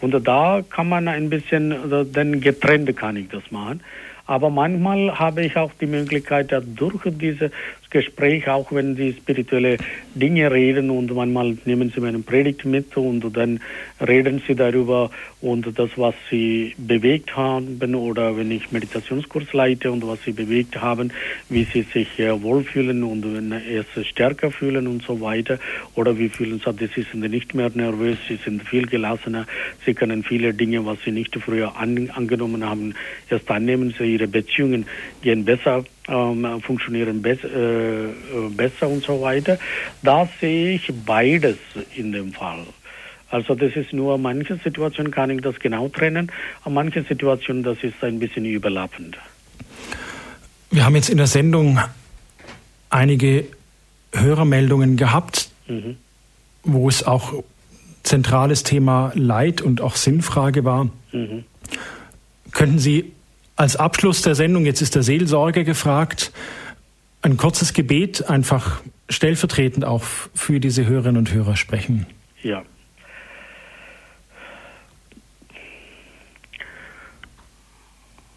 [0.01, 3.80] Und da kann man ein bisschen, also dann getrennt kann ich das machen.
[4.26, 7.51] Aber manchmal habe ich auch die Möglichkeit, durch diese
[7.91, 9.77] Gespräch, auch wenn sie spirituelle
[10.15, 13.61] Dinge reden und manchmal nehmen sie meine Predigt mit und dann
[14.01, 15.11] reden sie darüber
[15.41, 20.81] und das, was sie bewegt haben oder wenn ich Meditationskurs leite und was sie bewegt
[20.81, 21.12] haben,
[21.49, 25.59] wie sie sich wohlfühlen und wenn es stärker fühlen und so weiter
[25.97, 29.47] oder wie fühlen sie, sie sind nicht mehr nervös, sie sind viel gelassener,
[29.85, 32.95] sie können viele Dinge, was sie nicht früher an, angenommen haben,
[33.29, 34.87] erst annehmen, sie ihre Beziehungen
[35.23, 39.59] gehen besser ähm, funktionieren be äh, äh, besser und so weiter.
[40.03, 41.59] Da sehe ich beides
[41.95, 42.66] in dem Fall.
[43.31, 46.32] Also das ist nur, manche Situationen kann ich das genau trennen,
[46.69, 49.16] manche Situationen, das ist ein bisschen überlappend.
[50.73, 51.78] Wir haben jetzt in der Sendung
[52.91, 53.45] einige
[54.12, 55.97] Hörermeldungen gehabt, mhm.
[56.65, 57.45] wo es auch
[58.03, 60.89] zentrales Thema Leid und auch Sinnfrage war.
[61.12, 61.45] Mhm.
[62.51, 63.12] Könnten Sie
[63.61, 66.32] als Abschluss der Sendung, jetzt ist der Seelsorger gefragt,
[67.20, 68.81] ein kurzes Gebet einfach
[69.11, 72.07] stellvertretend auch für diese Hörerinnen und Hörer sprechen.
[72.43, 72.65] Ja.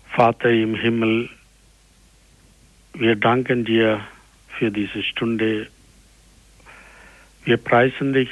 [0.10, 1.30] Vater im Himmel,
[2.94, 4.02] wir danken dir
[4.60, 5.68] für diese Stunde.
[7.46, 8.30] Wir preisen dich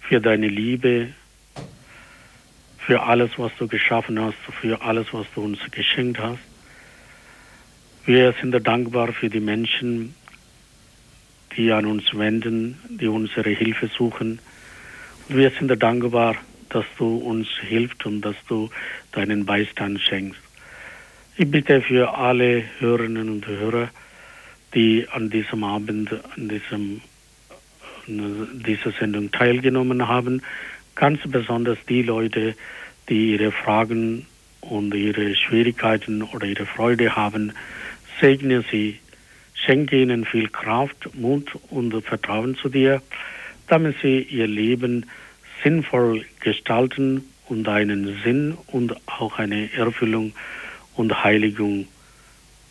[0.00, 1.08] für deine Liebe,
[2.90, 6.40] für alles, was du geschaffen hast, für alles, was du uns geschenkt hast.
[8.04, 10.16] Wir sind dankbar für die Menschen,
[11.56, 14.40] die an uns wenden, die unsere Hilfe suchen.
[15.28, 16.34] Wir sind dankbar,
[16.68, 18.70] dass du uns hilfst und dass du
[19.12, 20.40] deinen Beistand schenkst.
[21.36, 23.90] Ich bitte für alle Hörerinnen und Hörer,
[24.74, 27.02] die an diesem Abend, an diesem,
[28.08, 30.42] an dieser Sendung teilgenommen haben,
[30.96, 32.56] ganz besonders die Leute,
[33.10, 34.26] die ihre Fragen
[34.62, 37.52] und ihre Schwierigkeiten oder ihre Freude haben,
[38.20, 38.98] segne sie,
[39.54, 43.02] schenke ihnen viel Kraft, Mut und Vertrauen zu dir,
[43.66, 45.06] damit sie ihr Leben
[45.62, 50.32] sinnvoll gestalten und einen Sinn und auch eine Erfüllung
[50.94, 51.86] und Heiligung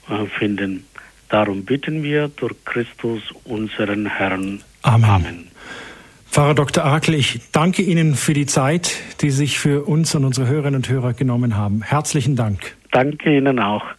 [0.10, 0.86] äh, finden.
[1.30, 4.64] Darum bitten wir durch Christus, unseren Herrn.
[4.82, 5.10] Amen.
[5.10, 5.49] Amen.
[6.32, 6.86] Pfarrer Dr.
[6.86, 10.76] Akel, ich danke Ihnen für die Zeit, die Sie sich für uns und unsere Hörerinnen
[10.76, 11.82] und Hörer genommen haben.
[11.82, 12.76] Herzlichen Dank.
[12.92, 13.84] Danke Ihnen auch.